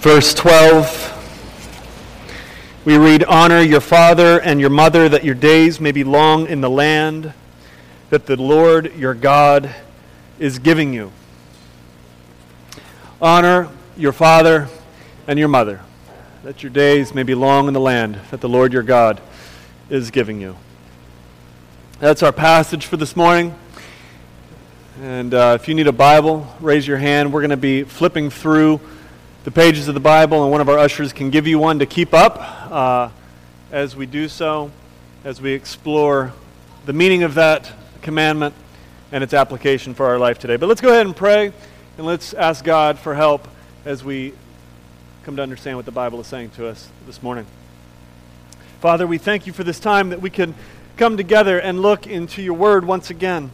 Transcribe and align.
Verse 0.00 0.34
12. 0.34 1.14
We 2.84 2.98
read, 2.98 3.24
Honor 3.24 3.60
your 3.60 3.80
father 3.80 4.40
and 4.40 4.60
your 4.60 4.70
mother, 4.70 5.08
that 5.08 5.24
your 5.24 5.34
days 5.34 5.80
may 5.80 5.90
be 5.90 6.04
long 6.04 6.46
in 6.46 6.60
the 6.60 6.70
land 6.70 7.32
that 8.10 8.26
the 8.26 8.36
Lord 8.36 8.94
your 8.94 9.14
God 9.14 9.74
is 10.38 10.58
giving 10.60 10.92
you. 10.92 11.10
Honor 13.20 13.68
your 13.96 14.12
father 14.12 14.68
and 15.26 15.38
your 15.38 15.48
mother, 15.48 15.80
that 16.44 16.62
your 16.62 16.70
days 16.70 17.12
may 17.14 17.24
be 17.24 17.34
long 17.34 17.66
in 17.66 17.74
the 17.74 17.80
land 17.80 18.20
that 18.30 18.40
the 18.40 18.48
Lord 18.48 18.72
your 18.72 18.84
God 18.84 19.20
is 19.88 20.10
giving 20.12 20.40
you. 20.40 20.56
That's 21.98 22.22
our 22.22 22.32
passage 22.32 22.86
for 22.86 22.96
this 22.98 23.16
morning. 23.16 23.54
And 25.02 25.34
uh, 25.34 25.58
if 25.60 25.66
you 25.66 25.74
need 25.74 25.88
a 25.88 25.92
Bible, 25.92 26.46
raise 26.60 26.86
your 26.86 26.98
hand. 26.98 27.32
We're 27.32 27.40
going 27.40 27.50
to 27.50 27.56
be 27.56 27.82
flipping 27.82 28.30
through 28.30 28.80
the 29.46 29.52
pages 29.52 29.86
of 29.86 29.94
the 29.94 30.00
Bible, 30.00 30.42
and 30.42 30.50
one 30.50 30.60
of 30.60 30.68
our 30.68 30.76
ushers 30.76 31.12
can 31.12 31.30
give 31.30 31.46
you 31.46 31.56
one 31.56 31.78
to 31.78 31.86
keep 31.86 32.12
up 32.12 32.36
uh, 32.68 33.08
as 33.70 33.94
we 33.94 34.04
do 34.04 34.26
so, 34.26 34.72
as 35.22 35.40
we 35.40 35.52
explore 35.52 36.32
the 36.84 36.92
meaning 36.92 37.22
of 37.22 37.34
that 37.34 37.72
commandment 38.02 38.52
and 39.12 39.22
its 39.22 39.32
application 39.32 39.94
for 39.94 40.06
our 40.06 40.18
life 40.18 40.40
today. 40.40 40.56
But 40.56 40.66
let's 40.66 40.80
go 40.80 40.88
ahead 40.88 41.06
and 41.06 41.14
pray, 41.14 41.52
and 41.96 42.04
let's 42.04 42.34
ask 42.34 42.64
God 42.64 42.98
for 42.98 43.14
help 43.14 43.46
as 43.84 44.02
we 44.02 44.32
come 45.22 45.36
to 45.36 45.42
understand 45.42 45.76
what 45.76 45.86
the 45.86 45.92
Bible 45.92 46.20
is 46.20 46.26
saying 46.26 46.50
to 46.56 46.66
us 46.66 46.88
this 47.06 47.22
morning. 47.22 47.46
Father, 48.80 49.06
we 49.06 49.16
thank 49.16 49.46
you 49.46 49.52
for 49.52 49.62
this 49.62 49.78
time 49.78 50.08
that 50.08 50.20
we 50.20 50.28
can 50.28 50.56
come 50.96 51.16
together 51.16 51.60
and 51.60 51.80
look 51.80 52.08
into 52.08 52.42
your 52.42 52.54
word 52.54 52.84
once 52.84 53.10
again. 53.10 53.52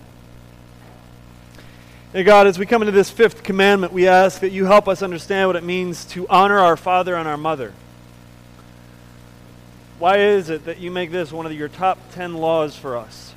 And 2.15 2.27
God, 2.27 2.47
as 2.47 2.59
we 2.59 2.66
come 2.66 2.83
into 2.83 2.93
this 2.93 3.09
fifth 3.09 3.43
commandment, 3.43 3.93
we 3.93 4.07
ask 4.07 4.41
that 4.41 4.51
you 4.51 4.66
help 4.66 4.87
us 4.87 5.02
understand 5.02 5.48
what 5.48 5.57
it 5.57 5.65
means 5.65 6.05
to 6.07 6.29
honor 6.29 6.59
our 6.59 6.77
father 6.77 7.15
and 7.15 7.27
our 7.27 7.38
mother. 7.38 7.73
Why 9.99 10.19
is 10.19 10.51
it 10.51 10.66
that 10.66 10.79
you 10.79 10.91
make 10.91 11.10
this 11.10 11.32
one 11.32 11.46
of 11.46 11.52
your 11.52 11.69
top 11.69 11.99
ten 12.13 12.35
laws 12.35 12.77
for 12.77 12.99
us? 12.99 13.32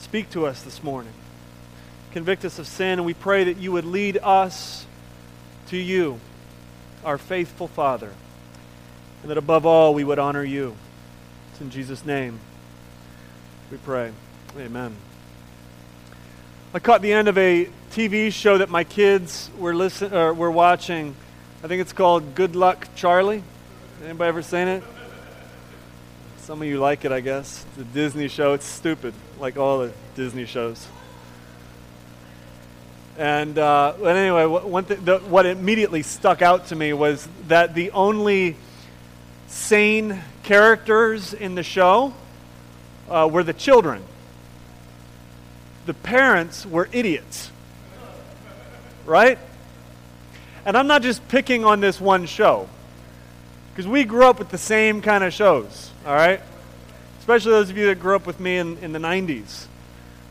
Speak 0.00 0.28
to 0.30 0.44
us 0.44 0.62
this 0.62 0.82
morning. 0.82 1.12
Convict 2.12 2.44
us 2.44 2.58
of 2.58 2.66
sin, 2.66 2.98
and 2.98 3.06
we 3.06 3.14
pray 3.14 3.44
that 3.44 3.56
you 3.56 3.72
would 3.72 3.86
lead 3.86 4.18
us 4.18 4.84
to 5.68 5.78
you, 5.78 6.20
our 7.02 7.16
faithful 7.16 7.68
Father, 7.68 8.12
and 9.22 9.30
that 9.30 9.38
above 9.38 9.64
all 9.64 9.94
we 9.94 10.04
would 10.04 10.18
honor 10.18 10.44
you. 10.44 10.76
It's 11.52 11.62
in 11.62 11.70
Jesus' 11.70 12.04
name 12.04 12.38
we 13.70 13.78
pray. 13.78 14.12
Amen. 14.58 14.94
I 16.74 16.78
caught 16.78 17.02
the 17.02 17.12
end 17.12 17.28
of 17.28 17.36
a 17.36 17.68
TV 17.90 18.32
show 18.32 18.56
that 18.56 18.70
my 18.70 18.82
kids 18.82 19.50
were 19.58 19.74
listen 19.74 20.14
or 20.14 20.32
were 20.32 20.50
watching. 20.50 21.14
I 21.62 21.68
think 21.68 21.82
it's 21.82 21.92
called 21.92 22.34
Good 22.34 22.56
Luck 22.56 22.88
Charlie. 22.94 23.42
Anybody 24.02 24.28
ever 24.28 24.40
seen 24.40 24.68
it? 24.68 24.82
Some 26.38 26.62
of 26.62 26.68
you 26.68 26.80
like 26.80 27.04
it, 27.04 27.12
I 27.12 27.20
guess. 27.20 27.66
A 27.78 27.84
Disney 27.84 28.26
show. 28.28 28.54
It's 28.54 28.64
stupid, 28.64 29.12
like 29.38 29.58
all 29.58 29.80
the 29.80 29.92
Disney 30.14 30.46
shows. 30.46 30.86
And 33.18 33.58
uh, 33.58 33.92
but 34.00 34.16
anyway, 34.16 34.46
one 34.46 34.86
th- 34.86 35.00
the, 35.00 35.18
what 35.18 35.44
immediately 35.44 36.02
stuck 36.02 36.40
out 36.40 36.68
to 36.68 36.74
me 36.74 36.94
was 36.94 37.28
that 37.48 37.74
the 37.74 37.90
only 37.90 38.56
sane 39.46 40.22
characters 40.42 41.34
in 41.34 41.54
the 41.54 41.62
show 41.62 42.14
uh, 43.10 43.28
were 43.30 43.42
the 43.42 43.52
children 43.52 44.02
the 45.86 45.94
parents 45.94 46.64
were 46.64 46.88
idiots. 46.92 47.50
Right? 49.04 49.38
And 50.64 50.76
I'm 50.76 50.86
not 50.86 51.02
just 51.02 51.26
picking 51.28 51.64
on 51.64 51.80
this 51.80 52.00
one 52.00 52.26
show, 52.26 52.68
because 53.72 53.86
we 53.86 54.04
grew 54.04 54.24
up 54.24 54.38
with 54.38 54.50
the 54.50 54.58
same 54.58 55.02
kind 55.02 55.24
of 55.24 55.32
shows, 55.32 55.90
all 56.06 56.14
right? 56.14 56.40
Especially 57.18 57.50
those 57.50 57.68
of 57.68 57.76
you 57.76 57.86
that 57.86 58.00
grew 58.00 58.14
up 58.14 58.26
with 58.26 58.38
me 58.38 58.58
in, 58.58 58.78
in 58.78 58.92
the 58.92 58.98
90s. 58.98 59.66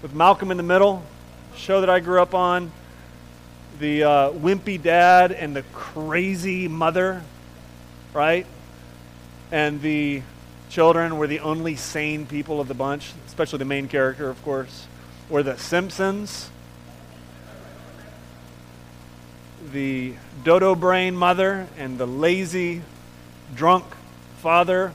With 0.02 0.14
Malcolm 0.14 0.50
in 0.50 0.58
the 0.58 0.64
Middle, 0.64 1.04
show 1.56 1.82
that 1.82 1.90
I 1.90 2.00
grew 2.00 2.22
up 2.22 2.34
on, 2.34 2.72
the 3.80 4.04
uh, 4.04 4.32
wimpy 4.32 4.82
dad 4.82 5.32
and 5.32 5.56
the 5.56 5.64
crazy 5.74 6.68
mother, 6.68 7.24
right? 8.14 8.46
And 9.52 9.82
the 9.82 10.22
children 10.70 11.18
were 11.18 11.28
the 11.28 11.42
only 11.42 11.76
sane 11.76 12.26
people 12.26 12.62
of 12.62 12.70
the 12.70 12.74
bunch, 12.74 13.12
especially 13.28 13.60
the 13.60 13.66
main 13.66 13.90
character, 13.90 14.30
of 14.30 14.42
course 14.44 14.88
or 15.32 15.44
The 15.44 15.58
Simpsons, 15.58 16.50
the 19.72 20.14
dodo 20.44 20.76
brain 20.76 21.16
mother, 21.16 21.68
and 21.78 21.98
the 21.98 22.06
lazy, 22.06 22.82
drunk 23.56 23.86
father. 24.40 24.92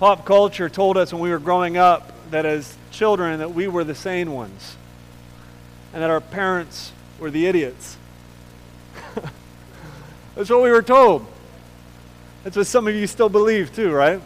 Pop 0.00 0.24
culture 0.24 0.68
told 0.68 0.96
us 0.96 1.12
when 1.12 1.22
we 1.22 1.30
were 1.30 1.38
growing 1.38 1.76
up 1.76 2.12
that 2.32 2.44
as 2.44 2.76
children 2.90 3.38
that 3.38 3.54
we 3.54 3.68
were 3.68 3.84
the 3.84 3.94
sane 3.94 4.32
ones 4.32 4.76
and 5.92 6.02
that 6.02 6.10
our 6.10 6.20
parents 6.20 6.90
were 7.20 7.30
the 7.30 7.46
idiots. 7.46 7.96
That's 10.34 10.50
what 10.50 10.62
we 10.62 10.70
were 10.70 10.82
told. 10.82 11.24
That's 12.42 12.56
what 12.56 12.66
some 12.66 12.88
of 12.88 12.96
you 12.96 13.06
still 13.06 13.28
believe 13.28 13.72
too, 13.76 13.92
right? 13.92 14.20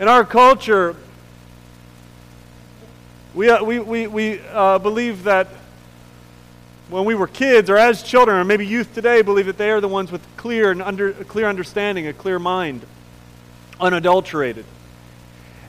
In 0.00 0.08
our 0.08 0.24
culture, 0.24 0.96
we, 3.34 3.50
uh, 3.50 3.62
we, 3.62 3.78
we, 3.80 4.06
we 4.06 4.40
uh, 4.48 4.78
believe 4.78 5.24
that 5.24 5.48
when 6.88 7.04
we 7.04 7.14
were 7.14 7.26
kids 7.26 7.68
or 7.68 7.76
as 7.76 8.02
children, 8.02 8.38
or 8.38 8.44
maybe 8.44 8.66
youth 8.66 8.94
today, 8.94 9.20
believe 9.20 9.44
that 9.44 9.58
they 9.58 9.70
are 9.70 9.78
the 9.78 9.88
ones 9.88 10.10
with 10.10 10.22
clear 10.38 10.70
and 10.70 10.80
under, 10.80 11.12
clear 11.12 11.46
understanding, 11.46 12.06
a 12.06 12.14
clear 12.14 12.38
mind, 12.38 12.80
unadulterated. 13.78 14.64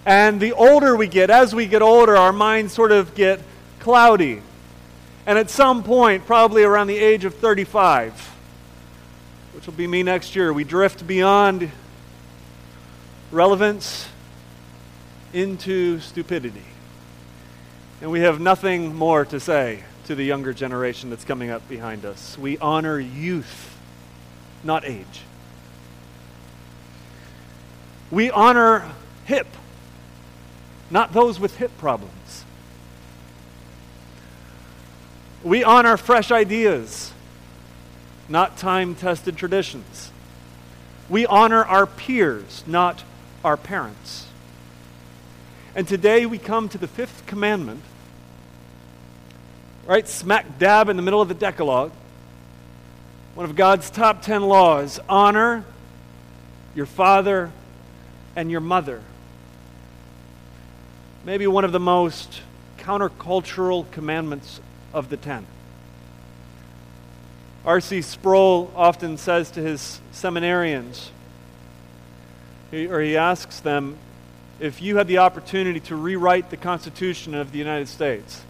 And 0.06 0.40
the 0.40 0.54
older 0.54 0.96
we 0.96 1.08
get, 1.08 1.30
as 1.30 1.54
we 1.54 1.68
get 1.68 1.82
older, 1.82 2.16
our 2.16 2.32
minds 2.32 2.72
sort 2.72 2.94
of 2.94 3.14
get 3.14 3.42
cloudy. 3.82 4.42
And 5.26 5.38
at 5.38 5.50
some 5.50 5.84
point, 5.84 6.26
probably 6.26 6.64
around 6.64 6.88
the 6.88 6.98
age 6.98 7.26
of 7.26 7.36
35, 7.36 8.14
which 9.56 9.66
will 9.66 9.74
be 9.74 9.88
me 9.88 10.04
next 10.04 10.38
year, 10.38 10.54
we 10.54 10.64
drift 10.64 11.06
beyond 11.06 11.70
relevance 13.30 14.08
into 15.34 16.00
stupidity. 16.00 16.64
And 18.02 18.12
we 18.12 18.22
have 18.22 18.40
nothing 18.40 18.96
more 18.96 19.26
to 19.26 19.40
say 19.40 19.84
to 20.06 20.16
the 20.16 20.24
younger 20.24 20.54
generation 20.54 21.10
that's 21.10 21.24
coming 21.24 21.50
up 21.50 21.68
behind 21.70 22.04
us. 22.06 22.38
We 22.38 22.58
honor 22.58 23.00
youth, 23.00 23.78
not 24.64 24.86
age. 24.86 25.22
We 28.10 28.32
honor 28.32 28.92
hip, 29.26 29.48
not 30.90 31.14
those 31.14 31.40
with 31.40 31.58
hip 31.58 31.72
problems. 31.78 32.44
We 35.44 35.64
honor 35.64 35.96
fresh 35.98 36.32
ideas, 36.32 37.14
not 38.28 38.58
time 38.58 38.96
tested 38.96 39.38
traditions. 39.38 40.12
We 41.10 41.26
honor 41.26 41.64
our 41.64 41.86
peers, 41.86 42.64
not 42.68 43.04
our 43.44 43.58
parents. 43.58 44.28
And 45.74 45.88
today 45.88 46.26
we 46.26 46.38
come 46.38 46.68
to 46.70 46.78
the 46.78 46.88
fifth 46.88 47.26
commandment, 47.28 47.82
right 49.86 50.06
smack 50.06 50.60
dab 50.60 50.90
in 50.90 50.98
the 50.98 51.02
middle 51.02 51.22
of 51.22 51.30
the 51.30 51.34
Decalogue. 51.34 51.94
One 53.36 53.50
of 53.50 53.56
God's 53.56 53.90
top 53.90 54.22
ten 54.22 54.42
laws 54.42 55.00
honor 55.08 55.64
your 56.76 56.86
father 56.86 57.52
and 58.36 58.52
your 58.52 58.60
mother. 58.60 59.02
Maybe 61.24 61.48
one 61.48 61.64
of 61.64 61.72
the 61.72 61.80
most 61.80 62.42
countercultural 62.78 63.90
commandments 63.92 64.60
of 64.94 65.10
the 65.10 65.16
ten. 65.16 65.48
R.C. 67.64 68.02
Sproul 68.02 68.74
often 68.76 69.16
says 69.18 69.52
to 69.52 69.62
his 69.62 70.02
seminarians, 70.12 71.12
or 72.74 73.00
he 73.00 73.16
asks 73.16 73.62
them, 73.62 73.98
if 74.62 74.80
you 74.80 74.98
had 74.98 75.08
the 75.08 75.18
opportunity 75.18 75.80
to 75.80 75.96
rewrite 75.96 76.52
the 76.52 76.58
Constitution 76.58 77.34
of 77.34 77.52
the 77.52 77.58
United 77.58 77.88
States. 77.88 78.44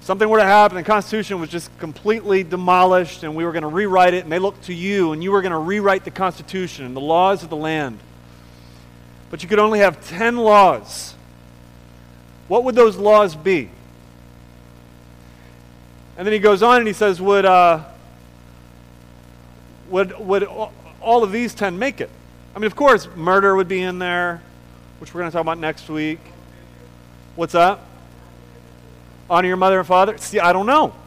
Something 0.00 0.28
were 0.28 0.38
to 0.38 0.44
happen, 0.44 0.76
the 0.76 0.82
Constitution 0.82 1.40
was 1.40 1.48
just 1.48 1.76
completely 1.78 2.42
demolished, 2.42 3.22
and 3.22 3.34
we 3.34 3.46
were 3.46 3.52
going 3.52 3.62
to 3.62 3.68
rewrite 3.68 4.12
it, 4.12 4.24
and 4.24 4.32
they 4.32 4.38
looked 4.38 4.64
to 4.64 4.74
you, 4.74 5.12
and 5.12 5.24
you 5.24 5.32
were 5.32 5.40
going 5.40 5.52
to 5.52 5.58
rewrite 5.58 6.04
the 6.04 6.10
Constitution 6.10 6.84
and 6.84 6.94
the 6.94 7.00
laws 7.00 7.42
of 7.42 7.48
the 7.48 7.56
land. 7.56 7.98
But 9.30 9.42
you 9.42 9.48
could 9.48 9.58
only 9.58 9.78
have 9.78 10.06
10 10.06 10.36
laws. 10.36 11.14
What 12.46 12.64
would 12.64 12.74
those 12.74 12.96
laws 12.96 13.34
be? 13.34 13.70
And 16.18 16.26
then 16.26 16.32
he 16.32 16.40
goes 16.40 16.62
on 16.62 16.78
and 16.78 16.86
he 16.86 16.92
says, 16.92 17.20
Would, 17.20 17.44
uh, 17.44 17.84
would, 19.88 20.18
would 20.18 20.44
all 21.00 21.22
of 21.22 21.32
these 21.32 21.54
10 21.54 21.78
make 21.78 22.02
it? 22.02 22.10
I 22.54 22.58
mean, 22.58 22.66
of 22.66 22.76
course, 22.76 23.08
murder 23.14 23.54
would 23.54 23.68
be 23.68 23.80
in 23.80 23.98
there, 23.98 24.42
which 24.98 25.14
we're 25.14 25.20
going 25.20 25.30
to 25.30 25.34
talk 25.34 25.42
about 25.42 25.58
next 25.58 25.88
week. 25.88 26.20
What's 27.36 27.52
that? 27.52 27.78
honor 29.30 29.48
your 29.48 29.56
mother 29.56 29.78
and 29.78 29.86
father. 29.86 30.16
See, 30.18 30.40
I 30.40 30.52
don't 30.52 30.66
know. 30.66 30.94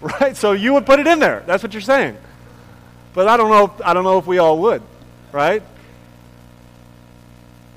Right? 0.00 0.36
So 0.36 0.50
you 0.50 0.74
would 0.74 0.84
put 0.84 0.98
it 0.98 1.06
in 1.06 1.20
there. 1.20 1.44
That's 1.46 1.62
what 1.62 1.72
you're 1.72 1.80
saying. 1.80 2.16
But 3.14 3.28
I 3.28 3.36
don't 3.36 3.50
know, 3.50 3.66
if, 3.66 3.86
I 3.86 3.94
don't 3.94 4.02
know 4.02 4.18
if 4.18 4.26
we 4.26 4.38
all 4.38 4.58
would. 4.58 4.82
Right? 5.30 5.62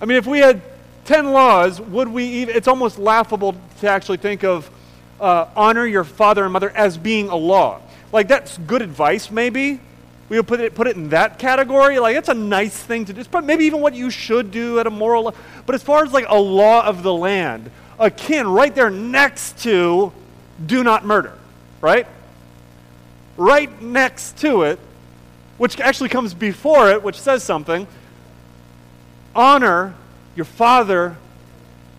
I 0.01 0.06
mean, 0.06 0.17
if 0.17 0.25
we 0.25 0.39
had 0.39 0.63
10 1.06 1.33
laws, 1.33 1.79
would 1.79 2.07
we 2.07 2.25
even, 2.25 2.56
it's 2.56 2.67
almost 2.67 2.97
laughable 2.97 3.56
to 3.81 3.88
actually 3.88 4.17
think 4.17 4.44
of 4.44 4.67
uh, 5.21 5.45
honor 5.56 5.85
your 5.85 6.03
father 6.03 6.45
and 6.45 6.51
mother 6.51 6.71
as 6.71 6.97
being 6.97 7.29
a 7.29 7.35
law. 7.35 7.79
Like, 8.12 8.27
that's 8.27 8.57
good 8.57 8.81
advice, 8.81 9.29
maybe. 9.29 9.79
We 10.27 10.38
would 10.38 10.48
put 10.48 10.60
it, 10.60 10.74
put 10.74 10.88
it 10.88 10.95
in 10.95 11.10
that 11.10 11.38
category. 11.38 12.00
Like, 12.00 12.16
it's 12.16 12.30
a 12.30 12.33
nice 12.33 12.75
thing 12.75 13.06
to 13.06 13.13
do. 13.13 13.24
But 13.30 13.44
maybe 13.44 13.66
even 13.66 13.81
what 13.81 13.94
you 13.94 14.10
should 14.10 14.51
do 14.51 14.80
at 14.80 14.88
a 14.88 14.89
moral. 14.89 15.36
But 15.66 15.75
as 15.75 15.83
far 15.83 16.04
as 16.04 16.12
like 16.13 16.25
a 16.27 16.39
law 16.39 16.86
of 16.86 17.04
the 17.04 17.13
land, 17.13 17.69
akin 18.00 18.48
right 18.48 18.74
there 18.74 18.89
next 18.89 19.60
to 19.63 20.12
do 20.66 20.83
not 20.83 21.06
murder, 21.06 21.33
right? 21.81 22.07
Right 23.38 23.81
next 23.81 24.38
to 24.39 24.63
it, 24.63 24.80
which 25.57 25.80
actually 25.80 26.10
comes 26.10 26.33
before 26.33 26.89
it, 26.89 27.04
which 27.04 27.19
says 27.19 27.44
something 27.44 27.88
honor 29.36 29.94
your 30.36 30.45
father 30.45 31.18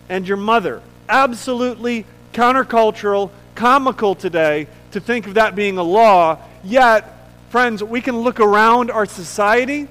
and 0.09 0.27
your 0.27 0.37
mother. 0.37 0.81
Absolutely 1.07 2.05
countercultural, 2.33 3.29
comical 3.55 4.15
today 4.15 4.67
to 4.91 4.99
think 4.99 5.27
of 5.27 5.35
that 5.35 5.55
being 5.55 5.77
a 5.77 5.83
law, 5.83 6.39
yet, 6.63 7.16
friends, 7.49 7.83
we 7.83 8.01
can 8.01 8.17
look 8.19 8.39
around 8.39 8.91
our 8.91 9.05
society 9.05 9.87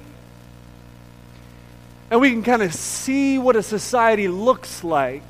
and 2.09 2.21
we 2.21 2.31
can 2.31 2.43
kind 2.43 2.61
of 2.61 2.73
see 2.73 3.37
what 3.37 3.55
a 3.55 3.63
society 3.63 4.27
looks 4.27 4.83
like 4.83 5.23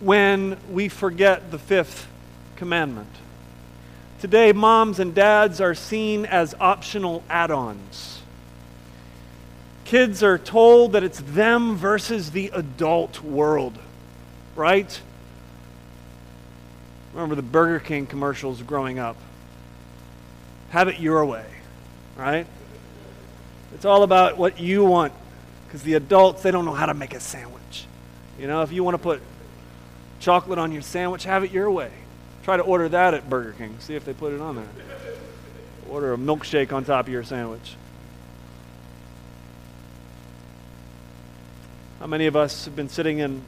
when 0.00 0.58
we 0.70 0.88
forget 0.88 1.50
the 1.50 1.58
fifth 1.58 2.06
commandment. 2.56 3.08
Today, 4.20 4.52
moms 4.52 4.98
and 5.00 5.14
dads 5.14 5.60
are 5.60 5.74
seen 5.74 6.26
as 6.26 6.54
optional 6.60 7.22
add 7.30 7.50
ons. 7.50 8.20
Kids 9.84 10.22
are 10.22 10.38
told 10.38 10.92
that 10.92 11.02
it's 11.02 11.20
them 11.20 11.76
versus 11.76 12.30
the 12.30 12.50
adult 12.54 13.22
world, 13.22 13.78
right? 14.54 15.00
Remember 17.12 17.34
the 17.34 17.42
Burger 17.42 17.80
King 17.80 18.06
commercials 18.06 18.62
growing 18.62 18.98
up. 18.98 19.16
Have 20.72 20.88
it 20.88 20.98
your 20.98 21.22
way, 21.26 21.44
right? 22.16 22.46
It's 23.74 23.84
all 23.84 24.04
about 24.04 24.38
what 24.38 24.58
you 24.58 24.84
want 24.86 25.12
because 25.66 25.82
the 25.82 25.94
adults, 25.94 26.42
they 26.42 26.50
don't 26.50 26.64
know 26.64 26.72
how 26.72 26.86
to 26.86 26.94
make 26.94 27.12
a 27.12 27.20
sandwich. 27.20 27.86
You 28.38 28.46
know, 28.46 28.62
if 28.62 28.72
you 28.72 28.82
want 28.82 28.94
to 28.94 29.02
put 29.02 29.20
chocolate 30.18 30.58
on 30.58 30.72
your 30.72 30.80
sandwich, 30.80 31.24
have 31.24 31.44
it 31.44 31.50
your 31.50 31.70
way. 31.70 31.90
Try 32.44 32.56
to 32.56 32.62
order 32.62 32.88
that 32.88 33.12
at 33.12 33.28
Burger 33.28 33.52
King. 33.52 33.76
See 33.80 33.94
if 33.96 34.06
they 34.06 34.14
put 34.14 34.32
it 34.32 34.40
on 34.40 34.56
there. 34.56 34.68
Order 35.90 36.14
a 36.14 36.16
milkshake 36.16 36.72
on 36.72 36.86
top 36.86 37.06
of 37.06 37.12
your 37.12 37.22
sandwich. 37.22 37.76
How 42.00 42.06
many 42.06 42.26
of 42.26 42.34
us 42.34 42.64
have 42.64 42.74
been 42.74 42.88
sitting 42.88 43.18
in 43.18 43.42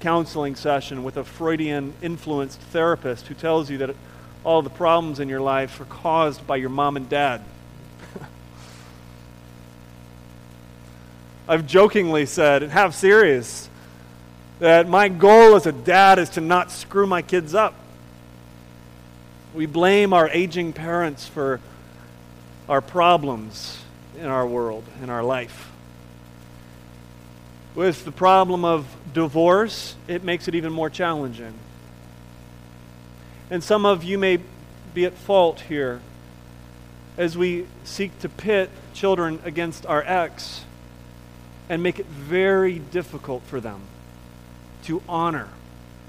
counseling 0.00 0.54
session 0.54 1.02
with 1.02 1.16
a 1.16 1.24
Freudian 1.24 1.94
influenced 2.02 2.60
therapist 2.60 3.28
who 3.28 3.34
tells 3.34 3.70
you 3.70 3.78
that 3.78 3.96
all 4.44 4.62
the 4.62 4.70
problems 4.70 5.20
in 5.20 5.28
your 5.28 5.40
life 5.40 5.80
are 5.80 5.84
caused 5.84 6.46
by 6.46 6.56
your 6.56 6.70
mom 6.70 6.96
and 6.96 7.08
dad. 7.08 7.42
I've 11.48 11.66
jokingly 11.66 12.26
said, 12.26 12.62
and 12.62 12.72
half 12.72 12.94
serious, 12.94 13.68
that 14.58 14.88
my 14.88 15.08
goal 15.08 15.56
as 15.56 15.66
a 15.66 15.72
dad 15.72 16.18
is 16.18 16.30
to 16.30 16.40
not 16.40 16.70
screw 16.70 17.06
my 17.06 17.22
kids 17.22 17.54
up. 17.54 17.74
We 19.54 19.66
blame 19.66 20.12
our 20.12 20.28
aging 20.28 20.72
parents 20.72 21.26
for 21.26 21.60
our 22.68 22.80
problems 22.80 23.78
in 24.18 24.26
our 24.26 24.46
world, 24.46 24.84
in 25.02 25.10
our 25.10 25.22
life. 25.22 25.70
With 27.74 28.04
the 28.04 28.12
problem 28.12 28.64
of 28.64 28.86
divorce, 29.12 29.94
it 30.06 30.24
makes 30.24 30.48
it 30.48 30.54
even 30.54 30.72
more 30.72 30.90
challenging. 30.90 31.54
And 33.50 33.64
some 33.64 33.86
of 33.86 34.04
you 34.04 34.18
may 34.18 34.38
be 34.94 35.04
at 35.04 35.14
fault 35.14 35.60
here 35.60 36.00
as 37.16 37.36
we 37.36 37.66
seek 37.84 38.18
to 38.20 38.28
pit 38.28 38.70
children 38.94 39.40
against 39.44 39.86
our 39.86 40.02
ex 40.02 40.64
and 41.68 41.82
make 41.82 41.98
it 41.98 42.06
very 42.06 42.78
difficult 42.78 43.42
for 43.44 43.60
them 43.60 43.82
to 44.84 45.02
honor 45.08 45.48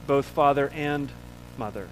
both 0.08 0.26
father 0.26 0.70
and 0.74 1.12
mother. 1.58 1.88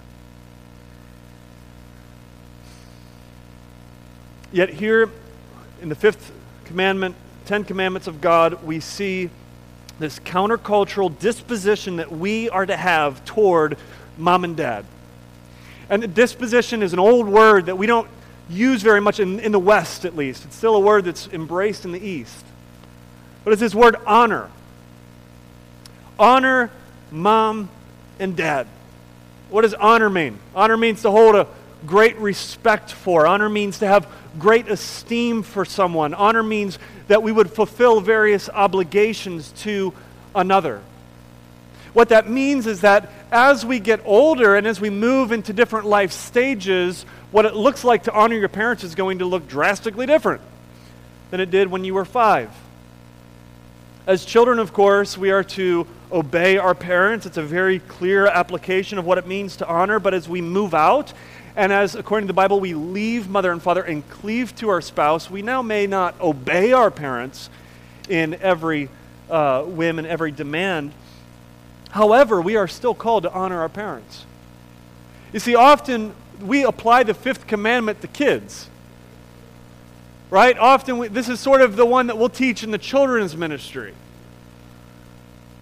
Yet, 4.52 4.70
here 4.70 5.10
in 5.82 5.90
the 5.90 5.96
fifth 5.96 6.32
commandment, 6.66 7.16
Ten 7.46 7.64
Commandments 7.64 8.08
of 8.08 8.22
God, 8.22 8.64
we 8.64 8.80
see 8.80 9.30
this 10.00 10.20
countercultural 10.20 11.18
disposition 11.20 11.98
that 11.98 12.12
we 12.12 12.50
are 12.50 12.66
to 12.66 12.78
have 12.78 13.26
toward 13.26 13.78
mom 14.18 14.44
and 14.44 14.56
dad. 14.56 14.86
And 15.90 16.14
disposition 16.14 16.84
is 16.84 16.94
an 16.94 17.00
old 17.00 17.28
word 17.28 17.68
that 17.68 17.78
we 17.78 17.88
don't 17.88 18.10
use 18.50 18.82
very 18.82 19.02
much 19.02 19.20
in, 19.20 19.40
in 19.40 19.52
the 19.52 19.60
West, 19.60 20.06
at 20.06 20.16
least. 20.16 20.46
It's 20.46 20.56
still 20.56 20.76
a 20.76 20.80
word 20.80 21.06
that's 21.06 21.28
embraced 21.28 21.86
in 21.86 21.92
the 21.92 22.00
East. 22.00 22.46
But 23.44 23.54
it's 23.54 23.62
this 23.62 23.76
word 23.76 23.96
honor. 24.06 24.50
Honor 26.20 26.72
mom 27.12 27.70
and 28.20 28.36
dad. 28.36 28.68
What 29.50 29.62
does 29.62 29.74
honor 29.74 30.10
mean? 30.10 30.40
Honor 30.56 30.78
means 30.78 31.02
to 31.04 31.12
hold 31.12 31.36
a 31.36 31.48
great 31.86 32.18
respect 32.18 32.92
for. 32.92 33.26
Honor 33.26 33.50
means 33.50 33.80
to 33.80 33.88
have 33.88 34.08
great 34.38 34.68
esteem 34.68 35.44
for 35.44 35.64
someone. 35.64 36.14
Honor 36.14 36.44
means 36.44 36.80
that 37.08 37.24
we 37.24 37.32
would 37.32 37.50
fulfill 37.50 38.02
various 38.02 38.50
obligations 38.50 39.52
to 39.60 39.94
another. 40.36 40.82
What 41.94 42.10
that 42.10 42.30
means 42.30 42.68
is 42.68 42.82
that 42.82 43.12
as 43.32 43.66
we 43.66 43.80
get 43.80 44.02
older 44.06 44.56
and 44.56 44.66
as 44.66 44.80
we 44.80 44.90
move 44.90 45.32
into 45.32 45.54
different 45.54 45.86
life 45.86 46.12
stages, 46.12 47.06
what 47.32 47.46
it 47.46 47.56
looks 47.56 47.84
like 47.84 48.04
to 48.04 48.14
honor 48.14 48.36
your 48.36 48.50
parents 48.50 48.84
is 48.84 48.96
going 48.96 49.20
to 49.20 49.26
look 49.26 49.48
drastically 49.48 50.06
different 50.06 50.42
than 51.32 51.40
it 51.40 51.52
did 51.52 51.70
when 51.70 51.84
you 51.84 51.94
were 51.94 52.06
five. 52.06 52.50
As 54.06 54.24
children, 54.24 54.60
of 54.60 54.72
course, 54.72 55.18
we 55.18 55.32
are 55.32 55.44
to 55.44 55.86
obey 56.12 56.58
our 56.58 56.74
parents. 56.74 57.26
It's 57.26 57.36
a 57.36 57.44
very 57.44 57.80
clear 57.80 58.26
application 58.26 58.98
of 58.98 59.06
what 59.06 59.18
it 59.18 59.28
means 59.28 59.58
to 59.58 59.68
honor. 59.68 60.00
But 60.00 60.14
as 60.14 60.30
we 60.30 60.40
move 60.40 60.74
out, 60.74 61.12
and 61.58 61.74
as, 61.74 61.96
according 61.96 62.28
to 62.28 62.32
the 62.32 62.36
Bible, 62.36 62.62
we 62.62 62.74
leave 62.74 63.28
mother 63.28 63.52
and 63.52 63.62
father 63.62 63.84
and 63.84 64.08
cleave 64.10 64.56
to 64.58 64.70
our 64.70 64.80
spouse, 64.80 65.30
we 65.30 65.42
now 65.42 65.62
may 65.62 65.88
not 65.88 66.20
obey 66.22 66.72
our 66.72 66.90
parents 66.90 67.50
in 68.08 68.36
every 68.36 68.90
uh, 69.30 69.64
whim 69.64 70.00
and 70.00 70.08
every 70.08 70.32
demand. 70.32 70.94
However, 71.90 72.42
we 72.42 72.56
are 72.56 72.68
still 72.68 72.94
called 72.94 73.24
to 73.24 73.32
honor 73.32 73.62
our 73.62 73.70
parents. 73.70 74.26
You 75.34 75.40
see, 75.40 75.56
often 75.56 76.14
we 76.42 76.64
apply 76.64 77.04
the 77.04 77.14
fifth 77.14 77.48
commandment 77.48 78.02
to 78.02 78.08
kids. 78.08 78.70
Right? 80.30 80.58
Often, 80.58 80.98
we, 80.98 81.08
this 81.08 81.30
is 81.30 81.40
sort 81.40 81.62
of 81.62 81.76
the 81.76 81.86
one 81.86 82.08
that 82.08 82.18
we'll 82.18 82.30
teach 82.30 82.64
in 82.64 82.72
the 82.72 82.78
children's 82.78 83.36
ministry. 83.36 83.94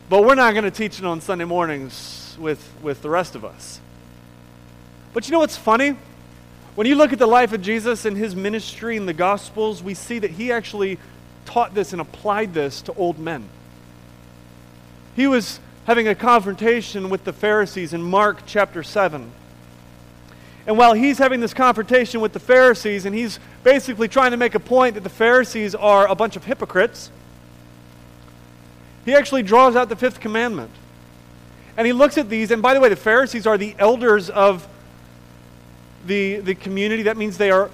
But 0.09 0.23
we're 0.23 0.35
not 0.35 0.53
going 0.53 0.63
to 0.65 0.71
teach 0.71 0.99
it 0.99 1.05
on 1.05 1.21
Sunday 1.21 1.45
mornings 1.45 2.35
with, 2.39 2.67
with 2.81 3.01
the 3.01 3.09
rest 3.09 3.35
of 3.35 3.45
us. 3.45 3.79
But 5.13 5.27
you 5.27 5.31
know 5.31 5.39
what's 5.39 5.57
funny? 5.57 5.95
When 6.75 6.87
you 6.87 6.95
look 6.95 7.13
at 7.13 7.19
the 7.19 7.27
life 7.27 7.53
of 7.53 7.61
Jesus 7.61 8.05
and 8.05 8.17
his 8.17 8.35
ministry 8.35 8.97
in 8.97 9.05
the 9.05 9.13
Gospels, 9.13 9.81
we 9.81 9.93
see 9.93 10.19
that 10.19 10.31
he 10.31 10.51
actually 10.51 10.99
taught 11.45 11.73
this 11.73 11.93
and 11.93 12.01
applied 12.01 12.53
this 12.53 12.81
to 12.83 12.93
old 12.93 13.17
men. 13.17 13.47
He 15.15 15.27
was 15.27 15.59
having 15.85 16.07
a 16.07 16.15
confrontation 16.15 17.09
with 17.09 17.23
the 17.23 17.33
Pharisees 17.33 17.93
in 17.93 18.01
Mark 18.01 18.39
chapter 18.47 18.81
7. 18.81 19.31
And 20.67 20.77
while 20.79 20.93
he's 20.93 21.19
having 21.19 21.41
this 21.41 21.53
confrontation 21.53 22.21
with 22.21 22.33
the 22.33 22.39
Pharisees, 22.39 23.05
and 23.05 23.15
he's 23.15 23.39
basically 23.63 24.07
trying 24.07 24.31
to 24.31 24.37
make 24.37 24.55
a 24.55 24.59
point 24.59 24.95
that 24.95 25.03
the 25.03 25.09
Pharisees 25.09 25.75
are 25.75 26.07
a 26.07 26.15
bunch 26.15 26.35
of 26.35 26.43
hypocrites, 26.43 27.11
he 29.05 29.13
actually 29.13 29.43
draws 29.43 29.75
out 29.75 29.89
the 29.89 29.95
fifth 29.95 30.19
commandment. 30.19 30.71
And 31.77 31.85
he 31.85 31.93
looks 31.93 32.17
at 32.17 32.29
these, 32.29 32.49
and 32.49 32.63
by 32.63 32.73
the 32.73 32.79
way, 32.79 32.89
the 32.89 32.95
Pharisees 32.95 33.45
are 33.45 33.57
the 33.57 33.75
elders 33.77 34.31
of 34.31 34.67
the, 36.07 36.37
the 36.39 36.55
community. 36.55 37.03
That 37.03 37.17
means 37.17 37.37
they 37.37 37.51
are 37.51 37.69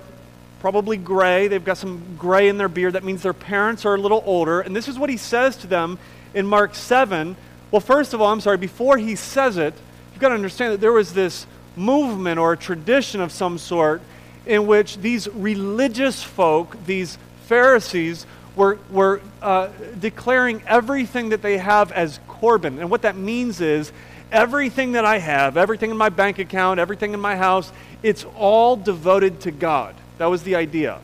probably 0.60 0.98
gray. 0.98 1.48
They've 1.48 1.63
got 1.63 1.77
some 1.77 2.18
gray 2.18 2.50
in 2.50 2.58
their 2.58 2.68
beard. 2.68 2.94
That 2.94 3.06
means 3.06 3.24
their 3.24 3.34
parents 3.34 3.86
are 3.86 3.96
a 3.96 3.98
little 3.98 4.22
older. 4.25 4.60
And 4.60 4.75
this 4.75 4.89
is 4.89 5.00
what 5.00 5.10
he 5.10 5.15
says 5.15 5.56
to 5.58 5.68
them 5.68 5.98
in 6.34 6.46
Mark 6.46 6.75
7. 6.75 7.38
Well, 7.72 7.80
first 7.80 8.13
of 8.13 8.22
all, 8.22 8.32
I'm 8.32 8.42
sorry, 8.42 8.58
before 8.58 8.98
he 8.98 9.16
says 9.16 9.58
it, 9.58 9.74
you've 10.12 10.22
got 10.22 10.30
to 10.30 10.36
understand 10.36 10.74
that 10.74 10.82
there 10.82 10.92
was 10.92 11.13
this 11.13 11.48
movement 11.75 12.38
or 12.38 12.54
a 12.54 12.58
tradition 12.58 13.22
of 13.22 13.32
some 13.32 13.58
sort 13.58 14.01
in 14.46 14.68
which 14.68 14.98
these 14.98 15.30
religious 15.30 16.22
folk, 16.22 16.75
these 16.86 17.18
Pharisees, 17.46 18.25
were, 18.56 18.78
were 18.90 19.22
uh, 19.42 19.70
declaring 20.00 20.62
everything 20.68 21.30
that 21.30 21.42
they 21.42 21.58
have 21.58 21.92
as 21.94 22.20
Corban. 22.28 22.80
And 22.80 22.90
what 22.90 23.04
that 23.04 23.16
means 23.16 23.62
is 23.62 23.94
everything 24.32 24.94
that 24.94 25.06
I 25.06 25.20
have, 25.20 25.56
everything 25.56 25.92
in 25.92 25.98
my 25.98 26.10
bank 26.10 26.40
account, 26.40 26.80
everything 26.80 27.13
in 27.13 27.20
my 27.20 27.38
house, 27.38 27.72
it's 28.04 28.25
all 28.36 28.75
devoted 28.75 29.42
to 29.42 29.51
God. 29.51 29.96
That 30.18 30.25
was 30.25 30.44
the 30.44 30.56
idea. 30.56 31.00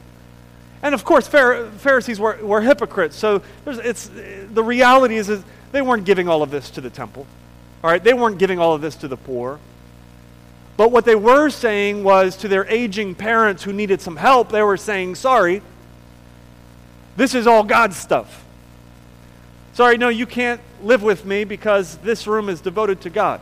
And 0.81 0.93
of 0.93 1.03
course, 1.03 1.27
Pharisees 1.27 2.19
were, 2.19 2.37
were 2.41 2.61
hypocrites. 2.61 3.15
So 3.15 3.41
it's, 3.65 4.09
the 4.53 4.63
reality 4.63 5.15
is, 5.15 5.29
is 5.29 5.43
they 5.71 5.81
weren't 5.81 6.05
giving 6.05 6.27
all 6.27 6.43
of 6.43 6.51
this 6.51 6.69
to 6.71 6.81
the 6.81 6.89
temple. 6.89 7.25
All 7.83 7.89
right, 7.89 8.03
they 8.03 8.13
weren't 8.13 8.37
giving 8.37 8.59
all 8.59 8.73
of 8.73 8.81
this 8.81 8.95
to 8.97 9.07
the 9.07 9.17
poor. 9.17 9.59
But 10.77 10.91
what 10.91 11.05
they 11.05 11.15
were 11.15 11.49
saying 11.49 12.03
was 12.03 12.37
to 12.37 12.47
their 12.47 12.65
aging 12.65 13.15
parents 13.15 13.63
who 13.63 13.73
needed 13.73 13.99
some 13.99 14.15
help, 14.15 14.49
they 14.49 14.61
were 14.61 14.77
saying, 14.77 15.15
sorry, 15.15 15.61
this 17.15 17.33
is 17.33 17.47
all 17.47 17.63
God's 17.63 17.97
stuff. 17.97 18.45
Sorry, 19.73 19.97
no, 19.97 20.09
you 20.09 20.25
can't 20.25 20.61
live 20.83 21.03
with 21.03 21.25
me 21.25 21.43
because 21.43 21.97
this 21.97 22.27
room 22.27 22.49
is 22.49 22.61
devoted 22.61 23.01
to 23.01 23.09
God. 23.09 23.41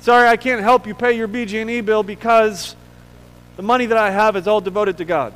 Sorry, 0.00 0.28
I 0.28 0.36
can't 0.36 0.60
help 0.60 0.86
you 0.86 0.94
pay 0.94 1.12
your 1.12 1.28
BG&E 1.28 1.80
bill 1.82 2.02
because 2.02 2.76
the 3.56 3.62
money 3.62 3.86
that 3.86 3.98
I 3.98 4.10
have 4.10 4.36
is 4.36 4.46
all 4.46 4.60
devoted 4.60 4.98
to 4.98 5.04
God. 5.04 5.34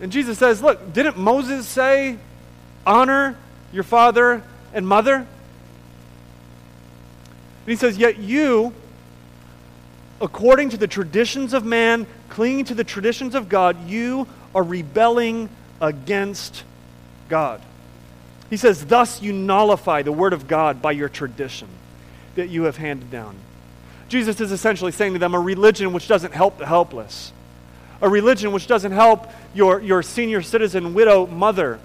And 0.00 0.10
Jesus 0.10 0.38
says, 0.38 0.62
Look, 0.62 0.92
didn't 0.92 1.16
Moses 1.16 1.68
say, 1.68 2.18
honor 2.86 3.36
your 3.72 3.82
father 3.82 4.42
and 4.72 4.86
mother? 4.86 5.14
And 5.14 5.26
he 7.66 7.76
says, 7.76 7.96
Yet 7.98 8.18
you, 8.18 8.72
according 10.20 10.70
to 10.70 10.76
the 10.76 10.86
traditions 10.86 11.52
of 11.52 11.64
man, 11.64 12.06
clinging 12.28 12.64
to 12.66 12.74
the 12.74 12.84
traditions 12.84 13.34
of 13.34 13.48
God, 13.48 13.88
you 13.88 14.26
are 14.54 14.62
rebelling 14.62 15.48
against 15.80 16.64
God. 17.28 17.60
He 18.50 18.56
says, 18.56 18.84
Thus 18.84 19.22
you 19.22 19.32
nullify 19.32 20.02
the 20.02 20.12
word 20.12 20.32
of 20.32 20.48
God 20.48 20.82
by 20.82 20.92
your 20.92 21.08
tradition 21.08 21.68
that 22.34 22.48
you 22.48 22.64
have 22.64 22.76
handed 22.76 23.10
down. 23.10 23.36
Jesus 24.08 24.40
is 24.40 24.52
essentially 24.52 24.92
saying 24.92 25.14
to 25.14 25.18
them, 25.18 25.34
a 25.34 25.40
religion 25.40 25.92
which 25.92 26.06
doesn't 26.08 26.34
help 26.34 26.58
the 26.58 26.66
helpless 26.66 27.32
a 28.02 28.08
religion 28.08 28.52
which 28.52 28.66
doesn't 28.66 28.92
help 28.92 29.30
your, 29.54 29.80
your 29.80 30.02
senior 30.02 30.42
citizen 30.42 30.92
widow 30.92 31.26
mother 31.26 31.78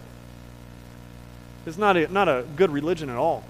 is 1.68 1.78
not 1.78 1.98
a, 1.98 2.08
not 2.08 2.28
a 2.30 2.46
good 2.56 2.72
religion 2.72 3.10
at 3.10 3.18
all. 3.18 3.44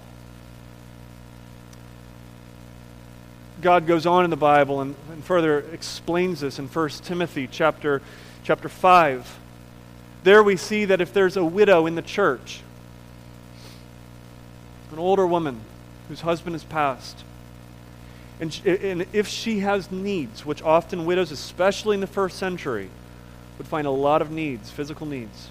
God 3.60 3.86
goes 3.86 4.06
on 4.06 4.24
in 4.24 4.30
the 4.30 4.36
Bible 4.36 4.80
and, 4.80 4.94
and 5.10 5.24
further 5.24 5.60
explains 5.72 6.40
this 6.40 6.58
in 6.58 6.66
1 6.66 6.88
Timothy 7.04 7.48
chapter, 7.50 8.02
chapter 8.44 8.68
5. 8.68 9.38
There 10.24 10.42
we 10.42 10.56
see 10.56 10.84
that 10.86 11.00
if 11.00 11.12
there's 11.12 11.36
a 11.36 11.44
widow 11.44 11.86
in 11.86 11.94
the 11.94 12.02
church, 12.02 12.60
an 14.92 14.98
older 14.98 15.26
woman 15.26 15.60
whose 16.08 16.20
husband 16.20 16.54
has 16.54 16.64
passed, 16.64 17.24
and, 18.40 18.60
and 18.64 19.06
if 19.12 19.26
she 19.26 19.60
has 19.60 19.90
needs, 19.90 20.46
which 20.46 20.62
often 20.62 21.04
widows, 21.04 21.32
especially 21.32 21.94
in 21.94 22.00
the 22.00 22.06
first 22.06 22.36
century, 22.38 22.88
would 23.58 23.66
find 23.66 23.86
a 23.86 23.90
lot 23.90 24.22
of 24.22 24.30
needs, 24.30 24.70
physical 24.70 25.06
needs. 25.06 25.50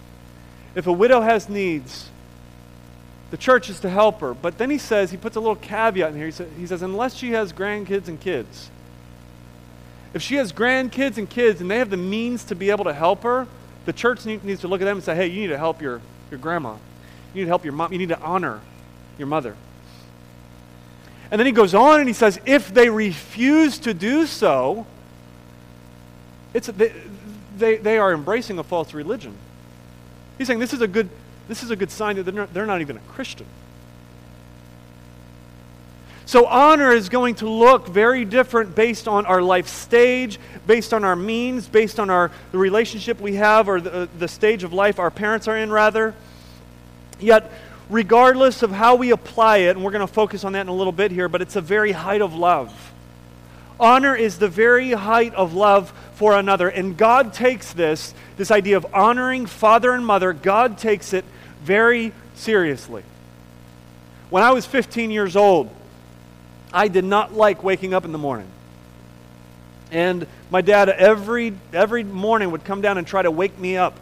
If 0.76 0.88
a 0.88 0.94
widow 0.94 1.22
has 1.22 1.50
needs, 1.50 2.10
the 3.30 3.38
church 3.38 3.70
is 3.70 3.80
to 3.82 3.90
help 3.90 4.22
her. 4.22 4.34
But 4.34 4.58
then 4.58 4.70
he 4.70 4.78
says, 4.78 5.12
he 5.12 5.18
puts 5.18 5.36
a 5.36 5.40
little 5.40 5.56
caveat 5.56 6.12
in 6.12 6.16
here. 6.16 6.28
He, 6.28 6.32
says, 6.32 6.48
he 6.58 6.68
says, 6.68 6.82
unless 6.82 7.16
she 7.16 7.32
has 7.32 7.52
grandkids 7.52 8.08
and 8.08 8.20
kids. 8.20 8.70
If 10.14 10.22
she 10.22 10.36
has 10.36 10.54
grandkids 10.54 11.18
and 11.18 11.30
kids 11.30 11.60
and 11.60 11.70
they 11.70 11.78
have 11.80 11.90
the 11.90 11.98
means 11.98 12.46
to 12.46 12.56
be 12.56 12.70
able 12.70 12.86
to 12.86 12.94
help 12.94 13.24
her, 13.24 13.48
the 13.86 13.94
church 13.94 14.26
needs 14.26 14.62
to 14.62 14.68
look 14.68 14.82
at 14.82 14.86
them 14.86 14.98
and 14.98 15.04
say, 15.04 15.16
hey, 15.16 15.28
you 15.28 15.42
need 15.42 15.48
to 15.48 15.58
help 15.58 15.82
your, 15.82 16.02
your 16.32 16.40
grandma. 16.40 16.76
You 17.34 17.42
need 17.42 17.46
to 17.46 17.50
help 17.50 17.64
your 17.64 17.74
mom. 17.74 17.92
You 17.92 18.00
need 18.00 18.10
to 18.10 18.20
honor 18.20 18.62
your 19.18 19.28
mother. 19.28 19.56
And 21.30 21.40
then 21.40 21.46
he 21.46 21.52
goes 21.52 21.74
on 21.74 22.00
and 22.00 22.08
he 22.08 22.14
says, 22.14 22.40
if 22.46 22.74
they 22.74 22.90
refuse 22.90 23.80
to 23.80 23.94
do 23.94 24.26
so, 24.26 24.88
it's, 26.54 26.68
they, 26.68 26.94
they, 27.58 27.78
they 27.78 27.98
are 27.98 28.14
embracing 28.14 28.58
a 28.60 28.64
false 28.64 28.94
religion. 28.94 29.36
He's 30.38 30.48
saying 30.48 30.60
this 30.60 30.74
is 30.74 30.82
a 30.82 30.88
good, 30.88 31.10
this 31.48 31.64
is 31.64 31.72
a 31.72 31.76
good 31.76 31.92
sign 31.92 32.18
that 32.18 32.24
they're 32.24 32.34
not, 32.34 32.54
they're 32.54 32.66
not 32.66 32.82
even 32.82 32.98
a 32.98 33.02
Christian. 33.12 33.46
So, 36.26 36.46
honor 36.46 36.92
is 36.92 37.08
going 37.08 37.36
to 37.36 37.50
look 37.50 37.88
very 37.88 38.26
different 38.26 38.76
based 38.76 39.08
on 39.08 39.26
our 39.26 39.42
life 39.42 39.70
stage, 39.70 40.40
based 40.66 40.94
on 40.94 41.06
our 41.06 41.16
means, 41.16 41.68
based 41.68 42.02
on 42.02 42.10
our, 42.10 42.32
the 42.52 42.58
relationship 42.58 43.22
we 43.22 43.36
have 43.36 43.70
or 43.70 43.80
the, 43.80 43.94
uh, 43.94 44.08
the 44.20 44.28
stage 44.28 44.66
of 44.66 44.74
life 44.74 45.00
our 45.00 45.10
parents 45.10 45.48
are 45.48 45.58
in, 45.58 45.72
rather. 45.72 46.14
Yet, 47.18 47.50
regardless 47.90 48.62
of 48.62 48.72
how 48.72 48.96
we 48.96 49.12
apply 49.12 49.60
it, 49.60 49.78
and 49.78 49.86
we're 49.86 49.92
going 49.92 50.06
to 50.06 50.14
focus 50.14 50.44
on 50.44 50.52
that 50.52 50.62
in 50.62 50.68
a 50.68 50.76
little 50.76 50.92
bit 50.92 51.12
here, 51.12 51.30
but 51.30 51.42
it's 51.42 51.56
a 51.56 51.62
very 51.62 51.94
height 51.94 52.22
of 52.22 52.36
love. 52.36 52.74
Honor 53.80 54.14
is 54.14 54.38
the 54.38 54.50
very 54.50 54.92
height 54.92 55.34
of 55.34 55.54
love 55.54 55.94
for 56.16 56.36
another. 56.36 56.68
And 56.68 56.98
God 56.98 57.32
takes 57.32 57.72
this, 57.72 58.14
this 58.36 58.52
idea 58.52 58.76
of 58.76 58.86
honoring 58.94 59.46
father 59.46 59.94
and 59.94 60.06
mother, 60.06 60.34
God 60.34 60.78
takes 60.78 61.14
it 61.14 61.24
very 61.64 62.14
seriously. 62.36 63.04
When 64.30 64.44
I 64.44 64.52
was 64.52 64.66
15 64.66 65.12
years 65.12 65.36
old, 65.36 65.70
I 66.74 66.88
did 66.88 67.06
not 67.06 67.34
like 67.34 67.64
waking 67.64 67.94
up 67.94 68.06
in 68.06 68.12
the 68.12 68.18
morning. 68.18 68.48
And 69.90 70.28
my 70.50 70.62
dad 70.62 70.90
every 70.90 71.54
every 71.72 72.04
morning 72.04 72.52
would 72.52 72.66
come 72.66 72.82
down 72.82 72.98
and 72.98 73.08
try 73.08 73.22
to 73.22 73.32
wake 73.32 73.58
me 73.58 73.78
up. 73.78 73.98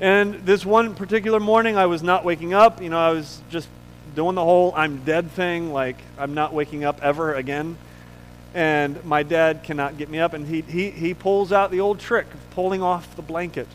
And 0.00 0.34
this 0.46 0.66
one 0.66 0.94
particular 0.94 1.40
morning, 1.40 1.76
I 1.76 1.86
was 1.86 2.02
not 2.02 2.24
waking 2.24 2.52
up. 2.52 2.82
You 2.82 2.90
know, 2.90 2.98
I 2.98 3.12
was 3.12 3.40
just 3.48 3.68
doing 4.14 4.34
the 4.34 4.44
whole 4.44 4.72
I'm 4.76 5.04
dead 5.04 5.30
thing, 5.30 5.72
like 5.72 5.96
I'm 6.18 6.34
not 6.34 6.52
waking 6.52 6.84
up 6.84 7.02
ever 7.02 7.34
again. 7.34 7.76
And 8.52 9.02
my 9.04 9.22
dad 9.22 9.64
cannot 9.64 9.98
get 9.98 10.08
me 10.08 10.20
up, 10.20 10.32
and 10.32 10.46
he, 10.46 10.60
he, 10.60 10.90
he 10.90 11.12
pulls 11.12 11.50
out 11.50 11.72
the 11.72 11.80
old 11.80 11.98
trick 11.98 12.32
of 12.32 12.50
pulling 12.50 12.82
off 12.82 13.16
the 13.16 13.22
blanket. 13.22 13.66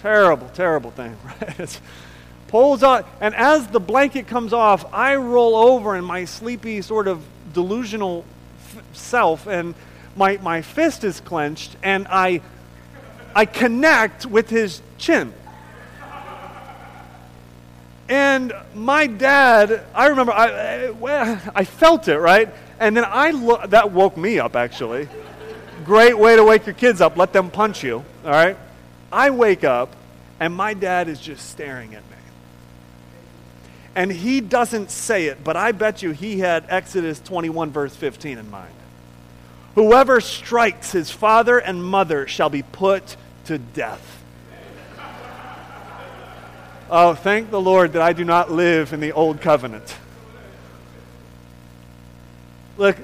Terrible, 0.00 0.48
terrible 0.54 0.90
thing, 0.90 1.16
right? 1.58 1.80
Pulls 2.48 2.82
out, 2.82 3.06
and 3.20 3.34
as 3.34 3.66
the 3.66 3.80
blanket 3.80 4.26
comes 4.26 4.52
off, 4.52 4.84
I 4.92 5.16
roll 5.16 5.54
over 5.54 5.96
in 5.96 6.04
my 6.04 6.24
sleepy, 6.24 6.80
sort 6.82 7.06
of 7.08 7.22
delusional 7.52 8.24
f- 8.74 8.82
self, 8.96 9.46
and 9.46 9.74
my, 10.16 10.38
my 10.38 10.62
fist 10.62 11.04
is 11.04 11.20
clenched, 11.20 11.76
and 11.82 12.06
I, 12.08 12.40
I 13.34 13.44
connect 13.44 14.24
with 14.24 14.48
his 14.48 14.80
chin. 14.96 15.34
And 18.08 18.54
my 18.74 19.06
dad, 19.06 19.84
I 19.94 20.06
remember, 20.06 20.32
I, 20.32 20.90
I 21.54 21.64
felt 21.64 22.08
it, 22.08 22.18
right? 22.18 22.48
And 22.80 22.96
then 22.96 23.04
I 23.06 23.32
lo- 23.32 23.66
that 23.66 23.92
woke 23.92 24.16
me 24.16 24.38
up, 24.38 24.56
actually. 24.56 25.08
Great 25.84 26.16
way 26.16 26.36
to 26.36 26.44
wake 26.44 26.64
your 26.64 26.74
kids 26.74 27.02
up. 27.02 27.18
Let 27.18 27.34
them 27.34 27.50
punch 27.50 27.84
you, 27.84 28.04
all 28.24 28.30
right? 28.30 28.56
I 29.10 29.30
wake 29.30 29.64
up, 29.64 29.94
and 30.38 30.54
my 30.54 30.74
dad 30.74 31.08
is 31.08 31.20
just 31.20 31.48
staring 31.50 31.94
at 31.94 32.02
me. 32.02 32.16
And 33.94 34.12
he 34.12 34.40
doesn't 34.40 34.90
say 34.90 35.26
it, 35.26 35.42
but 35.42 35.56
I 35.56 35.72
bet 35.72 36.02
you 36.02 36.12
he 36.12 36.38
had 36.38 36.66
Exodus 36.68 37.18
21, 37.20 37.70
verse 37.70 37.96
15 37.96 38.38
in 38.38 38.50
mind. 38.50 38.74
Whoever 39.74 40.20
strikes 40.20 40.92
his 40.92 41.10
father 41.10 41.58
and 41.58 41.82
mother 41.82 42.26
shall 42.26 42.50
be 42.50 42.62
put 42.62 43.16
to 43.46 43.58
death. 43.58 44.22
Oh, 46.90 47.14
thank 47.14 47.50
the 47.50 47.60
Lord 47.60 47.94
that 47.94 48.02
I 48.02 48.12
do 48.12 48.24
not 48.24 48.50
live 48.50 48.92
in 48.92 49.00
the 49.00 49.12
old 49.12 49.40
covenant. 49.40 49.96
Look, 52.76 52.96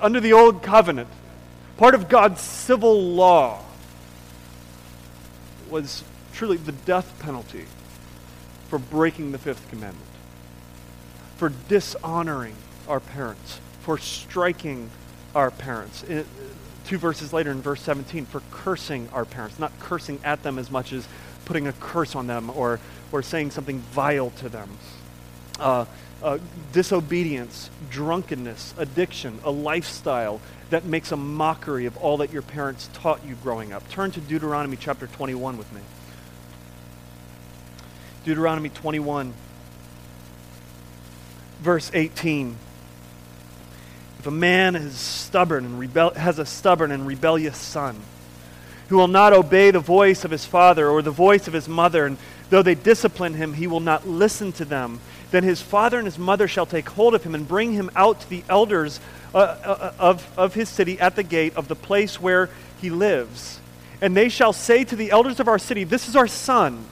under 0.00 0.20
the 0.20 0.32
old 0.32 0.62
covenant, 0.62 1.08
part 1.76 1.94
of 1.94 2.08
God's 2.08 2.40
civil 2.40 3.12
law 3.12 3.62
was 5.70 6.04
truly 6.32 6.56
the 6.56 6.72
death 6.72 7.18
penalty 7.20 7.66
for 8.68 8.78
breaking 8.78 9.32
the 9.32 9.38
fifth 9.38 9.68
commandment, 9.70 10.06
for 11.36 11.52
dishonoring 11.68 12.54
our 12.86 13.00
parents, 13.00 13.60
for 13.80 13.98
striking 13.98 14.90
our 15.34 15.50
parents. 15.50 16.02
It, 16.04 16.26
two 16.84 16.98
verses 16.98 17.32
later 17.32 17.50
in 17.50 17.60
verse 17.60 17.82
17, 17.82 18.26
for 18.26 18.42
cursing 18.50 19.08
our 19.12 19.24
parents, 19.24 19.58
not 19.58 19.72
cursing 19.80 20.20
at 20.24 20.42
them 20.42 20.58
as 20.58 20.70
much 20.70 20.92
as 20.92 21.06
putting 21.44 21.66
a 21.66 21.72
curse 21.72 22.14
on 22.14 22.26
them 22.26 22.50
or, 22.50 22.80
or 23.12 23.22
saying 23.22 23.50
something 23.50 23.78
vile 23.78 24.30
to 24.30 24.48
them. 24.48 24.68
Uh, 25.58 25.84
uh, 26.22 26.38
disobedience, 26.72 27.70
drunkenness, 27.90 28.74
addiction, 28.76 29.38
a 29.44 29.50
lifestyle 29.50 30.40
that 30.70 30.84
makes 30.84 31.12
a 31.12 31.16
mockery 31.16 31.86
of 31.86 31.96
all 31.96 32.18
that 32.18 32.32
your 32.32 32.42
parents 32.42 32.90
taught 32.92 33.24
you 33.24 33.34
growing 33.36 33.72
up. 33.72 33.88
Turn 33.88 34.10
to 34.10 34.20
Deuteronomy 34.20 34.76
chapter 34.76 35.06
21 35.06 35.56
with 35.56 35.72
me. 35.72 35.80
Deuteronomy 38.24 38.68
21, 38.68 39.32
verse 41.60 41.90
18. 41.94 42.56
If 44.18 44.26
a 44.26 44.30
man 44.30 44.74
is 44.76 44.96
stubborn 44.98 45.64
and 45.64 45.78
rebel- 45.78 46.14
has 46.14 46.38
a 46.38 46.44
stubborn 46.44 46.90
and 46.90 47.06
rebellious 47.06 47.56
son, 47.56 47.96
who 48.88 48.96
will 48.96 49.08
not 49.08 49.32
obey 49.32 49.70
the 49.70 49.80
voice 49.80 50.24
of 50.24 50.30
his 50.30 50.44
father 50.44 50.88
or 50.88 51.02
the 51.02 51.10
voice 51.10 51.46
of 51.46 51.52
his 51.52 51.68
mother, 51.68 52.06
and 52.06 52.18
though 52.50 52.62
they 52.62 52.74
discipline 52.74 53.34
him, 53.34 53.54
he 53.54 53.66
will 53.66 53.80
not 53.80 54.08
listen 54.08 54.50
to 54.52 54.64
them. 54.64 55.00
Then 55.30 55.44
his 55.44 55.60
father 55.60 55.98
and 55.98 56.06
his 56.06 56.18
mother 56.18 56.48
shall 56.48 56.66
take 56.66 56.88
hold 56.88 57.14
of 57.14 57.22
him 57.22 57.34
and 57.34 57.46
bring 57.46 57.72
him 57.72 57.90
out 57.94 58.20
to 58.20 58.30
the 58.30 58.42
elders 58.48 59.00
uh, 59.34 59.38
uh, 59.38 59.92
of, 59.98 60.38
of 60.38 60.54
his 60.54 60.68
city 60.68 60.98
at 61.00 61.16
the 61.16 61.22
gate 61.22 61.56
of 61.56 61.68
the 61.68 61.74
place 61.74 62.20
where 62.20 62.48
he 62.80 62.90
lives. 62.90 63.60
And 64.00 64.16
they 64.16 64.28
shall 64.28 64.52
say 64.52 64.84
to 64.84 64.96
the 64.96 65.10
elders 65.10 65.40
of 65.40 65.48
our 65.48 65.58
city, 65.58 65.84
This 65.84 66.08
is 66.08 66.16
our 66.16 66.28
son. 66.28 66.84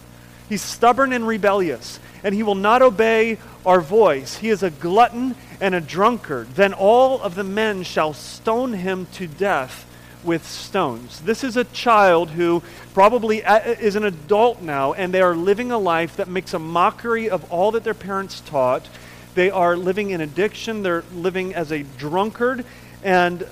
He's 0.49 0.63
stubborn 0.63 1.13
and 1.13 1.27
rebellious, 1.27 1.99
and 2.23 2.35
he 2.35 2.43
will 2.43 2.55
not 2.55 2.83
obey 2.83 3.39
our 3.65 3.81
voice. 3.81 4.37
He 4.37 4.51
is 4.51 4.63
a 4.63 4.71
glutton 4.71 5.35
and 5.61 5.75
a 5.75 5.81
drunkard. 5.81 6.55
Then 6.55 6.73
all 6.73 7.21
of 7.21 7.35
the 7.35 7.45
men 7.45 7.83
shall 7.83 8.13
stone 8.13 8.75
him 8.75 9.07
to 9.15 9.27
death 9.27 9.86
with 10.27 10.47
stones. 10.47 11.21
This 11.21 11.45
is 11.45 11.57
a 11.57 11.65
child 11.65 12.31
who 12.31 12.63
probably 12.93 13.39
is 13.39 13.97
an 13.97 14.05
adult 14.05 14.61
now, 14.61 14.93
and 14.93 15.15
they 15.15 15.23
are 15.23 15.37
living 15.37 15.71
a 15.71 15.79
life 15.79 16.17
that 16.17 16.29
makes 16.29 16.53
a 16.53 16.59
mockery 16.59 17.31
of 17.31 17.51
all 17.51 17.71
that 17.73 17.85
their 17.85 17.95
parents 17.95 18.41
taught. 18.41 18.89
They 19.35 19.51
are 19.51 19.77
living 19.77 20.11
in 20.11 20.21
addiction, 20.21 20.83
they're 20.83 21.05
living 21.15 21.55
as 21.55 21.71
a 21.71 21.85
drunkard, 21.85 22.65
and 23.03 23.47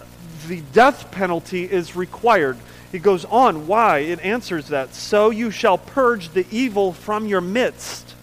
the 0.49 0.61
death 0.73 1.11
penalty 1.11 1.65
is 1.65 1.95
required. 1.95 2.59
It 2.93 3.03
goes 3.03 3.25
on, 3.25 3.67
why? 3.67 3.99
It 3.99 4.21
answers 4.21 4.69
that. 4.69 4.95
So 4.95 5.31
you 5.31 5.51
shall 5.51 5.79
purge 5.79 6.31
the 6.31 6.47
evil 6.51 6.93
from 6.93 7.27
your 7.27 7.41
midst, 7.41 8.15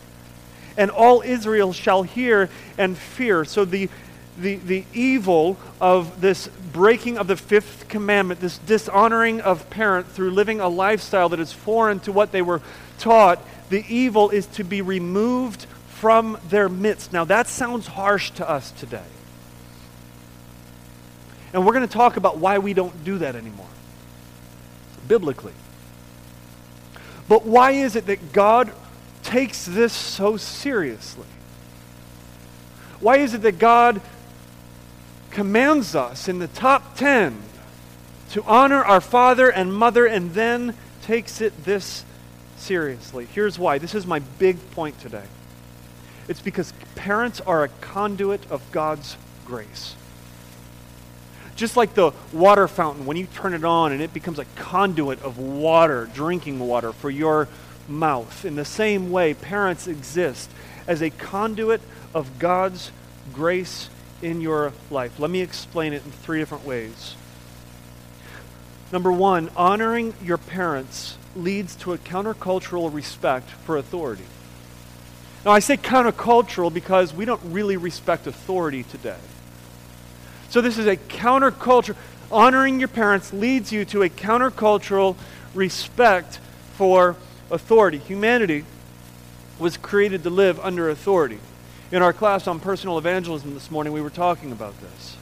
and 0.77 0.91
all 0.91 1.21
Israel 1.21 1.73
shall 1.73 2.03
hear 2.03 2.49
and 2.77 2.97
fear. 2.97 3.45
So 3.45 3.65
the 3.65 3.89
the, 4.37 4.55
the 4.55 4.85
evil 4.93 5.57
of 5.79 6.21
this 6.21 6.47
breaking 6.71 7.17
of 7.17 7.27
the 7.27 7.35
fifth 7.35 7.87
commandment, 7.89 8.39
this 8.39 8.57
dishonoring 8.59 9.41
of 9.41 9.69
parent 9.69 10.07
through 10.07 10.31
living 10.31 10.59
a 10.59 10.69
lifestyle 10.69 11.29
that 11.29 11.39
is 11.39 11.51
foreign 11.51 11.99
to 12.01 12.11
what 12.11 12.31
they 12.31 12.41
were 12.41 12.61
taught, 12.97 13.39
the 13.69 13.85
evil 13.87 14.29
is 14.29 14.45
to 14.47 14.63
be 14.63 14.81
removed 14.81 15.65
from 15.89 16.37
their 16.49 16.69
midst. 16.69 17.13
Now, 17.13 17.25
that 17.25 17.47
sounds 17.47 17.87
harsh 17.87 18.31
to 18.31 18.49
us 18.49 18.71
today. 18.71 19.03
And 21.53 21.65
we're 21.65 21.73
going 21.73 21.87
to 21.87 21.93
talk 21.93 22.17
about 22.17 22.37
why 22.37 22.59
we 22.59 22.73
don't 22.73 23.03
do 23.03 23.17
that 23.19 23.35
anymore, 23.35 23.67
biblically. 25.07 25.53
But 27.27 27.45
why 27.45 27.71
is 27.71 27.95
it 27.95 28.07
that 28.07 28.33
God 28.33 28.71
takes 29.23 29.65
this 29.65 29.93
so 29.93 30.37
seriously? 30.37 31.27
Why 32.99 33.17
is 33.17 33.33
it 33.33 33.41
that 33.41 33.59
God 33.59 34.01
commands 35.31 35.95
us 35.95 36.27
in 36.27 36.39
the 36.39 36.47
top 36.47 36.95
10 36.97 37.41
to 38.31 38.43
honor 38.43 38.83
our 38.83 39.01
father 39.01 39.49
and 39.49 39.73
mother 39.73 40.05
and 40.05 40.33
then 40.33 40.75
takes 41.01 41.41
it 41.41 41.65
this 41.65 42.05
seriously. 42.57 43.25
Here's 43.25 43.57
why. 43.57 43.77
This 43.77 43.95
is 43.95 44.05
my 44.05 44.19
big 44.19 44.57
point 44.71 44.99
today. 44.99 45.25
It's 46.27 46.41
because 46.41 46.73
parents 46.95 47.41
are 47.41 47.63
a 47.63 47.67
conduit 47.67 48.49
of 48.51 48.61
God's 48.71 49.17
grace. 49.45 49.95
Just 51.55 51.75
like 51.75 51.93
the 51.93 52.11
water 52.31 52.67
fountain, 52.67 53.05
when 53.05 53.17
you 53.17 53.25
turn 53.25 53.53
it 53.53 53.65
on 53.65 53.91
and 53.91 54.01
it 54.01 54.13
becomes 54.13 54.39
a 54.39 54.45
conduit 54.55 55.21
of 55.23 55.37
water, 55.37 56.09
drinking 56.13 56.59
water 56.59 56.93
for 56.93 57.09
your 57.09 57.47
mouth. 57.87 58.45
In 58.45 58.55
the 58.55 58.65
same 58.65 59.11
way, 59.11 59.33
parents 59.33 59.87
exist 59.87 60.49
as 60.87 61.01
a 61.01 61.09
conduit 61.09 61.81
of 62.13 62.39
God's 62.39 62.91
grace 63.33 63.89
in 64.21 64.41
your 64.41 64.73
life. 64.89 65.19
Let 65.19 65.29
me 65.31 65.41
explain 65.41 65.93
it 65.93 66.05
in 66.05 66.11
three 66.11 66.39
different 66.39 66.65
ways. 66.65 67.15
Number 68.91 69.11
one, 69.11 69.49
honoring 69.55 70.13
your 70.21 70.37
parents 70.37 71.17
leads 71.35 71.75
to 71.77 71.93
a 71.93 71.97
countercultural 71.97 72.93
respect 72.93 73.49
for 73.49 73.77
authority. 73.77 74.25
Now, 75.45 75.51
I 75.51 75.59
say 75.59 75.77
countercultural 75.77 76.73
because 76.73 77.13
we 77.13 77.25
don't 77.25 77.41
really 77.45 77.77
respect 77.77 78.27
authority 78.27 78.83
today. 78.83 79.17
So, 80.49 80.61
this 80.61 80.77
is 80.77 80.87
a 80.87 80.97
counterculture. 80.97 81.95
Honoring 82.31 82.79
your 82.79 82.89
parents 82.89 83.33
leads 83.33 83.71
you 83.71 83.85
to 83.85 84.03
a 84.03 84.09
countercultural 84.09 85.15
respect 85.53 86.39
for 86.73 87.15
authority. 87.49 87.97
Humanity 87.97 88.65
was 89.57 89.77
created 89.77 90.23
to 90.23 90.29
live 90.29 90.59
under 90.59 90.89
authority. 90.89 91.39
In 91.91 92.01
our 92.01 92.13
class 92.13 92.47
on 92.47 92.61
personal 92.61 92.97
evangelism 92.97 93.53
this 93.53 93.69
morning, 93.69 93.91
we 93.91 94.01
were 94.01 94.09
talking 94.09 94.53
about 94.53 94.79
this. 94.79 95.17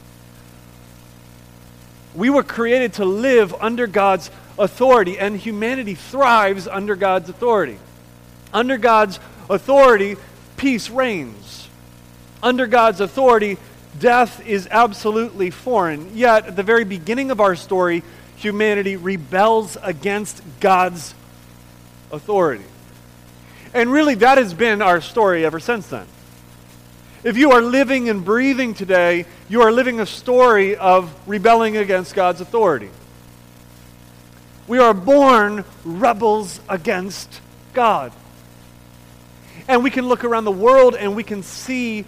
We 2.14 2.30
were 2.30 2.44
created 2.44 2.92
to 2.94 3.04
live 3.04 3.52
under 3.54 3.88
God's 3.88 4.30
authority, 4.56 5.18
and 5.18 5.36
humanity 5.36 5.96
thrives 5.96 6.68
under 6.68 6.94
God's 6.94 7.28
authority. 7.28 7.78
Under 8.52 8.78
God's 8.78 9.18
authority, 9.48 10.16
peace 10.56 10.90
reigns. 10.90 11.68
Under 12.40 12.68
God's 12.68 13.00
authority, 13.00 13.58
death 13.98 14.46
is 14.46 14.68
absolutely 14.70 15.50
foreign. 15.50 16.16
Yet, 16.16 16.46
at 16.46 16.56
the 16.56 16.62
very 16.62 16.84
beginning 16.84 17.32
of 17.32 17.40
our 17.40 17.56
story, 17.56 18.04
humanity 18.36 18.94
rebels 18.94 19.76
against 19.82 20.40
God's 20.60 21.14
authority. 22.12 22.64
And 23.74 23.90
really, 23.90 24.14
that 24.16 24.38
has 24.38 24.54
been 24.54 24.82
our 24.82 25.00
story 25.00 25.44
ever 25.44 25.58
since 25.58 25.88
then. 25.88 26.06
If 27.22 27.36
you 27.36 27.52
are 27.52 27.60
living 27.60 28.08
and 28.08 28.24
breathing 28.24 28.72
today, 28.72 29.26
you 29.50 29.60
are 29.60 29.70
living 29.70 30.00
a 30.00 30.06
story 30.06 30.74
of 30.76 31.14
rebelling 31.28 31.76
against 31.76 32.14
God's 32.14 32.40
authority. 32.40 32.88
We 34.66 34.78
are 34.78 34.94
born 34.94 35.64
rebels 35.84 36.60
against 36.66 37.42
God. 37.74 38.12
And 39.68 39.84
we 39.84 39.90
can 39.90 40.08
look 40.08 40.24
around 40.24 40.46
the 40.46 40.50
world 40.50 40.94
and 40.94 41.14
we 41.14 41.22
can 41.22 41.42
see 41.42 42.06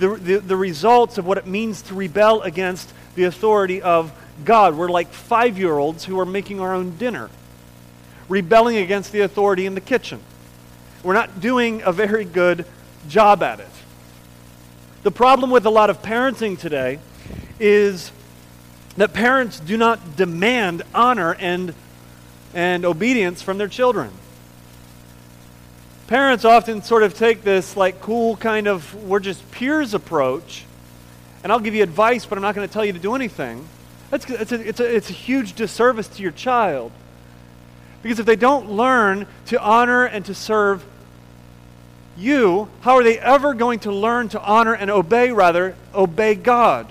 the, 0.00 0.16
the, 0.16 0.38
the, 0.38 0.56
results 0.56 1.16
of 1.16 1.26
what 1.26 1.38
it 1.38 1.46
means 1.46 1.82
to 1.82 1.94
rebel 1.94 2.42
against 2.42 2.92
the 3.14 3.24
authority 3.24 3.80
of 3.80 4.12
God. 4.44 4.74
We're 4.74 4.88
like 4.88 5.12
five 5.12 5.58
year 5.58 5.78
olds 5.78 6.04
who 6.04 6.18
are 6.18 6.26
making 6.26 6.58
our 6.58 6.74
own 6.74 6.96
dinner, 6.96 7.30
rebelling 8.28 8.78
against 8.78 9.12
the 9.12 9.20
authority 9.20 9.66
in 9.66 9.76
the 9.76 9.80
kitchen. 9.80 10.20
We're 11.04 11.14
not 11.14 11.40
doing 11.40 11.82
a 11.82 11.92
very 11.92 12.24
good 12.24 12.66
job 13.08 13.44
at 13.44 13.60
it. 13.60 13.69
The 15.02 15.10
problem 15.10 15.50
with 15.50 15.64
a 15.64 15.70
lot 15.70 15.88
of 15.88 16.02
parenting 16.02 16.58
today 16.58 16.98
is 17.58 18.12
that 18.98 19.14
parents 19.14 19.58
do 19.58 19.78
not 19.78 20.16
demand 20.16 20.82
honor 20.94 21.34
and, 21.34 21.74
and 22.52 22.84
obedience 22.84 23.40
from 23.40 23.56
their 23.56 23.68
children. 23.68 24.10
Parents 26.06 26.44
often 26.44 26.82
sort 26.82 27.02
of 27.02 27.14
take 27.14 27.42
this 27.42 27.78
like 27.78 28.02
cool 28.02 28.36
kind 28.36 28.66
of 28.66 28.94
we're 29.04 29.20
just 29.20 29.50
peers 29.52 29.94
approach, 29.94 30.66
and 31.42 31.50
I'll 31.50 31.60
give 31.60 31.74
you 31.74 31.82
advice, 31.82 32.26
but 32.26 32.36
I'm 32.36 32.42
not 32.42 32.54
going 32.54 32.68
to 32.68 32.72
tell 32.72 32.84
you 32.84 32.92
to 32.92 32.98
do 32.98 33.14
anything. 33.14 33.66
That's, 34.10 34.28
it's, 34.28 34.52
a, 34.52 34.68
it's, 34.68 34.80
a, 34.80 34.96
it's 34.96 35.08
a 35.08 35.14
huge 35.14 35.54
disservice 35.54 36.08
to 36.08 36.22
your 36.22 36.32
child. 36.32 36.92
Because 38.02 38.18
if 38.18 38.26
they 38.26 38.36
don't 38.36 38.70
learn 38.70 39.26
to 39.46 39.62
honor 39.62 40.04
and 40.04 40.26
to 40.26 40.34
serve 40.34 40.84
you, 42.20 42.68
how 42.82 42.96
are 42.96 43.02
they 43.02 43.18
ever 43.18 43.54
going 43.54 43.80
to 43.80 43.92
learn 43.92 44.28
to 44.30 44.40
honor 44.40 44.74
and 44.74 44.90
obey, 44.90 45.32
rather, 45.32 45.74
obey 45.94 46.34
God? 46.34 46.86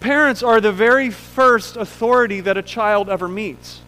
Parents 0.00 0.42
are 0.42 0.60
the 0.60 0.72
very 0.72 1.10
first 1.10 1.76
authority 1.76 2.40
that 2.40 2.56
a 2.56 2.62
child 2.62 3.08
ever 3.08 3.28
meets. 3.28 3.80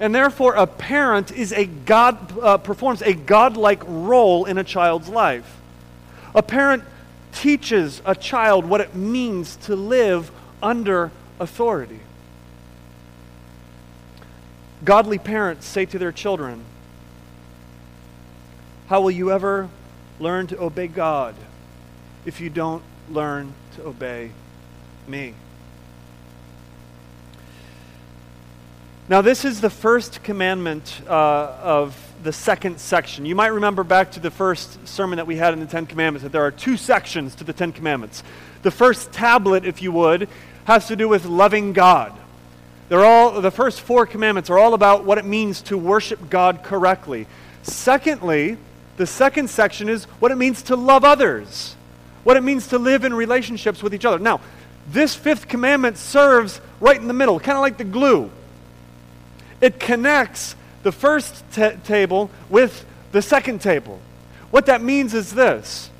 And 0.00 0.14
therefore, 0.14 0.54
a 0.54 0.66
parent 0.66 1.32
is 1.32 1.52
a 1.52 1.64
God, 1.64 2.38
uh, 2.38 2.58
performs 2.58 3.00
a 3.00 3.14
godlike 3.14 3.82
role 3.86 4.44
in 4.44 4.58
a 4.58 4.64
child's 4.64 5.08
life. 5.08 5.60
A 6.34 6.42
parent 6.42 6.82
teaches 7.32 8.02
a 8.04 8.14
child 8.14 8.64
what 8.64 8.80
it 8.80 8.94
means 8.94 9.56
to 9.56 9.76
live 9.76 10.30
under 10.62 11.10
authority. 11.38 12.00
Godly 14.84 15.18
parents 15.18 15.66
say 15.66 15.86
to 15.86 15.98
their 15.98 16.12
children, 16.12 16.62
how 18.86 19.00
will 19.00 19.10
you 19.10 19.32
ever 19.32 19.68
learn 20.20 20.46
to 20.48 20.60
obey 20.60 20.86
God 20.86 21.34
if 22.24 22.40
you 22.40 22.50
don't 22.50 22.82
learn 23.10 23.52
to 23.76 23.86
obey 23.86 24.30
me? 25.08 25.34
Now, 29.08 29.20
this 29.20 29.44
is 29.44 29.60
the 29.60 29.70
first 29.70 30.22
commandment 30.22 31.02
uh, 31.06 31.10
of 31.62 31.94
the 32.22 32.32
second 32.32 32.80
section. 32.80 33.26
You 33.26 33.34
might 33.34 33.48
remember 33.48 33.84
back 33.84 34.12
to 34.12 34.20
the 34.20 34.30
first 34.30 34.88
sermon 34.88 35.18
that 35.18 35.26
we 35.26 35.36
had 35.36 35.52
in 35.52 35.60
the 35.60 35.66
Ten 35.66 35.84
Commandments 35.84 36.22
that 36.22 36.32
there 36.32 36.42
are 36.42 36.50
two 36.50 36.78
sections 36.78 37.34
to 37.34 37.44
the 37.44 37.52
Ten 37.52 37.72
Commandments. 37.72 38.22
The 38.62 38.70
first 38.70 39.12
tablet, 39.12 39.66
if 39.66 39.82
you 39.82 39.92
would, 39.92 40.28
has 40.64 40.88
to 40.88 40.96
do 40.96 41.06
with 41.06 41.26
loving 41.26 41.74
God. 41.74 42.14
They're 42.88 43.04
all, 43.04 43.42
the 43.42 43.50
first 43.50 43.82
four 43.82 44.06
commandments 44.06 44.48
are 44.48 44.58
all 44.58 44.72
about 44.72 45.04
what 45.04 45.18
it 45.18 45.26
means 45.26 45.60
to 45.62 45.76
worship 45.76 46.30
God 46.30 46.62
correctly. 46.62 47.26
Secondly, 47.62 48.56
the 48.96 49.06
second 49.06 49.50
section 49.50 49.88
is 49.88 50.04
what 50.20 50.30
it 50.30 50.36
means 50.36 50.62
to 50.64 50.76
love 50.76 51.04
others, 51.04 51.74
what 52.22 52.36
it 52.36 52.42
means 52.42 52.68
to 52.68 52.78
live 52.78 53.04
in 53.04 53.12
relationships 53.12 53.82
with 53.82 53.94
each 53.94 54.04
other. 54.04 54.18
Now, 54.18 54.40
this 54.90 55.14
fifth 55.14 55.48
commandment 55.48 55.96
serves 55.96 56.60
right 56.80 56.96
in 56.96 57.08
the 57.08 57.14
middle, 57.14 57.40
kind 57.40 57.56
of 57.56 57.62
like 57.62 57.76
the 57.76 57.84
glue. 57.84 58.30
It 59.60 59.80
connects 59.80 60.54
the 60.82 60.92
first 60.92 61.42
t- 61.52 61.70
table 61.84 62.30
with 62.48 62.84
the 63.12 63.22
second 63.22 63.60
table. 63.60 64.00
What 64.50 64.66
that 64.66 64.82
means 64.82 65.14
is 65.14 65.32
this 65.32 65.90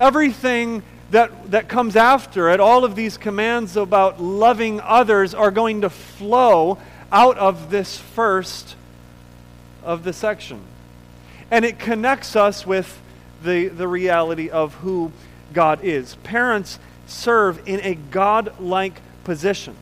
everything 0.00 0.82
that, 1.12 1.50
that 1.50 1.68
comes 1.68 1.94
after 1.94 2.48
it, 2.50 2.58
all 2.58 2.84
of 2.84 2.96
these 2.96 3.16
commands 3.16 3.76
about 3.76 4.20
loving 4.20 4.80
others, 4.80 5.34
are 5.34 5.50
going 5.50 5.82
to 5.82 5.90
flow 5.90 6.78
out 7.12 7.38
of 7.38 7.70
this 7.70 7.98
first 7.98 8.74
of 9.84 10.04
the 10.04 10.12
section. 10.12 10.60
And 11.52 11.66
it 11.66 11.78
connects 11.78 12.34
us 12.34 12.66
with 12.66 12.98
the, 13.44 13.68
the 13.68 13.86
reality 13.86 14.48
of 14.48 14.72
who 14.76 15.12
God 15.52 15.84
is. 15.84 16.14
Parents 16.22 16.78
serve 17.06 17.68
in 17.68 17.78
a 17.82 17.94
God 17.94 18.58
like 18.58 19.02
position. 19.22 19.76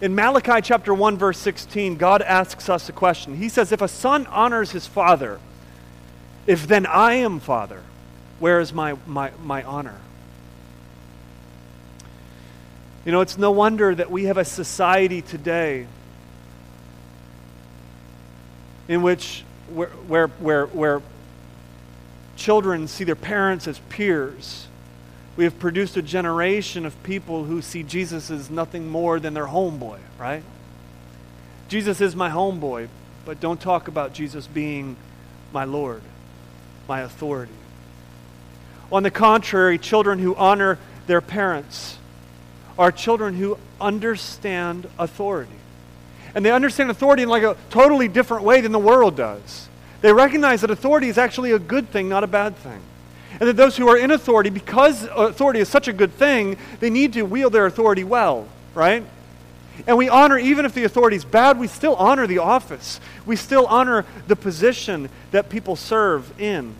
In 0.00 0.16
Malachi 0.16 0.60
chapter 0.60 0.92
1, 0.92 1.16
verse 1.16 1.38
16, 1.38 1.98
God 1.98 2.20
asks 2.20 2.68
us 2.68 2.88
a 2.88 2.92
question. 2.92 3.36
He 3.36 3.48
says, 3.48 3.70
If 3.70 3.80
a 3.80 3.86
son 3.86 4.26
honors 4.26 4.72
his 4.72 4.88
father, 4.88 5.38
if 6.48 6.66
then 6.66 6.84
I 6.84 7.14
am 7.14 7.38
father, 7.38 7.84
where 8.40 8.58
is 8.58 8.72
my, 8.72 8.96
my, 9.06 9.30
my 9.44 9.62
honor? 9.62 10.00
You 13.04 13.12
know, 13.12 13.20
it's 13.20 13.38
no 13.38 13.52
wonder 13.52 13.94
that 13.94 14.10
we 14.10 14.24
have 14.24 14.36
a 14.36 14.44
society 14.44 15.22
today 15.22 15.86
in 18.88 19.00
which 19.00 19.44
where, 19.68 19.88
where, 19.88 20.26
where, 20.26 20.66
where 20.66 21.02
children 22.36 22.88
see 22.88 23.04
their 23.04 23.16
parents 23.16 23.66
as 23.68 23.78
peers. 23.88 24.66
We 25.36 25.44
have 25.44 25.58
produced 25.58 25.96
a 25.96 26.02
generation 26.02 26.86
of 26.86 27.00
people 27.02 27.44
who 27.44 27.60
see 27.60 27.82
Jesus 27.82 28.30
as 28.30 28.50
nothing 28.50 28.88
more 28.88 29.18
than 29.18 29.34
their 29.34 29.46
homeboy, 29.46 29.98
right? 30.18 30.42
Jesus 31.68 32.00
is 32.00 32.14
my 32.14 32.30
homeboy, 32.30 32.88
but 33.24 33.40
don't 33.40 33.60
talk 33.60 33.88
about 33.88 34.12
Jesus 34.12 34.46
being 34.46 34.96
my 35.52 35.64
Lord, 35.64 36.02
my 36.88 37.00
authority. 37.00 37.52
On 38.92 39.02
the 39.02 39.10
contrary, 39.10 39.78
children 39.78 40.18
who 40.18 40.36
honor 40.36 40.78
their 41.06 41.20
parents 41.20 41.98
are 42.78 42.92
children 42.92 43.34
who 43.34 43.58
understand 43.80 44.88
authority. 44.98 45.52
And 46.34 46.44
they 46.44 46.50
understand 46.50 46.90
authority 46.90 47.22
in 47.22 47.28
like 47.28 47.42
a 47.42 47.56
totally 47.70 48.08
different 48.08 48.44
way 48.44 48.60
than 48.60 48.72
the 48.72 48.78
world 48.78 49.16
does. 49.16 49.68
They 50.00 50.12
recognize 50.12 50.60
that 50.62 50.70
authority 50.70 51.08
is 51.08 51.16
actually 51.16 51.52
a 51.52 51.58
good 51.58 51.90
thing, 51.90 52.08
not 52.08 52.24
a 52.24 52.26
bad 52.26 52.56
thing. 52.56 52.80
And 53.40 53.48
that 53.48 53.56
those 53.56 53.76
who 53.76 53.88
are 53.88 53.96
in 53.96 54.10
authority, 54.10 54.50
because 54.50 55.08
authority 55.12 55.60
is 55.60 55.68
such 55.68 55.88
a 55.88 55.92
good 55.92 56.12
thing, 56.12 56.56
they 56.80 56.90
need 56.90 57.14
to 57.14 57.22
wield 57.22 57.52
their 57.52 57.66
authority 57.66 58.04
well, 58.04 58.46
right? 58.74 59.04
And 59.86 59.96
we 59.96 60.08
honor, 60.08 60.38
even 60.38 60.64
if 60.64 60.74
the 60.74 60.84
authority 60.84 61.16
is 61.16 61.24
bad, 61.24 61.58
we 61.58 61.66
still 61.66 61.96
honor 61.96 62.26
the 62.26 62.38
office. 62.38 63.00
We 63.26 63.36
still 63.36 63.66
honor 63.66 64.04
the 64.28 64.36
position 64.36 65.08
that 65.32 65.48
people 65.48 65.74
serve 65.74 66.40
in. 66.40 66.74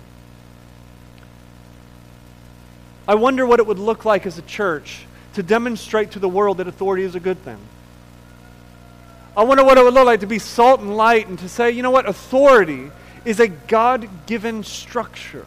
I 3.07 3.17
wonder 3.17 3.47
what 3.47 3.59
it 3.59 3.67
would 3.67 3.79
look 3.79 4.05
like 4.05 4.27
as 4.27 4.38
a 4.38 4.43
church 4.43 5.07
to 5.35 5.43
demonstrate 5.43 6.12
to 6.12 6.19
the 6.19 6.29
world 6.29 6.59
that 6.59 6.69
authority 6.69 7.03
is 7.03 7.14
a 7.14 7.21
good 7.21 7.38
thing. 7.38 7.59
I 9.37 9.42
wonder 9.42 9.64
what 9.64 9.79
it 9.79 9.85
would 9.85 9.94
look 9.94 10.07
like 10.07 10.20
to 10.20 10.27
be 10.27 10.38
salt 10.38 10.81
and 10.81 10.97
light 10.97 11.27
and 11.27 11.38
to 11.40 11.49
say, 11.49 11.70
you 11.70 11.83
know 11.83 11.90
what, 11.90 12.09
authority 12.09 12.90
is 13.25 13.40
a 13.40 13.49
God 13.49 14.09
given 14.27 14.62
structure. 14.62 15.44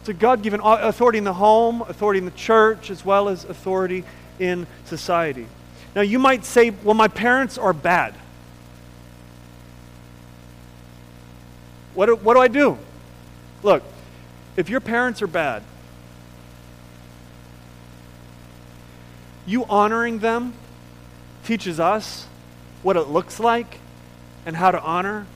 It's 0.00 0.08
a 0.08 0.14
God 0.14 0.42
given 0.42 0.60
authority 0.62 1.18
in 1.18 1.24
the 1.24 1.34
home, 1.34 1.82
authority 1.82 2.18
in 2.18 2.24
the 2.24 2.30
church, 2.32 2.90
as 2.90 3.04
well 3.04 3.28
as 3.28 3.44
authority 3.44 4.04
in 4.38 4.66
society. 4.86 5.46
Now, 5.94 6.00
you 6.02 6.18
might 6.18 6.44
say, 6.44 6.70
well, 6.70 6.94
my 6.94 7.08
parents 7.08 7.58
are 7.58 7.72
bad. 7.72 8.14
What 11.94 12.06
do, 12.06 12.16
what 12.16 12.34
do 12.34 12.40
I 12.40 12.48
do? 12.48 12.78
Look, 13.62 13.82
if 14.56 14.68
your 14.68 14.80
parents 14.80 15.20
are 15.22 15.26
bad, 15.26 15.62
you 19.46 19.64
honoring 19.66 20.20
them 20.20 20.54
teaches 21.44 21.78
us 21.78 22.26
what 22.82 22.96
it 22.96 23.08
looks 23.08 23.40
like 23.40 23.78
and 24.46 24.56
how 24.56 24.70
to 24.70 24.80
honor 24.80 25.26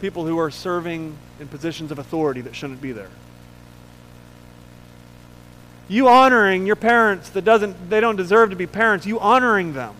people 0.00 0.26
who 0.26 0.38
are 0.38 0.50
serving 0.50 1.16
in 1.40 1.48
positions 1.48 1.90
of 1.90 1.98
authority 1.98 2.40
that 2.42 2.54
shouldn't 2.54 2.80
be 2.80 2.92
there. 2.92 3.10
You 5.88 6.08
honoring 6.08 6.66
your 6.66 6.76
parents 6.76 7.30
that 7.30 7.44
doesn't 7.44 7.90
they 7.90 8.00
don't 8.00 8.16
deserve 8.16 8.50
to 8.50 8.56
be 8.56 8.66
parents, 8.66 9.06
you 9.06 9.20
honoring 9.20 9.72
them 9.72 9.94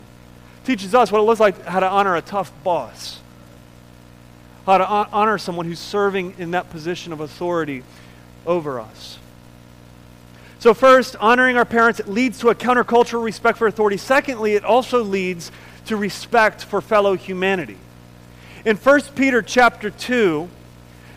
teaches 0.65 0.95
us 0.95 1.13
what 1.13 1.21
it 1.21 1.23
looks 1.23 1.41
like 1.41 1.65
how 1.65 1.81
to 1.81 1.89
honor 1.89 2.17
a 2.17 2.23
tough 2.23 2.53
boss. 2.65 3.21
How 4.67 4.79
to 4.79 4.87
honor 4.87 5.39
someone 5.39 5.67
who's 5.67 5.79
serving 5.79 6.35
in 6.39 6.51
that 6.51 6.71
position 6.71 7.13
of 7.13 7.21
authority 7.21 7.85
over 8.45 8.81
us. 8.81 9.19
So, 10.59 10.73
first, 10.73 11.17
honoring 11.17 11.59
our 11.59 11.67
parents 11.67 12.01
leads 12.07 12.39
to 12.39 12.49
a 12.49 12.55
countercultural 12.55 13.23
respect 13.23 13.59
for 13.59 13.67
authority. 13.67 13.99
Secondly, 13.99 14.55
it 14.55 14.65
also 14.65 15.03
leads 15.03 15.53
to 15.87 15.97
respect 15.97 16.65
for 16.65 16.81
fellow 16.81 17.15
humanity. 17.15 17.77
In 18.65 18.77
1 18.77 19.01
Peter 19.15 19.43
chapter 19.43 19.91
2, 19.91 20.49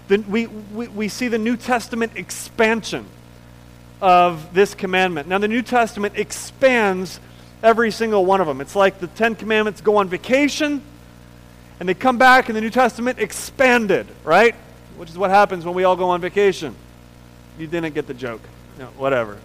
the, 0.10 0.18
we, 0.18 0.48
we, 0.48 0.88
we 0.90 1.08
see 1.08 1.30
the 1.30 1.38
New 1.38 1.56
Testament 1.56 2.14
expansion 2.16 3.06
of 4.02 4.54
this 4.54 4.76
commandment. 4.76 5.28
Now, 5.28 5.38
the 5.38 5.48
New 5.48 5.62
Testament 5.62 6.16
expands 6.18 7.20
every 7.64 7.92
single 7.92 8.26
one 8.26 8.42
of 8.42 8.48
them. 8.48 8.62
It's 8.62 8.76
like 8.76 9.00
the 9.00 9.08
Ten 9.08 9.36
Commandments 9.36 9.82
go 9.82 9.98
on 9.98 10.10
vacation 10.10 10.82
and 11.80 11.88
they 11.88 11.94
come 11.94 12.18
back 12.18 12.50
and 12.50 12.56
the 12.56 12.62
New 12.62 12.70
Testament 12.70 13.20
expanded, 13.20 14.08
right? 14.24 14.56
Which 14.98 15.10
is 15.10 15.18
what 15.18 15.30
happens 15.30 15.66
when 15.66 15.76
we 15.76 15.86
all 15.86 15.96
go 15.96 16.10
on 16.10 16.22
vacation. 16.22 16.76
You 17.58 17.68
didn't 17.68 17.94
get 17.94 18.08
the 18.08 18.14
joke. 18.14 18.42
No, 18.80 18.86
whatever. 18.98 19.38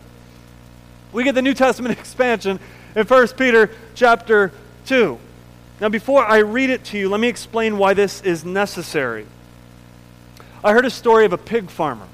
We 1.13 1.25
get 1.25 1.35
the 1.35 1.43
New 1.43 1.55
Testament 1.55 1.99
expansion 1.99 2.61
in 2.95 3.05
1 3.05 3.29
Peter 3.37 3.69
chapter 3.97 4.53
2. 4.87 5.19
Now, 5.81 5.89
before 5.89 6.25
I 6.25 6.39
read 6.39 6.71
it 6.71 6.85
to 6.87 6.99
you, 6.99 7.09
let 7.09 7.19
me 7.19 7.27
explain 7.27 7.77
why 7.77 7.95
this 7.95 8.23
is 8.23 8.45
necessary. 8.45 9.27
I 10.63 10.73
heard 10.73 10.87
a 10.87 10.91
story 10.91 11.25
of 11.25 11.33
a 11.33 11.39
pig 11.39 11.69
farmer. 11.69 12.07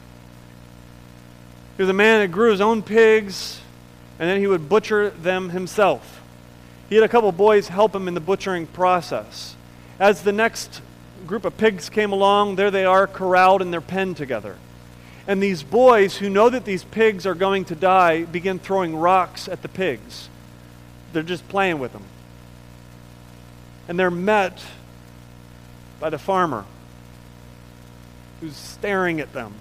He 1.76 1.82
was 1.82 1.90
a 1.90 1.94
man 1.94 2.20
that 2.20 2.28
grew 2.28 2.50
his 2.50 2.62
own 2.62 2.82
pigs, 2.82 3.60
and 4.18 4.26
then 4.26 4.40
he 4.40 4.46
would 4.46 4.70
butcher 4.70 5.10
them 5.10 5.50
himself. 5.50 6.22
He 6.88 6.94
had 6.94 7.04
a 7.04 7.08
couple 7.08 7.30
boys 7.32 7.68
help 7.68 7.94
him 7.94 8.08
in 8.08 8.14
the 8.14 8.20
butchering 8.20 8.66
process. 8.66 9.56
As 9.98 10.22
the 10.22 10.32
next 10.32 10.80
group 11.26 11.44
of 11.44 11.58
pigs 11.58 11.90
came 11.90 12.12
along, 12.12 12.56
there 12.56 12.70
they 12.70 12.86
are 12.86 13.06
corralled 13.06 13.60
in 13.60 13.70
their 13.70 13.82
pen 13.82 14.14
together. 14.14 14.56
And 15.30 15.40
these 15.40 15.62
boys 15.62 16.16
who 16.16 16.28
know 16.28 16.50
that 16.50 16.64
these 16.64 16.82
pigs 16.82 17.24
are 17.24 17.36
going 17.36 17.64
to 17.66 17.76
die 17.76 18.24
begin 18.24 18.58
throwing 18.58 18.96
rocks 18.96 19.46
at 19.46 19.62
the 19.62 19.68
pigs. 19.68 20.28
They're 21.12 21.22
just 21.22 21.48
playing 21.48 21.78
with 21.78 21.92
them 21.92 22.02
and 23.86 23.96
they're 23.96 24.10
met 24.10 24.60
by 26.00 26.10
the 26.10 26.18
farmer 26.18 26.64
who's 28.40 28.56
staring 28.56 29.20
at 29.20 29.32
them. 29.32 29.54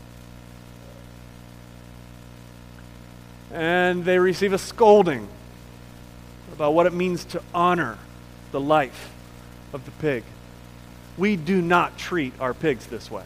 And 3.51 4.03
they 4.05 4.17
receive 4.17 4.53
a 4.53 4.57
scolding 4.57 5.27
about 6.51 6.73
what 6.73 6.87
it 6.87 6.93
means 6.93 7.25
to 7.25 7.43
honor 7.53 7.99
the 8.51 8.59
life 8.59 9.13
of 9.71 9.85
the 9.85 9.91
pig. 9.91 10.23
We 11.15 11.35
do 11.35 11.61
not 11.61 11.95
treat 11.99 12.33
our 12.39 12.55
pigs 12.55 12.87
this 12.87 13.11
way. 13.11 13.25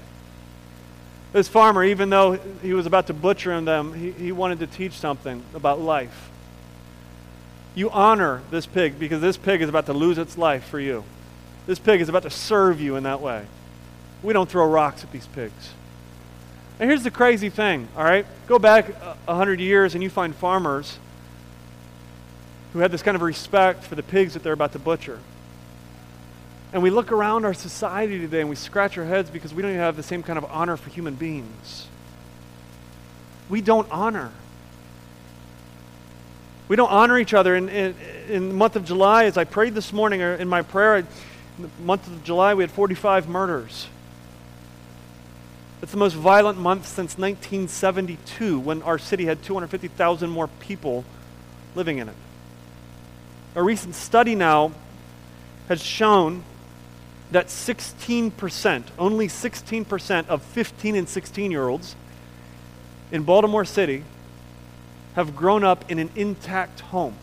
This 1.34 1.48
farmer, 1.48 1.84
even 1.84 2.12
though 2.12 2.34
he 2.62 2.74
was 2.74 2.86
about 2.86 3.08
to 3.08 3.13
butcher 3.13 3.60
them, 3.60 3.93
he, 3.93 4.12
he 4.12 4.32
wanted 4.32 4.60
to 4.60 4.67
teach 4.67 4.93
something 4.93 5.43
about 5.56 5.82
life. 5.82 6.30
You 7.76 7.89
honor 7.89 8.43
this 8.52 8.67
pig 8.67 9.00
because 9.00 9.19
this 9.19 9.36
pig 9.36 9.63
is 9.63 9.67
about 9.67 9.88
to 9.88 9.93
lose 9.93 10.19
its 10.19 10.38
life 10.38 10.63
for 10.65 10.80
you. 10.80 11.04
This 11.65 11.80
pig 11.80 12.02
is 12.02 12.10
about 12.10 12.24
to 12.24 12.30
serve 12.30 12.80
you 12.80 12.98
in 12.98 13.04
that 13.04 13.19
way. 13.19 13.46
We 14.22 14.32
don't 14.32 14.48
throw 14.48 14.67
rocks 14.67 15.04
at 15.04 15.12
these 15.12 15.26
pigs. 15.26 15.72
And 16.80 16.88
here's 16.89 17.04
the 17.04 17.12
crazy 17.12 17.50
thing, 17.50 17.88
all 17.98 18.04
right? 18.04 18.28
Go 18.48 18.60
back 18.60 18.89
a 19.28 19.36
hundred 19.36 19.60
years 19.60 19.96
and 19.96 20.04
you 20.04 20.12
find 20.12 20.36
farmers 20.36 21.00
who 22.74 22.80
had 22.80 22.91
this 22.91 23.02
kind 23.02 23.15
of 23.15 23.22
respect 23.22 23.84
for 23.84 23.96
the 23.96 24.04
pigs 24.04 24.34
that 24.34 24.43
they're 24.43 24.54
about 24.54 24.74
to 24.74 24.80
butcher. 24.80 25.19
And 26.74 26.84
we 26.84 26.90
look 26.90 27.12
around 27.12 27.46
our 27.46 27.54
society 27.54 28.20
today 28.20 28.42
and 28.42 28.50
we 28.50 28.56
scratch 28.56 28.98
our 28.98 29.06
heads 29.06 29.30
because 29.30 29.54
we 29.54 29.62
don't 29.62 29.72
even 29.72 29.82
have 29.82 29.96
the 29.96 30.04
same 30.04 30.24
kind 30.24 30.38
of 30.38 30.46
honor 30.46 30.76
for 30.76 30.90
human 30.90 31.16
beings. 31.16 31.88
We 33.48 33.62
don't 33.62 33.88
honor 33.92 34.32
we 36.68 36.76
don't 36.76 36.92
honor 36.92 37.20
each 37.20 37.34
other. 37.34 37.56
In, 37.56 37.70
in, 37.70 37.96
in, 38.30 38.48
the 38.50 38.54
month 38.56 38.76
of 38.76 38.86
July, 38.86 39.26
as 39.26 39.38
I 39.38 39.44
prayed 39.44 39.76
this 39.76 39.92
morning 39.92 40.22
uh, 40.22 40.38
in 40.40 40.48
my 40.48 40.62
prayer, 40.62 40.98
in 40.98 41.08
the 41.60 41.70
month 41.84 42.08
of 42.08 42.24
July, 42.24 42.54
we 42.54 42.64
had 42.64 42.72
45 42.72 43.28
murders. 43.28 43.88
It's 45.82 45.92
the 45.92 45.98
most 45.98 46.14
violent 46.14 46.58
month 46.58 46.88
since 46.88 47.18
1972 47.18 48.60
when 48.60 48.82
our 48.84 48.98
city 48.98 49.26
had 49.26 49.44
250,000 49.44 50.30
more 50.30 50.48
people 50.48 51.04
living 51.76 51.98
in 51.98 52.08
it. 52.08 52.16
A 53.56 53.62
recent 53.62 53.94
study 53.94 54.34
now 54.34 54.72
has 55.68 55.84
shown 55.84 56.44
that 57.34 57.48
16%, 57.48 58.84
only 58.98 59.28
16% 59.28 60.28
of 60.28 60.41
15 60.41 60.96
and 60.96 61.10
16 61.10 61.52
year 61.52 61.67
olds 61.67 61.96
in 63.12 63.24
Baltimore 63.24 63.65
City 63.65 64.04
have 65.15 65.36
grown 65.36 65.63
up 65.63 65.89
in 65.91 66.00
an 66.00 66.10
intact 66.15 66.80
home. 66.80 67.15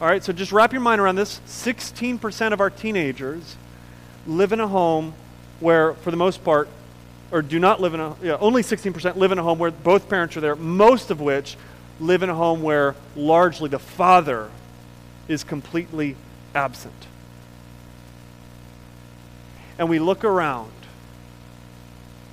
All 0.00 0.08
right, 0.08 0.22
so 0.22 0.32
just 0.32 0.52
wrap 0.52 0.72
your 0.72 0.82
mind 0.82 1.00
around 1.00 1.16
this. 1.16 1.40
16% 1.46 2.52
of 2.52 2.60
our 2.60 2.70
teenagers 2.70 3.56
live 4.26 4.52
in 4.52 4.60
a 4.60 4.68
home 4.68 5.14
where, 5.60 5.94
for 5.94 6.10
the 6.10 6.16
most 6.16 6.44
part, 6.44 6.68
or 7.30 7.42
do 7.42 7.58
not 7.58 7.80
live 7.80 7.94
in 7.94 8.00
a, 8.00 8.14
yeah, 8.22 8.36
only 8.40 8.62
16% 8.62 9.16
live 9.16 9.32
in 9.32 9.38
a 9.38 9.42
home 9.42 9.58
where 9.58 9.70
both 9.70 10.08
parents 10.08 10.36
are 10.36 10.40
there, 10.40 10.56
most 10.56 11.10
of 11.10 11.20
which 11.20 11.56
live 12.00 12.22
in 12.22 12.28
a 12.28 12.34
home 12.34 12.62
where 12.62 12.94
largely 13.16 13.68
the 13.68 13.78
father 13.78 14.50
is 15.26 15.42
completely 15.42 16.16
absent. 16.54 17.06
And 19.78 19.88
we 19.88 19.98
look 19.98 20.24
around 20.24 20.72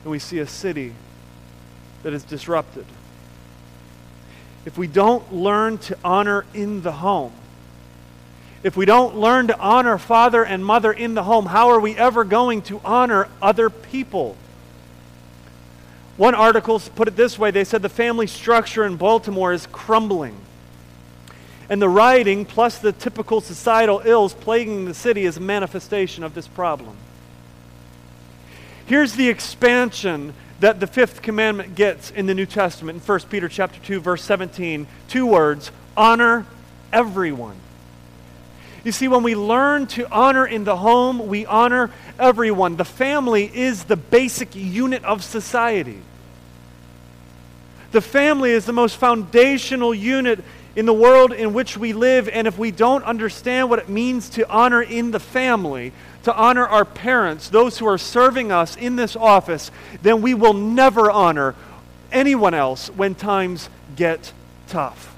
and 0.04 0.12
we 0.12 0.20
see 0.20 0.40
a 0.40 0.48
city 0.48 0.94
that 2.04 2.14
is 2.14 2.24
disrupted. 2.24 2.86
If 4.66 4.78
we 4.78 4.88
don't 4.88 5.34
learn 5.34 5.80
to 5.80 5.98
honor 6.04 6.46
in 6.54 6.82
the 6.82 6.92
home, 6.92 7.34
if 8.64 8.78
we 8.78 8.86
don't 8.86 9.18
learn 9.18 9.48
to 9.48 9.58
honor 9.58 9.98
father 9.98 10.46
and 10.46 10.64
mother 10.64 10.92
in 10.92 11.16
the 11.16 11.24
home, 11.24 11.48
how 11.48 11.70
are 11.70 11.80
we 11.80 11.96
ever 11.98 12.24
going 12.24 12.62
to 12.64 12.80
honor 12.86 13.28
other 13.42 13.72
people? 13.72 14.38
One 16.18 16.36
article 16.36 16.80
put 16.80 17.08
it 17.08 17.16
this 17.16 17.40
way 17.40 17.50
they 17.50 17.64
said 17.64 17.82
the 17.82 17.90
family 17.90 18.28
structure 18.28 18.86
in 18.86 18.98
Baltimore 18.98 19.52
is 19.52 19.66
crumbling. 19.72 20.36
And 21.70 21.82
the 21.82 21.90
rioting, 21.90 22.46
plus 22.46 22.78
the 22.78 22.92
typical 22.92 23.42
societal 23.42 24.02
ills 24.04 24.34
plaguing 24.34 24.86
the 24.86 24.94
city, 24.94 25.26
is 25.26 25.38
a 25.38 25.42
manifestation 25.42 26.24
of 26.24 26.36
this 26.36 26.48
problem. 26.48 26.98
Here's 28.92 29.14
the 29.14 29.30
expansion 29.30 30.34
that 30.60 30.82
the 30.82 30.86
fifth 30.86 31.22
commandment 31.22 31.76
gets 31.76 32.12
in 32.12 32.26
the 32.26 32.34
New 32.34 32.46
Testament 32.46 32.98
in 32.98 33.02
1 33.02 33.20
Peter 33.30 33.48
chapter 33.48 33.80
2 33.80 34.02
verse 34.02 34.22
17. 34.22 34.86
Two 35.08 35.26
words, 35.26 35.72
honor 35.96 36.46
everyone. 36.92 37.56
You 38.84 38.92
see, 38.92 39.08
when 39.08 39.24
we 39.24 39.34
learn 39.34 39.88
to 39.88 40.12
honor 40.12 40.46
in 40.46 40.66
the 40.66 40.76
home, 40.76 41.26
we 41.30 41.46
honor 41.46 41.90
everyone. 42.20 42.76
The 42.76 42.84
family 42.84 43.50
is 43.56 43.86
the 43.86 43.96
basic 43.96 44.56
unit 44.56 45.06
of 45.06 45.24
society. 45.24 46.02
The 47.94 48.02
family 48.02 48.52
is 48.52 48.66
the 48.66 48.74
most 48.74 48.98
foundational 48.98 49.94
unit 49.94 50.44
in 50.76 50.86
the 50.86 50.94
world 50.94 51.32
in 51.32 51.54
which 51.54 51.78
we 51.78 51.94
live, 51.94 52.28
and 52.28 52.46
if 52.46 52.58
we 52.58 52.72
don't 52.72 53.06
understand 53.06 53.70
what 53.70 53.80
it 53.80 53.88
means 53.88 54.30
to 54.32 54.50
honor 54.50 54.82
in 54.82 55.12
the 55.12 55.20
family, 55.20 55.94
to 56.24 56.36
honor 56.36 56.68
our 56.68 56.86
parents, 56.86 57.50
those 57.50 57.78
who 57.80 57.88
are 57.88 57.98
serving 57.98 58.52
us 58.52 58.76
in 58.76 58.96
this 58.96 59.16
office, 59.16 59.72
then 60.02 60.22
we 60.22 60.34
will 60.34 60.54
never 60.54 61.10
honor 61.10 61.56
anyone 62.12 62.54
else 62.54 62.90
when 62.90 63.16
times 63.16 63.70
get 63.96 64.32
tough. 64.68 65.16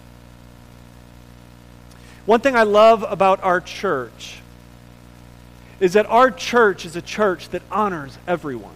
One 2.26 2.40
thing 2.40 2.56
I 2.56 2.64
love 2.64 3.04
about 3.08 3.44
our 3.44 3.60
church 3.60 4.40
is 5.80 5.94
that 5.94 6.06
our 6.06 6.32
church 6.32 6.86
is 6.86 6.96
a 6.96 7.02
church 7.02 7.50
that 7.50 7.62
honors 7.70 8.18
everyone. 8.26 8.76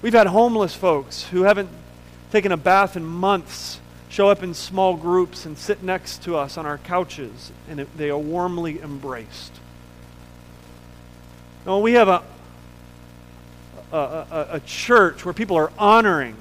We've 0.00 0.12
had 0.12 0.26
homeless 0.26 0.74
folks 0.74 1.22
who 1.22 1.44
haven't 1.44 1.68
taken 2.32 2.50
a 2.50 2.56
bath 2.56 2.96
in 2.96 3.04
months 3.04 3.78
show 4.12 4.28
up 4.28 4.44
in 4.44 4.54
small 4.54 4.96
groups 4.96 5.44
and 5.44 5.58
sit 5.58 5.82
next 5.82 6.22
to 6.22 6.36
us 6.36 6.56
on 6.56 6.66
our 6.66 6.78
couches, 6.78 7.50
and 7.68 7.80
they 7.96 8.10
are 8.10 8.18
warmly 8.18 8.80
embraced. 8.80 9.52
Now, 11.66 11.78
we 11.80 11.94
have 11.94 12.08
a, 12.08 12.22
a, 13.90 13.96
a, 13.96 14.48
a 14.52 14.60
church 14.60 15.24
where 15.24 15.34
people 15.34 15.56
are 15.56 15.72
honoring 15.76 16.36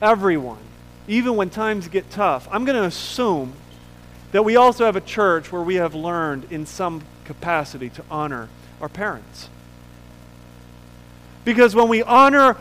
everyone 0.00 0.62
even 1.08 1.36
when 1.36 1.50
times 1.50 1.88
get 1.88 2.10
tough, 2.10 2.48
I'm 2.50 2.64
going 2.64 2.80
to 2.80 2.86
assume 2.86 3.52
that 4.30 4.44
we 4.44 4.56
also 4.56 4.84
have 4.84 4.96
a 4.96 5.00
church 5.00 5.52
where 5.52 5.62
we 5.62 5.76
have 5.76 5.94
learned 5.94 6.50
in 6.50 6.64
some 6.64 7.02
capacity 7.24 7.90
to 7.90 8.04
honor 8.10 8.48
our 8.80 8.88
parents. 8.88 9.48
Because 11.44 11.74
when 11.74 11.88
we 11.88 12.02
honor 12.02 12.56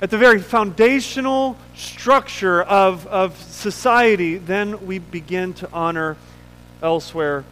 at 0.00 0.10
the 0.10 0.18
very 0.18 0.40
foundational 0.40 1.56
structure 1.74 2.62
of, 2.62 3.06
of 3.06 3.40
society, 3.40 4.36
then 4.36 4.86
we 4.86 4.98
begin 4.98 5.54
to 5.54 5.68
honor 5.72 6.16
elsewhere 6.82 7.44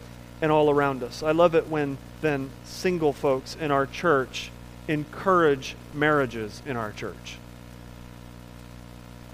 and 0.42 0.52
all 0.52 0.70
around 0.70 1.02
us. 1.02 1.22
I 1.22 1.32
love 1.32 1.54
it 1.54 1.68
when 1.68 1.96
then 2.20 2.50
single 2.64 3.12
folks 3.12 3.56
in 3.56 3.70
our 3.70 3.86
church 3.86 4.50
encourage 4.88 5.74
marriages 5.94 6.60
in 6.66 6.76
our 6.76 6.92
church. 6.92 7.38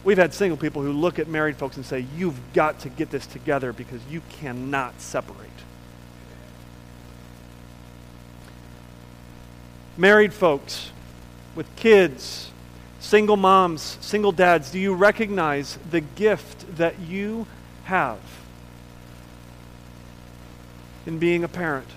We've 0.05 0.17
had 0.19 0.33
single 0.33 0.57
people 0.57 0.83
who 0.83 0.93
look 0.93 1.19
at 1.19 1.29
married 1.29 1.57
folks 1.57 1.77
and 1.77 1.85
say, 1.85 2.07
You've 2.17 2.39
got 2.55 2.81
to 2.81 2.89
get 2.89 3.11
this 3.11 3.27
together 3.27 3.73
because 3.73 4.01
you 4.09 4.23
cannot 4.31 5.01
separate. 5.01 5.49
Married 9.97 10.33
folks 10.33 10.93
with 11.55 11.67
kids, 11.77 12.51
single 13.01 13.37
moms, 13.37 13.99
single 14.01 14.31
dads, 14.31 14.71
do 14.71 14.79
you 14.79 14.95
recognize 14.95 15.79
the 15.91 16.01
gift 16.01 16.77
that 16.77 17.01
you 17.01 17.47
have 17.85 18.21
in 21.07 21.19
being 21.19 21.43
a 21.43 21.49
parent? 21.49 21.89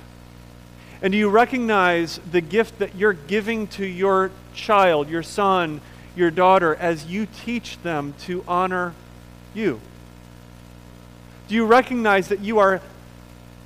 And 1.01 1.11
do 1.11 1.17
you 1.17 1.29
recognize 1.29 2.19
the 2.31 2.41
gift 2.41 2.79
that 2.79 2.95
you're 2.95 3.13
giving 3.13 3.67
to 3.67 3.85
your 3.85 4.31
child, 4.53 5.09
your 5.09 5.21
son, 5.21 5.81
your 6.15 6.31
daughter 6.31 6.75
as 6.75 7.05
you 7.05 7.27
teach 7.43 7.81
them 7.83 8.13
to 8.21 8.43
honor 8.47 8.93
you? 9.53 9.81
Do 11.49 11.55
you 11.55 11.65
recognize 11.65 12.29
that 12.29 12.39
you 12.39 12.59
are 12.59 12.81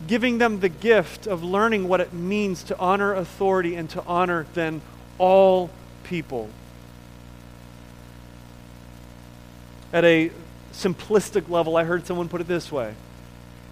giving 0.07 0.39
them 0.39 0.59
the 0.59 0.69
gift 0.69 1.27
of 1.27 1.43
learning 1.43 1.87
what 1.87 2.01
it 2.01 2.11
means 2.11 2.63
to 2.63 2.77
honor 2.79 3.13
authority 3.13 3.75
and 3.75 3.87
to 3.91 4.03
honor 4.05 4.47
then 4.55 4.81
all 5.19 5.69
people? 6.03 6.49
At 9.97 10.05
a 10.05 10.29
simplistic 10.73 11.49
level, 11.49 11.75
I 11.75 11.83
heard 11.83 12.05
someone 12.05 12.29
put 12.29 12.39
it 12.39 12.47
this 12.47 12.71
way 12.71 12.93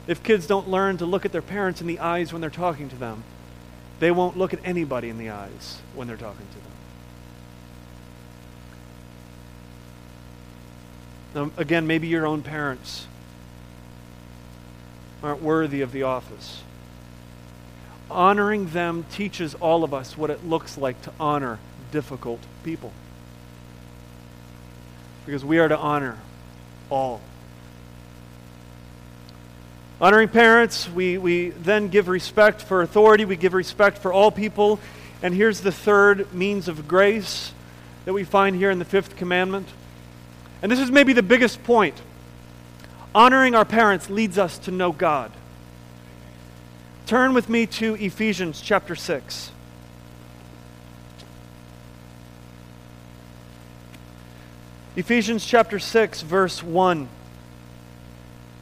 if 0.07 0.23
kids 0.23 0.47
don't 0.47 0.67
learn 0.67 0.97
to 0.97 1.05
look 1.05 1.23
at 1.23 1.31
their 1.31 1.43
parents 1.43 1.81
in 1.81 1.87
the 1.87 1.99
eyes 1.99 2.33
when 2.33 2.41
they're 2.41 2.49
talking 2.49 2.89
to 2.89 2.95
them, 2.95 3.23
they 3.99 4.09
won't 4.09 4.35
look 4.35 4.51
at 4.51 4.59
anybody 4.65 5.09
in 5.09 5.19
the 5.19 5.29
eyes 5.29 5.81
when 5.93 6.07
they're 6.07 6.17
talking 6.17 6.47
to 6.47 6.55
them. 11.35 11.35
Now, 11.35 11.51
again, 11.61 11.85
maybe 11.85 12.07
your 12.07 12.25
own 12.25 12.41
parents 12.41 13.05
aren't 15.21 15.43
worthy 15.43 15.81
of 15.81 15.91
the 15.91 16.01
office. 16.01 16.63
Honoring 18.09 18.69
them 18.69 19.05
teaches 19.11 19.53
all 19.53 19.83
of 19.83 19.93
us 19.93 20.17
what 20.17 20.31
it 20.31 20.43
looks 20.43 20.75
like 20.75 20.99
to 21.03 21.13
honor 21.19 21.59
difficult 21.91 22.39
people. 22.63 22.93
Because 25.25 25.43
we 25.43 25.59
are 25.59 25.67
to 25.67 25.77
honor 25.77 26.17
all. 26.89 27.21
Honoring 29.99 30.27
parents, 30.27 30.89
we, 30.89 31.17
we 31.17 31.49
then 31.49 31.87
give 31.87 32.07
respect 32.07 32.61
for 32.61 32.81
authority, 32.81 33.25
we 33.25 33.37
give 33.37 33.53
respect 33.53 33.97
for 33.97 34.11
all 34.11 34.29
people. 34.29 34.79
And 35.23 35.33
here's 35.33 35.61
the 35.61 35.71
third 35.71 36.33
means 36.33 36.67
of 36.67 36.87
grace 36.87 37.53
that 38.03 38.13
we 38.13 38.23
find 38.23 38.55
here 38.55 38.69
in 38.69 38.79
the 38.79 38.85
fifth 38.85 39.15
commandment 39.15 39.67
and 40.65 40.71
this 40.71 40.79
is 40.79 40.89
maybe 40.89 41.13
the 41.13 41.21
biggest 41.21 41.63
point. 41.63 42.01
Honoring 43.13 43.53
our 43.53 43.65
parents 43.65 44.09
leads 44.09 44.39
us 44.39 44.57
to 44.57 44.71
know 44.71 44.91
God. 44.91 45.31
Turn 47.05 47.35
with 47.35 47.49
me 47.49 47.67
to 47.67 47.93
Ephesians 47.95 48.61
chapter 48.61 48.95
6. 48.95 49.51
Ephesians 54.95 55.45
chapter 55.45 55.79
6, 55.79 56.21
verse 56.21 56.63
1. 56.63 57.07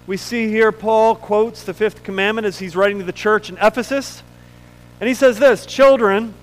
We 0.06 0.18
see 0.18 0.48
here 0.50 0.72
Paul 0.72 1.16
quotes 1.16 1.64
the 1.64 1.74
fifth 1.74 2.04
commandment 2.04 2.46
as 2.46 2.60
he's 2.60 2.76
writing 2.76 3.00
to 3.00 3.06
the 3.06 3.12
church 3.12 3.50
in 3.50 3.58
Ephesus. 3.62 4.24
And 5.00 5.08
he 5.08 5.14
says 5.14 5.40
this 5.40 5.66
Children, 5.66 6.34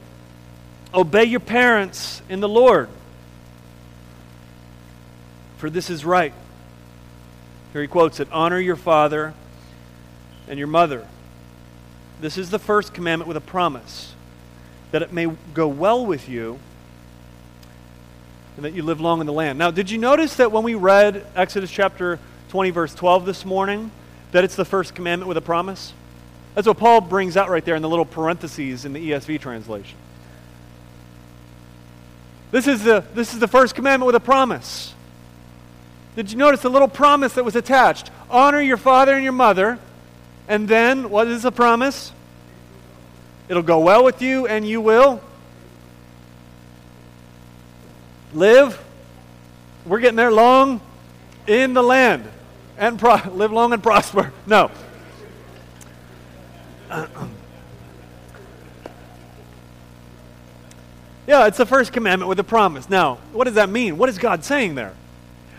obey 0.95 1.25
your 1.25 1.41
parents 1.41 2.23
in 2.29 2.41
the 2.41 2.49
Lord 2.49 2.89
for 5.61 5.69
this 5.69 5.91
is 5.91 6.07
right. 6.07 6.33
Here 7.75 7.83
he 7.83 7.87
quotes 7.87 8.19
it 8.19 8.29
Honor 8.33 8.59
your 8.59 8.77
father 8.77 9.35
and 10.49 10.59
your 10.59 10.69
mother. 10.69 11.07
This 12.19 12.39
is 12.39 12.49
the 12.49 12.59
first 12.59 12.95
commandment 12.95 13.29
with 13.29 13.37
a 13.37 13.43
promise 13.43 14.15
that 14.91 15.03
it 15.03 15.13
may 15.13 15.27
go 15.53 15.69
well 15.69 16.05
with 16.05 16.31
you 16.31 16.59
and 18.57 18.65
that 18.65 18.73
you 18.73 18.83
live 18.83 19.01
long 19.01 19.21
in 19.21 19.27
the 19.27 19.33
land. 19.33 19.59
Now, 19.59 19.71
did 19.71 19.91
you 19.91 19.99
notice 19.99 20.37
that 20.37 20.53
when 20.53 20.65
we 20.65 20.75
read 20.75 21.27
Exodus 21.35 21.71
chapter 21.71 22.19
20, 22.51 22.71
verse 22.71 22.95
12 22.95 23.25
this 23.25 23.45
morning, 23.45 23.91
that 24.33 24.45
it's 24.45 24.57
the 24.57 24.65
first 24.65 24.95
commandment 24.95 25.29
with 25.29 25.37
a 25.37 25.43
promise? 25.43 25.93
That's 26.55 26.67
what 26.67 26.79
Paul 26.79 27.01
brings 27.01 27.37
out 27.37 27.49
right 27.49 27.65
there 27.65 27.77
in 27.77 27.83
the 27.83 27.89
little 27.89 28.05
parentheses 28.05 28.85
in 28.85 28.93
the 28.93 29.11
ESV 29.11 29.41
translation. 29.41 29.97
This 32.51 32.67
is 32.67 32.83
the, 32.83 33.05
this 33.15 33.33
is 33.33 33.39
the 33.39 33.49
first 33.49 33.75
commandment 33.75 34.07
with 34.07 34.17
a 34.17 34.21
promise. 34.21 34.95
Did 36.17 36.33
you 36.33 36.39
notice 36.39 36.63
the 36.63 36.71
little 36.71 36.89
promise 36.89 37.35
that 37.35 37.45
was 37.45 37.55
attached? 37.55 38.11
Honor 38.29 38.61
your 38.61 38.77
father 38.77 39.15
and 39.15 39.23
your 39.23 39.33
mother. 39.33 39.79
And 40.49 40.67
then, 40.67 41.11
what 41.11 41.29
is 41.29 41.43
the 41.43 41.53
promise? 41.53 42.11
It'll 43.49 43.63
go 43.63 43.81
well 43.81 44.05
with 44.05 44.21
you 44.21 44.47
and 44.47 44.67
you 44.67 44.81
will 44.81 45.21
live. 48.33 48.83
We're 49.87 50.01
getting 50.01 50.17
there 50.17 50.33
long 50.33 50.81
in 51.47 51.75
the 51.75 51.83
land 51.83 52.29
and 52.79 52.99
pro- 52.99 53.31
live 53.33 53.53
long 53.53 53.73
and 53.73 53.83
prosper. 53.83 54.33
No. 54.47 54.71
yeah, 61.27 61.47
it's 61.47 61.59
the 61.59 61.67
first 61.67 61.93
commandment 61.93 62.29
with 62.29 62.41
a 62.41 62.45
promise. 62.45 62.91
Now, 62.91 63.19
what 63.33 63.45
does 63.45 63.55
that 63.55 63.69
mean? 63.69 63.97
What 63.99 64.09
is 64.09 64.19
God 64.19 64.45
saying 64.45 64.75
there? 64.75 64.95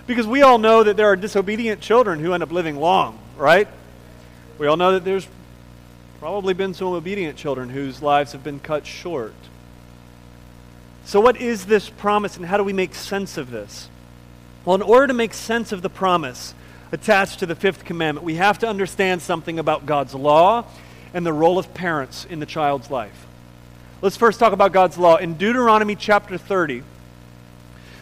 Because 0.07 0.27
we 0.27 0.41
all 0.41 0.57
know 0.57 0.83
that 0.83 0.97
there 0.97 1.07
are 1.07 1.15
disobedient 1.15 1.79
children 1.79 2.19
who 2.19 2.33
end 2.33 2.43
up 2.43 2.51
living 2.51 2.75
long, 2.77 3.17
right? 3.37 3.67
We 4.57 4.67
all 4.67 4.75
know 4.77 4.91
that 4.93 5.05
there's 5.05 5.27
probably 6.19 6.53
been 6.53 6.73
some 6.73 6.87
obedient 6.87 7.37
children 7.37 7.69
whose 7.69 8.01
lives 8.01 8.33
have 8.33 8.43
been 8.43 8.59
cut 8.59 8.85
short. 8.85 9.33
So, 11.05 11.19
what 11.19 11.37
is 11.37 11.65
this 11.65 11.89
promise 11.89 12.37
and 12.37 12.45
how 12.45 12.57
do 12.57 12.63
we 12.63 12.73
make 12.73 12.95
sense 12.95 13.37
of 13.37 13.51
this? 13.51 13.89
Well, 14.63 14.75
in 14.75 14.81
order 14.81 15.07
to 15.07 15.13
make 15.13 15.33
sense 15.33 15.71
of 15.71 15.81
the 15.81 15.89
promise 15.89 16.53
attached 16.91 17.39
to 17.39 17.45
the 17.45 17.55
fifth 17.55 17.85
commandment, 17.85 18.25
we 18.25 18.35
have 18.35 18.59
to 18.59 18.67
understand 18.67 19.21
something 19.21 19.57
about 19.57 19.85
God's 19.85 20.13
law 20.13 20.65
and 21.13 21.25
the 21.25 21.33
role 21.33 21.57
of 21.57 21.73
parents 21.73 22.25
in 22.25 22.39
the 22.39 22.45
child's 22.45 22.91
life. 22.91 23.25
Let's 24.01 24.17
first 24.17 24.39
talk 24.39 24.53
about 24.53 24.71
God's 24.71 24.97
law. 24.97 25.17
In 25.17 25.35
Deuteronomy 25.35 25.95
chapter 25.95 26.37
30, 26.37 26.83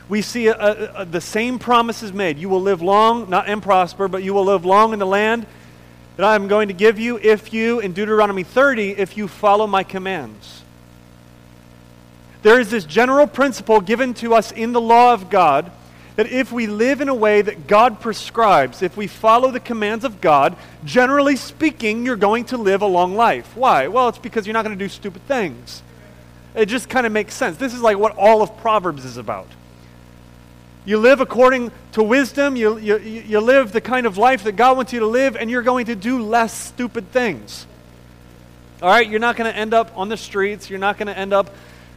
we 0.07 0.21
see 0.21 0.47
a, 0.47 0.55
a, 0.55 0.93
a, 1.01 1.05
the 1.05 1.21
same 1.21 1.59
promises 1.59 2.11
made. 2.11 2.37
You 2.37 2.49
will 2.49 2.61
live 2.61 2.81
long, 2.81 3.29
not 3.29 3.47
and 3.47 3.61
prosper, 3.61 4.07
but 4.07 4.23
you 4.23 4.33
will 4.33 4.45
live 4.45 4.65
long 4.65 4.93
in 4.93 4.99
the 4.99 5.05
land 5.05 5.45
that 6.17 6.25
I 6.25 6.35
am 6.35 6.47
going 6.47 6.67
to 6.67 6.73
give 6.73 6.99
you 6.99 7.17
if 7.17 7.53
you, 7.53 7.79
in 7.79 7.93
Deuteronomy 7.93 8.43
30, 8.43 8.91
if 8.91 9.15
you 9.17 9.27
follow 9.27 9.67
my 9.67 9.83
commands. 9.83 10.63
There 12.41 12.59
is 12.59 12.71
this 12.71 12.85
general 12.85 13.27
principle 13.27 13.81
given 13.81 14.13
to 14.15 14.33
us 14.33 14.51
in 14.51 14.71
the 14.71 14.81
law 14.81 15.13
of 15.13 15.29
God 15.29 15.71
that 16.15 16.27
if 16.27 16.51
we 16.51 16.67
live 16.67 16.99
in 16.99 17.07
a 17.07 17.15
way 17.15 17.41
that 17.41 17.65
God 17.65 18.01
prescribes, 18.01 18.81
if 18.81 18.97
we 18.97 19.07
follow 19.07 19.51
the 19.51 19.59
commands 19.59 20.03
of 20.03 20.19
God, 20.19 20.57
generally 20.83 21.37
speaking, 21.37 22.05
you're 22.05 22.17
going 22.17 22.45
to 22.45 22.57
live 22.57 22.81
a 22.81 22.87
long 22.87 23.15
life. 23.15 23.55
Why? 23.55 23.87
Well, 23.87 24.09
it's 24.09 24.17
because 24.17 24.45
you're 24.45 24.53
not 24.53 24.65
going 24.65 24.77
to 24.77 24.83
do 24.83 24.89
stupid 24.89 25.21
things. 25.27 25.81
It 26.55 26.65
just 26.65 26.89
kind 26.89 27.05
of 27.05 27.13
makes 27.13 27.35
sense. 27.35 27.57
This 27.57 27.73
is 27.73 27.81
like 27.81 27.97
what 27.97 28.17
all 28.17 28.41
of 28.41 28.57
Proverbs 28.57 29.05
is 29.05 29.15
about. 29.15 29.47
You 30.83 30.97
live 30.97 31.21
according 31.21 31.71
to 31.91 32.03
wisdom, 32.03 32.55
you, 32.55 32.77
you, 32.77 32.97
you 32.97 33.39
live 33.39 33.71
the 33.71 33.79
kind 33.79 34.05
of 34.05 34.17
life 34.17 34.43
that 34.43 34.53
God 34.53 34.75
wants 34.75 34.91
you 34.91 35.01
to 35.01 35.07
live, 35.07 35.35
and 35.35 35.49
you're 35.49 35.61
going 35.61 35.85
to 35.85 35.95
do 35.95 36.21
less 36.21 36.53
stupid 36.53 37.11
things. 37.11 37.65
All 38.81 38.89
right? 38.89 39.07
You're 39.07 39.19
not 39.19 39.37
going 39.37 39.49
to 39.49 39.57
end 39.57 39.73
up 39.73 39.95
on 39.95 40.09
the 40.09 40.17
streets, 40.17 40.69
you're 40.69 40.79
not 40.79 40.97
going 40.97 41.07
to 41.07 41.17
end 41.17 41.31
up 41.31 41.49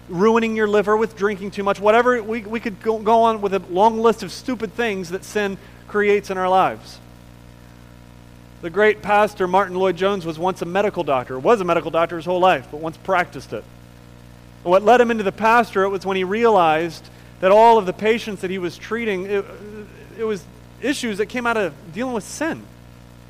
ruining 0.09 0.57
your 0.57 0.69
liver 0.69 0.97
with 0.97 1.17
drinking 1.17 1.53
too 1.53 1.63
much, 1.63 1.81
whatever. 1.81 2.23
We, 2.23 2.43
we 2.43 2.61
could 2.61 2.83
go, 2.83 2.99
go 2.99 3.23
on 3.23 3.41
with 3.41 3.55
a 3.55 3.61
long 3.71 4.01
list 4.01 4.23
of 4.23 4.33
stupid 4.33 4.73
things 4.75 5.11
that 5.11 5.25
sin 5.25 5.59
creates 5.89 6.31
in 6.31 6.39
our 6.39 6.49
lives. 6.49 6.99
The 8.63 8.71
great 8.71 9.03
pastor 9.03 9.49
Martyn 9.49 9.77
Lloyd-Jones 9.77 10.25
was 10.25 10.39
once 10.39 10.63
a 10.63 10.65
medical 10.67 11.03
doctor, 11.03 11.39
was 11.39 11.61
a 11.61 11.65
medical 11.65 11.91
doctor 11.91 12.17
his 12.17 12.25
whole 12.25 12.41
life, 12.41 12.69
but 12.71 12.81
once 12.81 12.97
practiced 12.97 13.53
it. 13.53 13.65
What 14.63 14.85
led 14.85 15.01
him 15.01 15.11
into 15.11 15.25
the 15.25 15.33
pastorate 15.33 15.91
was 15.91 16.07
when 16.07 16.17
he 16.17 16.25
realized 16.25 17.09
that 17.41 17.51
all 17.51 17.79
of 17.79 17.87
the 17.87 17.93
patients 17.93 18.43
that 18.43 18.51
he 18.51 18.59
was 18.59 18.79
treating, 18.79 19.27
it, 19.27 19.45
it 20.17 20.25
was 20.25 20.45
issues 20.81 21.19
that 21.19 21.27
came 21.27 21.47
out 21.47 21.57
of 21.57 21.75
dealing 21.93 22.15
with 22.15 22.25
sin. 22.25 22.65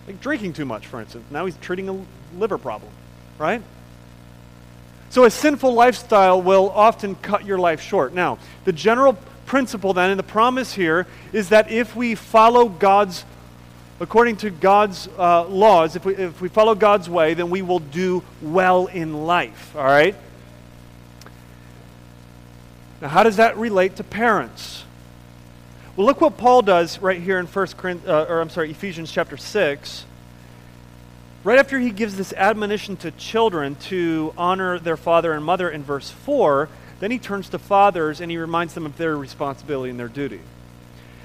Like 0.07 0.21
drinking 0.21 0.53
too 0.53 0.67
much, 0.67 0.87
for 0.87 1.01
instance. 1.01 1.25
Now 1.31 1.47
he's 1.47 1.57
treating 1.59 1.89
a 1.89 2.05
liver 2.39 2.59
problem, 2.59 2.93
right? 3.39 3.63
So 5.13 5.25
a 5.25 5.31
sinful 5.31 5.75
lifestyle 5.75 6.41
will 6.41 6.71
often 6.71 7.17
cut 7.17 7.45
your 7.45 7.59
life 7.59 7.83
short. 7.83 8.15
Now, 8.15 8.39
the 8.65 8.73
general 8.73 9.13
principle 9.45 9.93
then 9.93 10.09
and 10.09 10.19
the 10.19 10.23
promise 10.25 10.73
here 10.73 11.07
is 11.35 11.51
that 11.51 11.71
if 11.71 11.95
we 11.95 12.15
follow 12.15 12.71
God's, 12.71 13.27
according 14.01 14.37
to 14.37 14.49
God's 14.49 15.11
uh, 15.19 15.45
laws, 15.49 15.97
if 15.97 16.07
we, 16.07 16.17
if 16.17 16.41
we 16.41 16.49
follow 16.49 16.75
God's 16.75 17.11
way, 17.11 17.35
then 17.35 17.51
we 17.51 17.61
will 17.61 17.81
do 17.81 18.23
well 18.41 18.87
in 18.87 19.27
life. 19.27 19.77
All 19.77 19.85
right? 19.85 20.17
Now, 23.03 23.09
how 23.09 23.23
does 23.23 23.37
that 23.37 23.59
relate 23.59 23.97
to 23.97 24.05
parents? 24.05 24.85
Well, 25.95 26.07
look 26.07 26.23
what 26.23 26.39
Paul 26.39 26.63
does 26.63 27.01
right 27.01 27.21
here 27.21 27.39
in 27.39 27.47
First 27.47 27.77
Corinthians, 27.77 28.09
uh, 28.09 28.33
or 28.33 28.41
I'm 28.41 28.49
sorry, 28.49 28.71
Ephesians 28.71 29.13
chapter 29.13 29.37
6 29.37 30.07
right 31.45 31.59
after 31.59 31.79
he 31.79 31.91
gives 31.91 32.17
this 32.17 32.33
admonition 32.33 32.97
to 32.99 33.11
children 33.13 33.75
to 33.77 34.33
honor 34.37 34.79
their 34.79 34.97
father 34.97 35.33
and 35.33 35.45
mother 35.45 35.71
in 35.71 35.83
verse 35.83 36.11
4, 36.11 36.69
then 37.01 37.11
he 37.11 37.19
turns 37.19 37.49
to 37.49 37.59
fathers 37.59 38.21
and 38.21 38.31
he 38.31 38.39
reminds 38.39 38.75
them 38.75 38.87
of 38.87 38.97
their 38.97 39.17
responsibility 39.17 39.91
and 39.91 39.99
their 39.99 40.09
duty. 40.09 40.41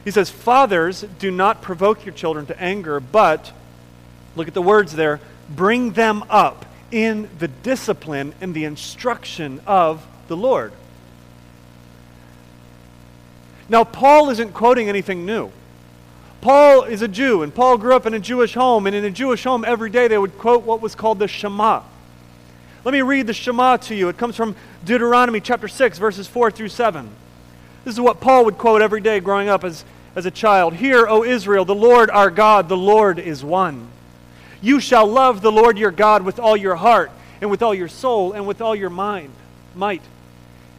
He 0.04 0.12
says, 0.12 0.30
Fathers, 0.30 1.02
do 1.20 1.30
not 1.30 1.62
provoke 1.62 2.06
your 2.06 2.14
children 2.14 2.46
to 2.48 2.60
anger, 2.62 3.00
but, 3.00 3.52
look 4.36 4.48
at 4.48 4.54
the 4.54 4.62
words 4.62 4.94
there, 4.94 5.20
bring 5.50 5.92
them 5.92 6.24
up 6.30 6.66
in 6.92 7.30
the 7.40 7.48
discipline 7.48 8.34
and 8.40 8.54
the 8.54 8.66
instruction 8.66 9.62
of 9.68 10.06
the 10.28 10.38
Lord. 10.38 10.72
Now, 13.70 13.84
Paul 13.84 14.30
isn't 14.30 14.54
quoting 14.54 14.88
anything 14.88 15.26
new. 15.26 15.52
Paul 16.42 16.84
is 16.84 17.02
a 17.02 17.08
Jew, 17.08 17.42
and 17.42 17.54
Paul 17.54 17.78
grew 17.78 17.96
up 17.96 18.06
in 18.06 18.14
a 18.14 18.20
Jewish 18.20 18.54
home, 18.54 18.86
and 18.86 18.96
in 18.96 19.04
a 19.04 19.10
Jewish 19.10 19.44
home, 19.44 19.66
every 19.66 19.90
day 19.90 20.08
they 20.08 20.18
would 20.18 20.38
quote 20.38 20.64
what 20.64 20.82
was 20.82 20.94
called 20.94 21.20
the 21.20 21.28
Shema. 21.28 21.82
Let 22.84 22.92
me 22.92 23.02
read 23.02 23.28
the 23.28 23.34
Shema 23.34 23.78
to 23.78 23.96
you. 23.96 24.08
It 24.10 24.18
comes 24.18 24.36
from 24.36 24.56
Deuteronomy 24.86 25.42
chapter 25.42 25.68
6, 25.68 25.98
verses 25.98 26.28
4 26.28 26.52
through 26.52 26.70
7. 26.70 27.10
This 27.84 27.96
is 27.96 28.00
what 28.00 28.22
Paul 28.22 28.46
would 28.46 28.58
quote 28.58 28.82
every 28.82 29.02
day 29.02 29.20
growing 29.20 29.50
up 29.50 29.64
as, 29.64 29.84
as 30.16 30.26
a 30.26 30.32
child. 30.32 30.76
Hear, 30.76 31.08
O 31.08 31.24
Israel, 31.24 31.66
the 31.66 31.76
Lord 31.76 32.10
our 32.12 32.30
God, 32.30 32.70
the 32.70 32.78
Lord 32.78 33.18
is 33.18 33.44
one. 33.44 33.88
You 34.62 34.80
shall 34.80 35.08
love 35.08 35.42
the 35.42 35.52
Lord 35.52 35.78
your 35.78 35.92
God 35.92 36.22
with 36.22 36.40
all 36.40 36.56
your 36.56 36.76
heart, 36.76 37.12
and 37.42 37.50
with 37.50 37.64
all 37.64 37.74
your 37.74 37.88
soul, 37.88 38.34
and 38.34 38.46
with 38.46 38.62
all 38.62 38.76
your 38.76 38.90
mind, 38.90 39.32
might. 39.76 40.04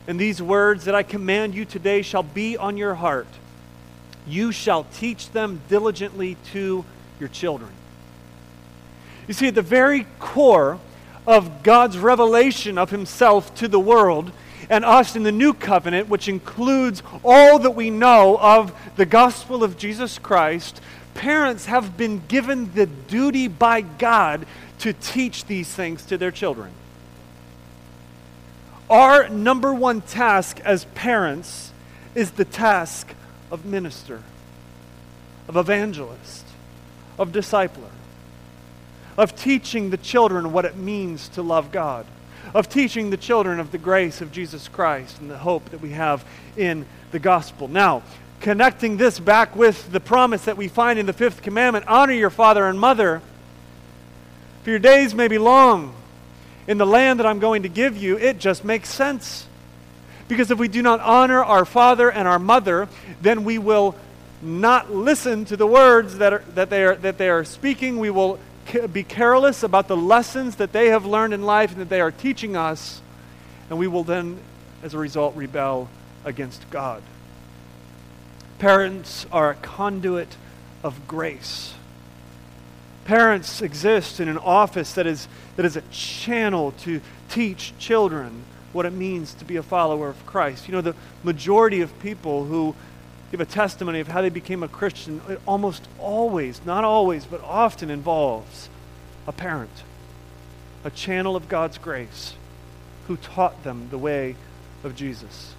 And 0.06 0.20
these 0.20 0.40
words 0.40 0.84
that 0.84 0.94
I 0.94 1.02
command 1.02 1.54
you 1.54 1.64
today 1.64 2.02
shall 2.02 2.22
be 2.22 2.56
on 2.56 2.76
your 2.76 2.94
heart 2.94 3.26
you 4.28 4.52
shall 4.52 4.84
teach 4.94 5.30
them 5.30 5.60
diligently 5.68 6.36
to 6.52 6.84
your 7.18 7.28
children. 7.28 7.70
You 9.26 9.34
see, 9.34 9.48
at 9.48 9.54
the 9.54 9.62
very 9.62 10.06
core 10.18 10.78
of 11.26 11.62
God's 11.62 11.98
revelation 11.98 12.78
of 12.78 12.90
himself 12.90 13.54
to 13.56 13.68
the 13.68 13.80
world 13.80 14.32
and 14.70 14.84
us 14.84 15.16
in 15.16 15.22
the 15.22 15.32
new 15.32 15.52
covenant, 15.52 16.08
which 16.08 16.28
includes 16.28 17.02
all 17.24 17.58
that 17.58 17.72
we 17.72 17.90
know 17.90 18.38
of 18.38 18.72
the 18.96 19.06
gospel 19.06 19.62
of 19.62 19.76
Jesus 19.76 20.18
Christ, 20.18 20.80
parents 21.14 21.66
have 21.66 21.96
been 21.96 22.22
given 22.28 22.72
the 22.74 22.86
duty 22.86 23.48
by 23.48 23.80
God 23.82 24.46
to 24.80 24.92
teach 24.92 25.44
these 25.46 25.68
things 25.68 26.04
to 26.06 26.16
their 26.16 26.30
children. 26.30 26.70
Our 28.88 29.28
number 29.28 29.74
one 29.74 30.00
task 30.00 30.60
as 30.60 30.84
parents 30.94 31.72
is 32.14 32.32
the 32.32 32.44
task 32.44 33.14
of 33.50 33.64
minister, 33.64 34.22
of 35.46 35.56
evangelist, 35.56 36.44
of 37.18 37.32
discipler, 37.32 37.90
of 39.16 39.34
teaching 39.34 39.90
the 39.90 39.96
children 39.96 40.52
what 40.52 40.64
it 40.64 40.76
means 40.76 41.28
to 41.30 41.42
love 41.42 41.72
God, 41.72 42.06
of 42.54 42.68
teaching 42.68 43.10
the 43.10 43.16
children 43.16 43.58
of 43.58 43.72
the 43.72 43.78
grace 43.78 44.20
of 44.20 44.32
Jesus 44.32 44.68
Christ 44.68 45.20
and 45.20 45.30
the 45.30 45.38
hope 45.38 45.70
that 45.70 45.80
we 45.80 45.90
have 45.90 46.24
in 46.56 46.86
the 47.10 47.18
gospel. 47.18 47.68
Now, 47.68 48.02
connecting 48.40 48.96
this 48.96 49.18
back 49.18 49.56
with 49.56 49.90
the 49.90 50.00
promise 50.00 50.44
that 50.44 50.56
we 50.56 50.68
find 50.68 50.98
in 50.98 51.06
the 51.06 51.12
fifth 51.12 51.42
commandment 51.42 51.86
honor 51.88 52.12
your 52.12 52.30
father 52.30 52.66
and 52.66 52.78
mother. 52.78 53.20
For 54.62 54.70
your 54.70 54.78
days 54.78 55.14
may 55.14 55.28
be 55.28 55.38
long 55.38 55.94
in 56.68 56.78
the 56.78 56.86
land 56.86 57.18
that 57.18 57.26
I'm 57.26 57.40
going 57.40 57.62
to 57.62 57.68
give 57.68 57.96
you, 57.96 58.18
it 58.18 58.38
just 58.38 58.64
makes 58.64 58.90
sense. 58.90 59.47
Because 60.28 60.50
if 60.50 60.58
we 60.58 60.68
do 60.68 60.82
not 60.82 61.00
honor 61.00 61.42
our 61.42 61.64
father 61.64 62.10
and 62.10 62.28
our 62.28 62.38
mother, 62.38 62.88
then 63.20 63.44
we 63.44 63.58
will 63.58 63.96
not 64.42 64.92
listen 64.92 65.44
to 65.46 65.56
the 65.56 65.66
words 65.66 66.18
that, 66.18 66.32
are, 66.32 66.44
that, 66.54 66.70
they, 66.70 66.84
are, 66.84 66.94
that 66.96 67.18
they 67.18 67.28
are 67.28 67.44
speaking. 67.44 67.98
We 67.98 68.10
will 68.10 68.38
be 68.92 69.02
careless 69.02 69.62
about 69.62 69.88
the 69.88 69.96
lessons 69.96 70.56
that 70.56 70.72
they 70.72 70.88
have 70.88 71.06
learned 71.06 71.32
in 71.32 71.42
life 71.42 71.72
and 71.72 71.80
that 71.80 71.88
they 71.88 72.00
are 72.00 72.10
teaching 72.10 72.56
us. 72.56 73.00
And 73.70 73.78
we 73.78 73.86
will 73.86 74.04
then, 74.04 74.38
as 74.82 74.94
a 74.94 74.98
result, 74.98 75.34
rebel 75.34 75.88
against 76.24 76.68
God. 76.70 77.02
Parents 78.58 79.26
are 79.32 79.50
a 79.50 79.54
conduit 79.54 80.36
of 80.82 81.08
grace. 81.08 81.74
Parents 83.04 83.62
exist 83.62 84.20
in 84.20 84.28
an 84.28 84.38
office 84.38 84.92
that 84.92 85.06
is, 85.06 85.28
that 85.56 85.64
is 85.64 85.76
a 85.76 85.82
channel 85.90 86.72
to 86.82 87.00
teach 87.30 87.72
children 87.78 88.44
what 88.78 88.86
it 88.86 88.92
means 88.92 89.34
to 89.34 89.44
be 89.44 89.56
a 89.56 89.62
follower 89.62 90.08
of 90.08 90.24
Christ. 90.24 90.68
You 90.68 90.72
know, 90.72 90.80
the 90.80 90.94
majority 91.24 91.80
of 91.80 91.98
people 91.98 92.44
who 92.44 92.76
give 93.32 93.40
a 93.40 93.44
testimony 93.44 93.98
of 93.98 94.06
how 94.06 94.22
they 94.22 94.28
became 94.28 94.62
a 94.62 94.68
Christian, 94.68 95.20
it 95.28 95.40
almost 95.46 95.88
always, 95.98 96.64
not 96.64 96.84
always, 96.84 97.24
but 97.24 97.42
often 97.42 97.90
involves 97.90 98.68
a 99.26 99.32
parent, 99.32 99.82
a 100.84 100.90
channel 100.90 101.34
of 101.34 101.48
God's 101.48 101.76
grace 101.76 102.34
who 103.08 103.16
taught 103.16 103.64
them 103.64 103.88
the 103.90 103.98
way 103.98 104.36
of 104.84 104.94
Jesus. 104.94 105.54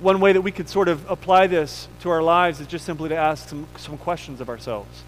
One 0.00 0.18
way 0.18 0.32
that 0.32 0.42
we 0.42 0.50
could 0.50 0.68
sort 0.68 0.88
of 0.88 1.08
apply 1.08 1.46
this 1.46 1.86
to 2.00 2.10
our 2.10 2.20
lives 2.20 2.58
is 2.58 2.66
just 2.66 2.84
simply 2.84 3.10
to 3.10 3.16
ask 3.16 3.48
some, 3.48 3.68
some 3.78 3.96
questions 3.96 4.40
of 4.40 4.48
ourselves. 4.48 5.04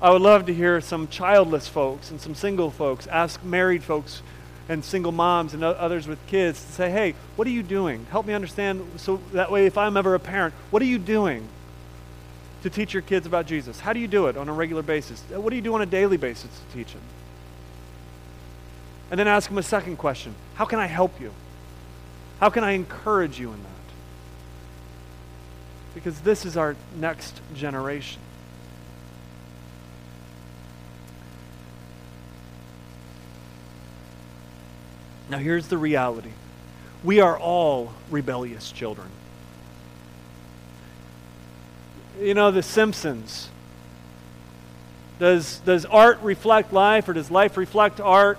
I 0.00 0.10
would 0.10 0.20
love 0.20 0.46
to 0.46 0.54
hear 0.54 0.80
some 0.80 1.08
childless 1.08 1.68
folks 1.68 2.10
and 2.10 2.20
some 2.20 2.34
single 2.34 2.70
folks 2.70 3.06
ask 3.06 3.42
married 3.42 3.82
folks 3.82 4.20
and 4.68 4.84
single 4.84 5.12
moms 5.12 5.54
and 5.54 5.64
others 5.64 6.06
with 6.06 6.24
kids 6.26 6.62
to 6.64 6.72
say, 6.72 6.90
hey, 6.90 7.14
what 7.36 7.46
are 7.46 7.52
you 7.52 7.62
doing? 7.62 8.04
Help 8.10 8.26
me 8.26 8.34
understand 8.34 8.84
so 8.96 9.20
that 9.32 9.50
way 9.50 9.66
if 9.66 9.78
I'm 9.78 9.96
ever 9.96 10.14
a 10.14 10.20
parent, 10.20 10.54
what 10.70 10.82
are 10.82 10.86
you 10.86 10.98
doing 10.98 11.48
to 12.62 12.68
teach 12.68 12.92
your 12.92 13.02
kids 13.02 13.26
about 13.26 13.46
Jesus? 13.46 13.80
How 13.80 13.92
do 13.92 14.00
you 14.00 14.08
do 14.08 14.26
it 14.26 14.36
on 14.36 14.48
a 14.48 14.52
regular 14.52 14.82
basis? 14.82 15.22
Uh, 15.34 15.40
what 15.40 15.50
do 15.50 15.56
you 15.56 15.62
do 15.62 15.74
on 15.74 15.82
a 15.82 15.86
daily 15.86 16.16
basis 16.16 16.50
to 16.50 16.76
teach 16.76 16.92
them? 16.92 17.02
And 19.10 19.20
then 19.20 19.28
ask 19.28 19.48
them 19.48 19.58
a 19.58 19.62
second 19.62 19.96
question 19.96 20.34
How 20.56 20.64
can 20.64 20.78
I 20.78 20.86
help 20.86 21.20
you? 21.20 21.32
How 22.40 22.50
can 22.50 22.64
I 22.64 22.72
encourage 22.72 23.38
you 23.38 23.52
in 23.52 23.62
that? 23.62 23.70
Because 25.94 26.20
this 26.20 26.44
is 26.44 26.56
our 26.56 26.76
next 26.98 27.40
generation. 27.54 28.20
Now, 35.28 35.38
here's 35.38 35.68
the 35.68 35.78
reality 35.78 36.30
we 37.04 37.20
are 37.20 37.38
all 37.38 37.92
rebellious 38.10 38.70
children. 38.72 39.08
You 42.20 42.34
know, 42.34 42.50
The 42.50 42.62
Simpsons. 42.62 43.50
Does, 45.18 45.60
does 45.60 45.86
art 45.86 46.20
reflect 46.22 46.72
life 46.72 47.08
or 47.08 47.14
does 47.14 47.30
life 47.30 47.56
reflect 47.56 48.00
art? 48.00 48.38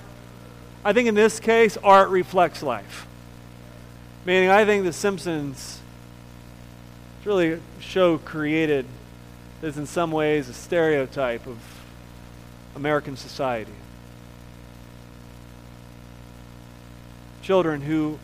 I 0.85 0.93
think 0.93 1.07
in 1.07 1.15
this 1.15 1.39
case, 1.39 1.75
art 1.77 2.09
reflects 2.09 2.61
life. 2.61 3.07
Meaning, 4.25 4.49
I 4.49 4.65
think 4.65 4.83
The 4.83 4.93
Simpsons 4.93 5.79
its 7.17 7.25
really 7.25 7.53
a 7.53 7.59
show 7.79 8.17
created 8.19 8.85
is 9.61 9.77
in 9.77 9.85
some 9.85 10.11
ways 10.11 10.49
a 10.49 10.53
stereotype 10.53 11.47
of 11.47 11.57
American 12.75 13.17
society. 13.17 13.71
Children 17.48 17.80
who 17.80 18.20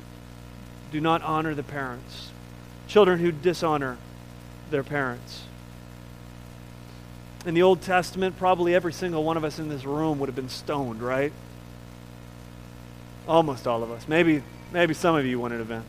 do 0.92 1.00
not 1.00 1.22
honor 1.22 1.56
the 1.56 1.64
parents, 1.64 2.32
children 2.90 3.20
who 3.20 3.32
dishonor 3.32 3.96
their 4.70 4.84
parents. 4.84 5.44
In 7.46 7.54
the 7.54 7.62
Old 7.62 7.82
Testament, 7.82 8.38
probably 8.38 8.76
every 8.76 8.92
single 8.92 9.24
one 9.24 9.38
of 9.38 9.46
us 9.46 9.60
in 9.60 9.70
this 9.70 9.86
room 9.86 10.20
would 10.20 10.28
have 10.28 10.36
been 10.36 10.50
stoned, 10.50 11.02
right? 11.02 11.32
Almost 13.26 13.66
all 13.66 13.82
of 13.82 13.92
us. 13.92 14.10
Maybe, 14.10 14.44
maybe 14.74 14.94
some 14.94 15.16
of 15.16 15.26
you 15.26 15.40
wouldn't 15.40 15.60
have 15.60 15.70
been. 15.70 15.86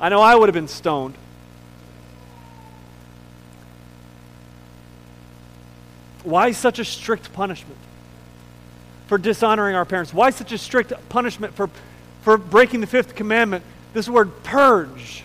I 0.00 0.08
know 0.08 0.20
I 0.20 0.34
would 0.34 0.48
have 0.48 0.54
been 0.54 0.66
stoned. 0.66 1.14
Why 6.24 6.50
such 6.50 6.80
a 6.80 6.84
strict 6.84 7.32
punishment 7.32 7.78
for 9.06 9.18
dishonoring 9.18 9.76
our 9.76 9.84
parents? 9.84 10.12
Why 10.12 10.30
such 10.30 10.50
a 10.50 10.58
strict 10.58 10.92
punishment 11.08 11.54
for, 11.54 11.70
for 12.22 12.38
breaking 12.38 12.80
the 12.80 12.86
fifth 12.86 13.14
commandment? 13.14 13.64
This 13.92 14.08
word 14.08 14.42
purge. 14.42 15.24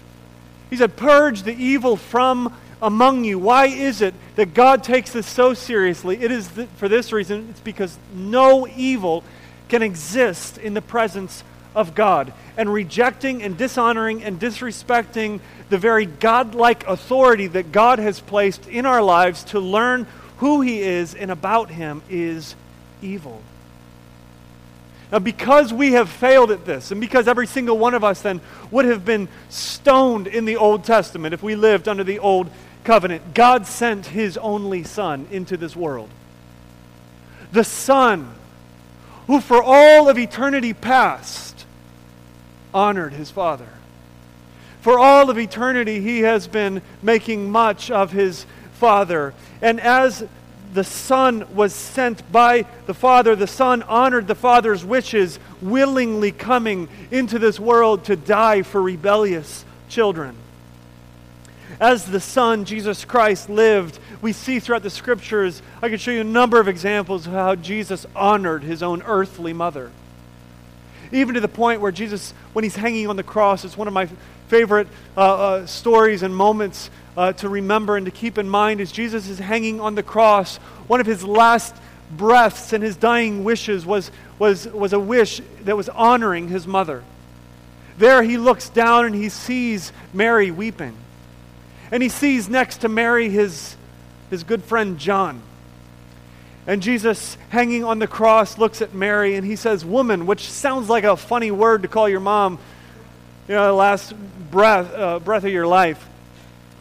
He 0.69 0.77
said, 0.77 0.95
Purge 0.95 1.43
the 1.43 1.53
evil 1.53 1.97
from 1.97 2.53
among 2.81 3.23
you. 3.23 3.39
Why 3.39 3.67
is 3.67 4.01
it 4.01 4.13
that 4.35 4.53
God 4.53 4.83
takes 4.83 5.11
this 5.11 5.27
so 5.27 5.53
seriously? 5.53 6.21
It 6.21 6.31
is 6.31 6.47
th- 6.49 6.67
for 6.77 6.89
this 6.89 7.11
reason 7.11 7.47
it's 7.49 7.59
because 7.59 7.97
no 8.13 8.67
evil 8.67 9.23
can 9.69 9.81
exist 9.81 10.57
in 10.57 10.73
the 10.73 10.81
presence 10.81 11.43
of 11.75 11.95
God. 11.95 12.33
And 12.57 12.71
rejecting 12.71 13.41
and 13.41 13.57
dishonoring 13.57 14.23
and 14.23 14.39
disrespecting 14.39 15.39
the 15.69 15.77
very 15.77 16.05
godlike 16.05 16.87
authority 16.87 17.47
that 17.47 17.71
God 17.71 17.99
has 17.99 18.19
placed 18.19 18.67
in 18.67 18.85
our 18.85 19.01
lives 19.01 19.43
to 19.45 19.59
learn 19.59 20.05
who 20.37 20.61
he 20.61 20.81
is 20.81 21.15
and 21.15 21.31
about 21.31 21.69
him 21.69 22.01
is 22.09 22.55
evil. 23.01 23.41
Now, 25.13 25.19
because 25.19 25.71
we 25.71 25.91
have 25.91 26.09
failed 26.09 26.49
at 26.49 26.65
this, 26.65 26.89
and 26.89 26.99
because 26.99 27.27
every 27.27 27.45
single 27.45 27.77
one 27.77 27.93
of 27.93 28.03
us 28.03 28.23
then 28.23 28.41
would 28.71 28.85
have 28.85 29.05
been 29.05 29.27
stoned 29.47 30.25
in 30.25 30.45
the 30.45 30.57
Old 30.57 30.85
Testament 30.85 31.35
if 31.35 31.43
we 31.43 31.55
lived 31.55 31.87
under 31.87 32.03
the 32.03 32.17
Old 32.17 32.49
Covenant, 32.83 33.35
God 33.35 33.67
sent 33.67 34.07
his 34.07 34.37
only 34.37 34.83
Son 34.83 35.27
into 35.29 35.55
this 35.55 35.75
world. 35.75 36.09
The 37.51 37.63
Son 37.63 38.33
who, 39.27 39.39
for 39.39 39.61
all 39.61 40.09
of 40.09 40.17
eternity 40.17 40.73
past, 40.73 41.63
honored 42.73 43.13
his 43.13 43.29
Father. 43.29 43.69
For 44.81 44.97
all 44.97 45.29
of 45.29 45.37
eternity, 45.37 46.01
he 46.01 46.21
has 46.21 46.47
been 46.47 46.81
making 47.03 47.51
much 47.51 47.91
of 47.91 48.11
his 48.11 48.47
Father. 48.79 49.35
And 49.61 49.79
as 49.79 50.27
the 50.73 50.83
Son 50.83 51.55
was 51.55 51.73
sent 51.73 52.31
by 52.31 52.65
the 52.85 52.93
Father, 52.93 53.35
the 53.35 53.47
Son 53.47 53.83
honored 53.83 54.27
the 54.27 54.35
Father's 54.35 54.83
wishes, 54.83 55.39
willingly 55.61 56.31
coming 56.31 56.89
into 57.11 57.39
this 57.39 57.59
world 57.59 58.05
to 58.05 58.15
die 58.15 58.63
for 58.63 58.81
rebellious 58.81 59.65
children. 59.89 60.35
As 61.79 62.05
the 62.05 62.19
Son, 62.19 62.65
Jesus 62.65 63.05
Christ, 63.05 63.49
lived, 63.49 63.99
we 64.21 64.33
see 64.33 64.59
throughout 64.59 64.83
the 64.83 64.89
Scriptures, 64.89 65.61
I 65.81 65.89
could 65.89 66.01
show 66.01 66.11
you 66.11 66.21
a 66.21 66.25
number 66.25 66.59
of 66.59 66.67
examples 66.67 67.27
of 67.27 67.33
how 67.33 67.55
Jesus 67.55 68.05
honored 68.15 68.63
his 68.63 68.83
own 68.83 69.01
earthly 69.03 69.53
mother. 69.53 69.91
Even 71.11 71.35
to 71.35 71.41
the 71.41 71.47
point 71.47 71.81
where 71.81 71.91
Jesus, 71.91 72.33
when 72.53 72.63
he's 72.63 72.75
hanging 72.75 73.07
on 73.07 73.15
the 73.15 73.23
cross, 73.23 73.65
it's 73.65 73.77
one 73.77 73.87
of 73.87 73.93
my 73.93 74.07
favorite 74.47 74.87
uh, 75.15 75.19
uh, 75.19 75.65
stories 75.65 76.23
and 76.23 76.35
moments 76.35 76.89
uh, 77.15 77.33
to 77.33 77.49
remember 77.49 77.97
and 77.97 78.05
to 78.05 78.11
keep 78.11 78.37
in 78.37 78.49
mind 78.49 78.81
as 78.81 78.91
Jesus 78.91 79.27
is 79.29 79.39
hanging 79.39 79.79
on 79.79 79.95
the 79.95 80.03
cross. 80.03 80.57
One 80.87 80.99
of 80.99 81.05
his 81.05 81.23
last 81.23 81.75
breaths 82.11 82.73
and 82.73 82.83
his 82.83 82.95
dying 82.95 83.43
wishes 83.43 83.85
was, 83.85 84.11
was, 84.39 84.67
was 84.67 84.93
a 84.93 84.99
wish 84.99 85.41
that 85.63 85.77
was 85.77 85.89
honoring 85.89 86.47
his 86.47 86.67
mother. 86.67 87.03
There 87.97 88.23
he 88.23 88.37
looks 88.37 88.69
down 88.69 89.05
and 89.05 89.15
he 89.15 89.29
sees 89.29 89.91
Mary 90.13 90.51
weeping. 90.51 90.95
And 91.91 92.01
he 92.01 92.09
sees 92.09 92.49
next 92.49 92.77
to 92.77 92.89
Mary 92.89 93.29
his, 93.29 93.75
his 94.29 94.43
good 94.43 94.63
friend 94.63 94.97
John. 94.97 95.41
And 96.65 96.81
Jesus, 96.81 97.37
hanging 97.49 97.83
on 97.83 97.99
the 97.99 98.07
cross, 98.07 98.57
looks 98.57 98.81
at 98.81 98.93
Mary 98.93 99.35
and 99.35 99.45
he 99.45 99.55
says, 99.55 99.83
Woman, 99.83 100.25
which 100.25 100.49
sounds 100.49 100.89
like 100.89 101.03
a 101.03 101.17
funny 101.17 101.51
word 101.51 101.83
to 101.83 101.87
call 101.87 102.07
your 102.07 102.21
mom, 102.21 102.57
you 103.47 103.53
know, 103.53 103.67
the 103.67 103.73
last 103.73 104.13
breath, 104.49 104.91
uh, 104.93 105.19
breath 105.19 105.43
of 105.43 105.51
your 105.51 105.67
life. 105.67 106.03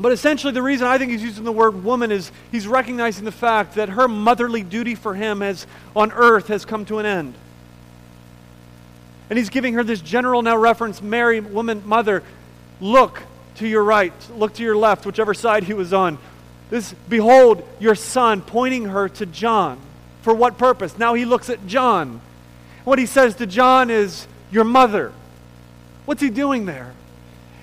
But 0.03 0.11
essentially, 0.11 0.53
the 0.53 0.63
reason 0.63 0.89
I 0.89 0.99
think 0.99 1.13
he's 1.13 1.23
using 1.23 1.45
the 1.45 1.53
word 1.53 1.85
woman 1.85 2.11
is 2.11 2.33
he's 2.51 2.67
recognizing 2.67 3.25
the 3.25 3.31
fact 3.31 3.77
that 3.77 3.89
her 3.89 4.09
motherly 4.09 4.65
duty 4.65 4.97
for 4.97 5.15
him 5.15 5.41
has, 5.43 5.65
on 5.95 6.11
earth 6.11 6.49
has 6.49 6.65
come 6.65 6.85
to 6.87 6.99
an 6.99 7.07
end. 7.07 7.35
And 9.31 9.39
he's 9.39 9.49
giving 9.49 9.75
her 9.75 9.85
this 9.85 10.01
general 10.01 10.43
now 10.43 10.57
reference 10.57 11.01
Mary, 11.01 11.39
woman, 11.39 11.85
mother, 11.87 12.25
look 12.81 13.23
to 13.57 13.69
your 13.69 13.85
right, 13.85 14.13
look 14.37 14.55
to 14.55 14.65
your 14.65 14.75
left, 14.75 15.07
whichever 15.07 15.35
side 15.35 15.63
he 15.63 15.73
was 15.73 15.93
on. 15.93 16.19
This, 16.69 16.93
behold, 17.09 17.63
your 17.79 17.95
son, 17.95 18.43
pointing 18.43 18.87
her 18.87 19.09
to 19.09 19.27
John. 19.27 19.79
For 20.23 20.35
what 20.35 20.59
purpose? 20.59 20.99
Now 20.99 21.15
he 21.15 21.25
looks 21.25 21.49
at 21.49 21.65
John. 21.69 22.21
What 22.83 22.99
he 22.99 23.07
says 23.07 23.37
to 23.37 23.47
John 23.47 23.89
is, 23.89 24.27
Your 24.51 24.65
mother. 24.65 25.13
What's 26.07 26.21
he 26.21 26.29
doing 26.29 26.67
there? 26.67 26.93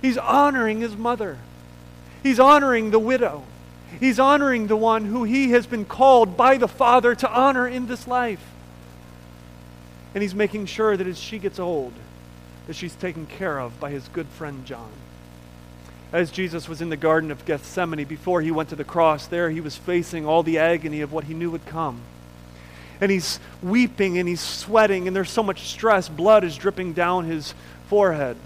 He's 0.02 0.18
honoring 0.18 0.80
his 0.80 0.96
mother. 0.96 1.38
He's 2.24 2.40
honoring 2.40 2.92
the 2.92 3.00
widow. 3.00 3.44
He's 4.00 4.20
honoring 4.20 4.68
the 4.68 4.76
one 4.76 5.06
who 5.06 5.24
he 5.24 5.52
has 5.52 5.66
been 5.66 5.86
called 5.86 6.38
by 6.38 6.58
the 6.58 6.68
Father 6.68 7.16
to 7.16 7.32
honor 7.32 7.68
in 7.68 7.88
this 7.88 8.08
life. 8.08 8.44
And 10.14 10.22
he's 10.22 10.36
making 10.36 10.68
sure 10.68 10.96
that 10.96 11.08
as 11.08 11.18
she 11.18 11.40
gets 11.40 11.60
old, 11.60 11.94
that 12.68 12.76
she's 12.76 12.96
taken 12.96 13.26
care 13.26 13.60
of 13.60 13.80
by 13.80 13.90
his 13.90 14.08
good 14.10 14.28
friend 14.28 14.66
John. 14.66 14.92
As 16.12 16.32
Jesus 16.32 16.68
was 16.68 16.82
in 16.82 16.90
the 16.90 16.98
Garden 16.98 17.30
of 17.30 17.46
Gethsemane 17.46 18.06
before 18.06 18.42
he 18.42 18.52
went 18.52 18.70
to 18.70 18.76
the 18.76 18.84
cross, 18.84 19.28
there 19.28 19.50
he 19.50 19.62
was 19.62 19.76
facing 19.76 20.26
all 20.26 20.44
the 20.44 20.58
agony 20.58 21.02
of 21.02 21.12
what 21.12 21.26
he 21.26 21.34
knew 21.34 21.52
would 21.52 21.66
come. 21.66 22.02
And 23.00 23.12
he's 23.12 23.40
weeping 23.62 24.18
and 24.18 24.28
he's 24.28 24.42
sweating, 24.42 25.08
and 25.08 25.16
there's 25.16 25.30
so 25.30 25.44
much 25.44 25.70
stress. 25.70 26.10
Blood 26.10 26.44
is 26.44 26.58
dripping 26.58 26.94
down 26.94 27.26
his 27.26 27.54
forehead 27.88 28.38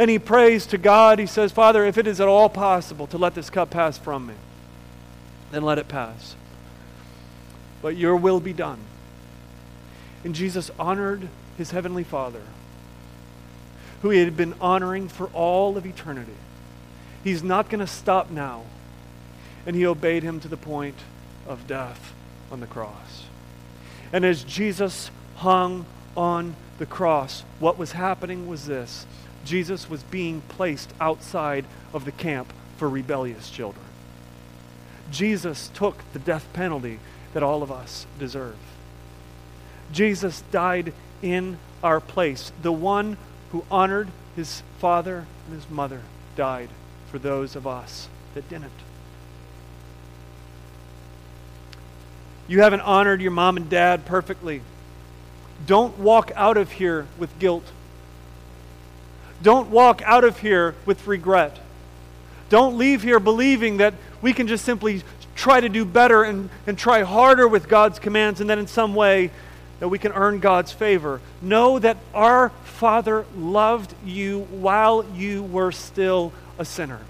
and 0.00 0.08
he 0.08 0.18
prays 0.18 0.64
to 0.64 0.78
God. 0.78 1.18
He 1.18 1.26
says, 1.26 1.52
Father, 1.52 1.84
if 1.84 1.98
it 1.98 2.06
is 2.06 2.22
at 2.22 2.26
all 2.26 2.48
possible 2.48 3.06
to 3.08 3.18
let 3.18 3.34
this 3.34 3.50
cup 3.50 3.68
pass 3.68 3.98
from 3.98 4.28
me. 4.28 4.34
then 5.50 5.62
let 5.62 5.76
it 5.76 5.88
pass. 5.88 6.34
But 7.82 7.98
your 7.98 8.16
will 8.16 8.40
be 8.40 8.54
done. 8.54 8.78
And 10.24 10.34
Jesus 10.34 10.70
honored 10.78 11.28
his 11.58 11.72
heavenly 11.72 12.04
Father, 12.04 12.40
who 14.00 14.08
he 14.08 14.20
had 14.20 14.38
been 14.38 14.54
honoring 14.58 15.06
for 15.06 15.26
all 15.34 15.76
of 15.76 15.84
eternity. 15.84 16.36
He's 17.22 17.42
not 17.42 17.68
going 17.68 17.80
to 17.80 17.86
stop 17.86 18.30
now. 18.30 18.62
And 19.66 19.76
he 19.76 19.84
obeyed 19.84 20.22
him 20.22 20.40
to 20.40 20.48
the 20.48 20.56
point 20.56 20.96
of 21.46 21.66
death 21.66 22.14
on 22.50 22.60
the 22.60 22.66
cross. 22.66 23.24
And 24.14 24.24
as 24.24 24.44
Jesus 24.44 25.10
hung 25.36 25.84
on 26.16 26.56
the 26.78 26.86
cross, 26.86 27.44
what 27.58 27.76
was 27.76 27.92
happening 27.92 28.46
was 28.46 28.64
this 28.64 29.04
Jesus 29.44 29.88
was 29.88 30.02
being 30.04 30.42
placed 30.42 30.92
outside 31.00 31.64
of 31.92 32.04
the 32.04 32.12
camp 32.12 32.52
for 32.76 32.88
rebellious 32.88 33.50
children. 33.50 33.84
Jesus 35.10 35.70
took 35.74 35.96
the 36.12 36.18
death 36.18 36.46
penalty 36.52 36.98
that 37.32 37.42
all 37.42 37.62
of 37.62 37.72
us 37.72 38.06
deserve. 38.18 38.56
Jesus 39.92 40.42
died 40.52 40.92
in 41.22 41.58
our 41.82 42.00
place. 42.00 42.52
The 42.62 42.72
one 42.72 43.16
who 43.52 43.64
honored 43.70 44.08
his 44.36 44.62
father 44.78 45.26
and 45.46 45.54
his 45.54 45.68
mother 45.70 46.02
died 46.36 46.68
for 47.10 47.18
those 47.18 47.56
of 47.56 47.66
us 47.66 48.08
that 48.34 48.48
didn't. 48.48 48.70
You 52.46 52.62
haven't 52.62 52.80
honored 52.80 53.20
your 53.20 53.30
mom 53.30 53.56
and 53.56 53.68
dad 53.70 54.04
perfectly. 54.06 54.62
Don't 55.66 55.98
walk 55.98 56.32
out 56.34 56.56
of 56.56 56.72
here 56.72 57.06
with 57.18 57.38
guilt. 57.38 57.64
Don't 59.42 59.70
walk 59.70 60.02
out 60.04 60.24
of 60.24 60.38
here 60.38 60.74
with 60.86 61.06
regret. 61.06 61.58
Don't 62.48 62.76
leave 62.76 63.02
here 63.02 63.20
believing 63.20 63.78
that 63.78 63.94
we 64.20 64.32
can 64.32 64.46
just 64.46 64.64
simply 64.64 65.02
try 65.34 65.60
to 65.60 65.68
do 65.68 65.84
better 65.84 66.22
and, 66.22 66.50
and 66.66 66.76
try 66.76 67.02
harder 67.02 67.48
with 67.48 67.68
God's 67.68 67.98
commands 67.98 68.40
and 68.40 68.50
that 68.50 68.58
in 68.58 68.66
some 68.66 68.94
way 68.94 69.30
that 69.78 69.88
we 69.88 69.98
can 69.98 70.12
earn 70.12 70.40
God's 70.40 70.72
favor. 70.72 71.20
Know 71.40 71.78
that 71.78 71.96
our 72.12 72.50
Father 72.64 73.24
loved 73.36 73.94
you 74.04 74.40
while 74.50 75.04
you 75.14 75.42
were 75.42 75.72
still 75.72 76.32
a 76.58 76.64
sinner. 76.64 77.00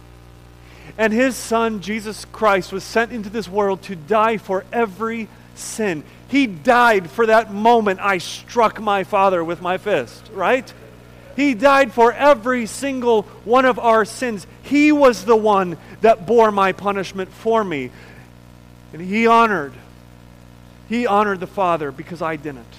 And 0.97 1.13
his 1.13 1.37
Son, 1.37 1.81
Jesus 1.81 2.25
Christ, 2.27 2.73
was 2.73 2.85
sent 2.85 3.13
into 3.13 3.31
this 3.31 3.49
world 3.49 3.83
to 3.83 3.97
die 3.97 4.37
for 4.37 4.65
every 4.73 5.29
sin. 5.55 6.05
He 6.29 6.47
died 6.47 7.11
for 7.11 7.27
that 7.27 7.53
moment 7.53 8.01
I 8.01 8.19
struck 8.19 8.81
my 8.81 9.05
Father 9.05 9.43
with 9.43 9.61
my 9.61 9.79
fist, 9.79 10.31
right? 10.33 10.73
He 11.41 11.55
died 11.55 11.91
for 11.91 12.13
every 12.13 12.67
single 12.67 13.23
one 13.47 13.65
of 13.65 13.79
our 13.79 14.05
sins. 14.05 14.47
He 14.63 14.93
was 14.93 15.25
the 15.25 15.35
one 15.35 15.79
that 16.03 16.27
bore 16.27 16.53
my 16.53 16.73
punishment 16.73 17.33
for 17.33 17.65
me. 17.65 17.91
And 18.93 19.01
he 19.01 19.27
honored. 19.27 19.73
He 20.87 21.07
honored 21.07 21.41
the 21.41 21.47
Father 21.47 21.91
because 21.93 22.21
I 22.21 22.37
didn't. 22.37 22.75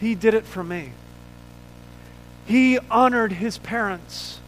He 0.00 0.16
did 0.16 0.34
it 0.34 0.44
for 0.44 0.64
me. 0.64 0.90
He 2.44 2.80
honored 2.90 3.30
his 3.30 3.56
parents 3.58 4.40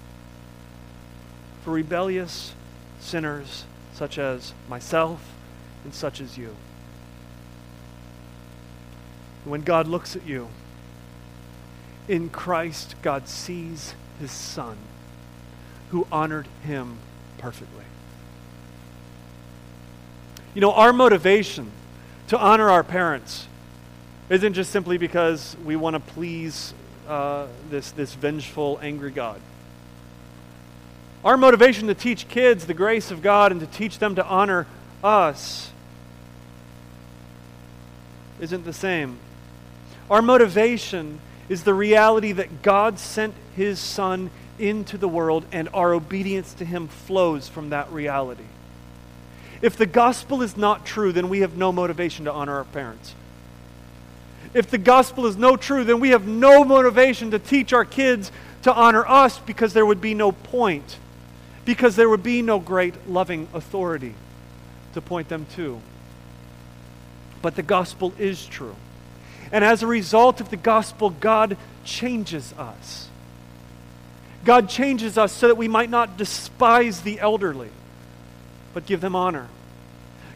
for 1.63 1.71
rebellious 1.71 2.55
sinners 2.99 3.67
such 3.93 4.19
as 4.19 4.53
myself 4.69 5.21
and 5.85 5.95
such 5.95 6.21
as 6.21 6.37
you. 6.37 6.57
When 9.45 9.61
God 9.61 9.87
looks 9.87 10.17
at 10.17 10.27
you, 10.27 10.49
in 12.09 12.29
Christ, 12.29 12.95
God 13.03 13.29
sees 13.29 13.95
his 14.21 14.31
Son 14.31 14.77
who 15.91 16.07
honored 16.11 16.47
him 16.65 16.99
perfectly. 17.39 17.85
You 20.55 20.61
know, 20.61 20.73
our 20.73 20.93
motivation 20.93 21.71
to 22.29 22.39
honor 22.39 22.71
our 22.71 22.83
parents 22.83 23.47
isn't 24.29 24.55
just 24.55 24.71
simply 24.71 24.99
because 24.99 25.57
we 25.65 25.77
want 25.77 25.95
to 25.95 26.01
please 26.01 26.75
uh, 27.07 27.47
this, 27.71 27.93
this 27.93 28.15
vengeful, 28.15 28.79
angry 28.83 29.11
God. 29.11 29.41
Our 31.25 31.37
motivation 31.37 31.89
to 31.89 31.95
teach 31.95 32.29
kids 32.29 32.67
the 32.67 32.75
grace 32.75 33.11
of 33.11 33.23
God 33.23 33.53
and 33.53 33.61
to 33.61 33.67
teach 33.67 33.99
them 33.99 34.15
to 34.17 34.25
honor 34.25 34.67
us 35.03 35.71
isn't 38.41 38.65
the 38.65 38.73
same. 38.73 39.19
Our 40.11 40.23
motivation 40.23 41.21
is 41.49 41.63
the 41.63 41.75
reality 41.75 42.33
that 42.33 42.63
God 42.63 42.99
sent 42.99 43.35
his 43.55 43.79
Son 43.79 44.31
into 44.59 44.99
the 44.99 45.09
world 45.09 45.45
and 45.53 45.69
our 45.75 45.93
obedience 45.93 46.55
to 46.55 46.65
him 46.65 46.89
flows 46.89 47.49
from 47.49 47.71
that 47.71 47.91
reality. 47.93 48.45
If 49.63 49.77
the 49.77 49.87
gospel 49.87 50.43
is 50.43 50.57
not 50.57 50.85
true, 50.85 51.13
then 51.13 51.29
we 51.29 51.41
have 51.41 51.57
no 51.57 51.73
motivation 51.73 52.25
to 52.27 52.33
honor 52.33 52.57
our 52.57 52.65
parents. 52.65 53.15
If 54.55 54.71
the 54.71 54.79
gospel 54.79 55.27
is 55.27 55.37
no 55.37 55.57
true, 55.57 55.85
then 55.85 56.01
we 56.01 56.11
have 56.11 56.27
no 56.27 56.65
motivation 56.65 57.31
to 57.33 57.39
teach 57.39 57.73
our 57.73 57.85
kids 57.85 58.31
to 58.63 58.73
honor 58.73 59.07
us 59.07 59.39
because 59.39 59.73
there 59.73 59.87
would 59.87 60.01
be 60.01 60.15
no 60.15 60.33
point, 60.33 60.99
because 61.65 61.97
there 61.97 62.09
would 62.09 62.23
be 62.23 62.43
no 62.43 62.59
great 62.59 63.09
loving 63.09 63.49
authority 63.55 64.15
to 64.95 65.01
point 65.01 65.29
them 65.29 65.47
to. 65.57 65.81
But 67.43 67.55
the 67.55 67.63
gospel 67.63 68.13
is 68.19 68.47
true. 68.47 68.77
And 69.53 69.65
as 69.65 69.83
a 69.83 69.87
result 69.87 70.41
of 70.41 70.51
the 70.51 70.57
gospel, 70.57 71.11
God 71.11 71.57
changes 71.85 72.53
us. 72.55 73.09
God 74.45 74.69
changes 74.69 75.19
us 75.19 75.33
so 75.33 75.49
that 75.49 75.57
we 75.57 75.69
might 75.69 75.91
not 75.91 76.17
despise 76.17 77.01
the 77.01 77.19
elderly, 77.21 77.71
but 78.75 78.87
give 78.87 79.01
them 79.01 79.17
honor. 79.17 79.49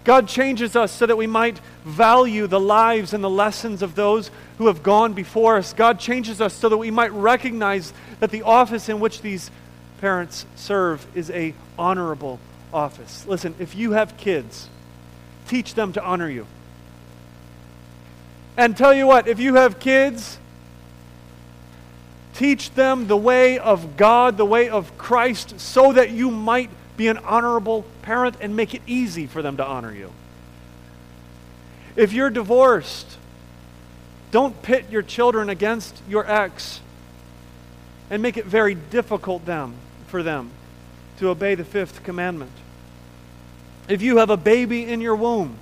God 0.02 0.28
changes 0.28 0.74
us 0.76 0.90
so 0.92 1.06
that 1.06 1.16
we 1.16 1.26
might 1.26 1.60
value 1.84 2.46
the 2.46 2.60
lives 2.60 3.12
and 3.12 3.22
the 3.22 3.30
lessons 3.30 3.82
of 3.82 3.94
those 3.94 4.30
who 4.58 4.66
have 4.66 4.82
gone 4.82 5.12
before 5.12 5.56
us. 5.56 5.72
God 5.72 6.00
changes 6.00 6.40
us 6.40 6.54
so 6.54 6.68
that 6.68 6.78
we 6.78 6.90
might 6.90 7.12
recognize 7.12 7.92
that 8.18 8.30
the 8.30 8.42
office 8.42 8.88
in 8.88 8.98
which 8.98 9.20
these 9.20 9.50
parents 10.00 10.46
serve 10.56 11.06
is 11.14 11.30
a 11.30 11.54
honorable 11.78 12.40
office. 12.72 13.26
Listen, 13.26 13.54
if 13.58 13.74
you 13.74 13.92
have 13.92 14.16
kids, 14.16 14.68
teach 15.48 15.74
them 15.74 15.92
to 15.92 16.02
honor 16.02 16.30
you. 16.30 16.46
And 18.60 18.76
tell 18.76 18.92
you 18.92 19.06
what, 19.06 19.26
if 19.26 19.40
you 19.40 19.54
have 19.54 19.80
kids, 19.80 20.36
teach 22.34 22.70
them 22.72 23.06
the 23.06 23.16
way 23.16 23.58
of 23.58 23.96
God, 23.96 24.36
the 24.36 24.44
way 24.44 24.68
of 24.68 24.98
Christ, 24.98 25.58
so 25.58 25.94
that 25.94 26.10
you 26.10 26.30
might 26.30 26.68
be 26.94 27.08
an 27.08 27.16
honorable 27.24 27.86
parent 28.02 28.36
and 28.38 28.54
make 28.54 28.74
it 28.74 28.82
easy 28.86 29.26
for 29.26 29.40
them 29.40 29.56
to 29.56 29.64
honor 29.64 29.94
you. 29.94 30.12
If 31.96 32.12
you're 32.12 32.28
divorced, 32.28 33.16
don't 34.30 34.60
pit 34.60 34.84
your 34.90 35.00
children 35.00 35.48
against 35.48 35.96
your 36.06 36.30
ex 36.30 36.82
and 38.10 38.20
make 38.20 38.36
it 38.36 38.44
very 38.44 38.74
difficult 38.74 39.46
them, 39.46 39.72
for 40.08 40.22
them 40.22 40.50
to 41.16 41.30
obey 41.30 41.54
the 41.54 41.64
fifth 41.64 42.02
commandment. 42.04 42.52
If 43.88 44.02
you 44.02 44.18
have 44.18 44.28
a 44.28 44.36
baby 44.36 44.84
in 44.84 45.00
your 45.00 45.16
womb, 45.16 45.56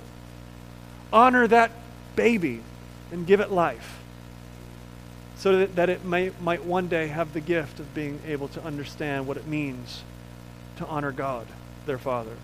honor 1.13 1.47
that 1.47 1.71
baby 2.17 2.61
and 3.11 3.25
give 3.25 3.39
it 3.39 3.51
life 3.51 3.99
so 5.37 5.59
that, 5.59 5.75
that 5.77 5.89
it 5.89 6.03
may, 6.03 6.31
might 6.41 6.65
one 6.65 6.87
day 6.87 7.07
have 7.07 7.33
the 7.33 7.39
gift 7.39 7.79
of 7.79 7.93
being 7.93 8.19
able 8.27 8.49
to 8.49 8.63
understand 8.63 9.25
what 9.25 9.37
it 9.37 9.47
means 9.47 10.03
to 10.77 10.85
honor 10.85 11.11
God, 11.11 11.47
their 11.85 11.97
Father. 11.97 12.35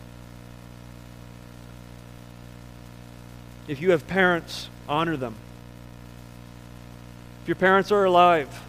If 3.67 3.81
you 3.81 3.91
have 3.91 4.07
parents, 4.07 4.69
honor 4.87 5.17
them. 5.17 5.35
If 7.41 7.49
your 7.49 7.55
parents 7.55 7.91
are 7.91 8.05
alive, 8.05 8.61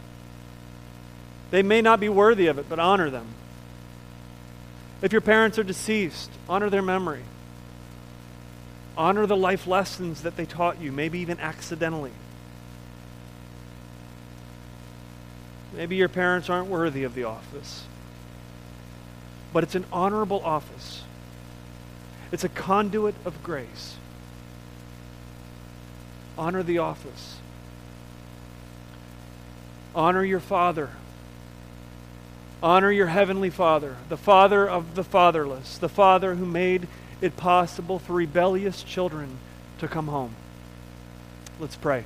they 1.51 1.63
may 1.63 1.81
not 1.81 2.01
be 2.01 2.09
worthy 2.09 2.49
of 2.49 2.59
it, 2.59 2.69
but 2.69 2.79
honor 2.79 3.11
them. 3.11 3.27
If 5.03 5.13
your 5.13 5.21
parents 5.21 5.59
are 5.59 5.63
deceased, 5.63 6.31
honor 6.49 6.69
their 6.69 6.83
memory. 6.83 7.23
Honor 8.97 9.27
the 9.27 9.37
life 9.37 9.67
lessons 9.67 10.23
that 10.23 10.37
they 10.37 10.47
taught 10.47 10.81
you, 10.81 10.91
maybe 10.91 11.19
even 11.19 11.39
accidentally. 11.39 12.13
Maybe 15.75 15.97
your 15.97 16.09
parents 16.09 16.49
aren't 16.49 16.69
worthy 16.69 17.05
of 17.05 17.15
the 17.15 17.25
office, 17.25 17.85
but 19.53 19.63
it's 19.63 19.75
an 19.75 19.85
honorable 19.93 20.43
office. 20.43 21.03
It's 22.33 22.45
a 22.45 22.49
conduit 22.49 23.15
of 23.25 23.43
grace. 23.43 23.97
Honor 26.39 26.63
the 26.63 26.79
office. 26.79 27.39
Honor 29.95 30.25
your 30.25 30.41
father. 30.41 30.91
Honor 32.63 32.91
your 32.91 33.07
heavenly 33.07 33.51
father, 33.51 33.97
the 34.09 34.17
father 34.17 34.69
of 34.69 34.95
the 34.95 35.05
fatherless, 35.05 35.77
the 35.79 35.89
father 35.89 36.35
who 36.35 36.47
made 36.47 36.89
it 37.21 37.37
possible 37.37 37.99
for 37.99 38.13
rebellious 38.13 38.83
children 38.83 39.39
to 39.79 39.89
come 39.89 40.09
home. 40.09 40.35
Let's 41.59 41.77
pray. 41.77 42.05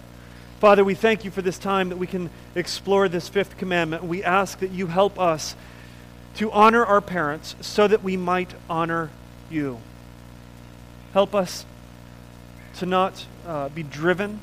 Father, 0.60 0.84
we 0.84 0.94
thank 0.94 1.24
you 1.24 1.30
for 1.30 1.42
this 1.42 1.58
time 1.58 1.88
that 1.88 1.96
we 1.96 2.06
can 2.06 2.30
explore 2.54 3.08
this 3.08 3.28
fifth 3.28 3.56
commandment. 3.56 4.04
We 4.04 4.22
ask 4.22 4.58
that 4.60 4.70
you 4.70 4.88
help 4.88 5.18
us 5.18 5.56
to 6.36 6.52
honor 6.52 6.84
our 6.84 7.00
parents 7.00 7.56
so 7.60 7.88
that 7.88 8.02
we 8.02 8.16
might 8.16 8.52
honor 8.68 9.10
you. 9.50 9.80
Help 11.12 11.34
us 11.34 11.64
to 12.76 12.86
not 12.86 13.26
uh, 13.46 13.68
be 13.70 13.82
driven 13.82 14.40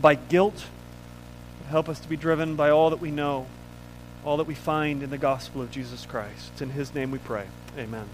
by 0.00 0.14
guilt. 0.14 0.66
Help 1.68 1.88
us 1.88 1.98
to 2.00 2.08
be 2.08 2.16
driven 2.16 2.54
by 2.54 2.70
all 2.70 2.90
that 2.90 3.00
we 3.00 3.10
know, 3.10 3.46
all 4.24 4.36
that 4.36 4.46
we 4.46 4.54
find 4.54 5.02
in 5.02 5.10
the 5.10 5.18
gospel 5.18 5.62
of 5.62 5.70
Jesus 5.70 6.06
Christ. 6.06 6.50
It's 6.52 6.62
in 6.62 6.70
His 6.70 6.94
name 6.94 7.10
we 7.10 7.18
pray. 7.18 7.46
Amen. 7.76 8.08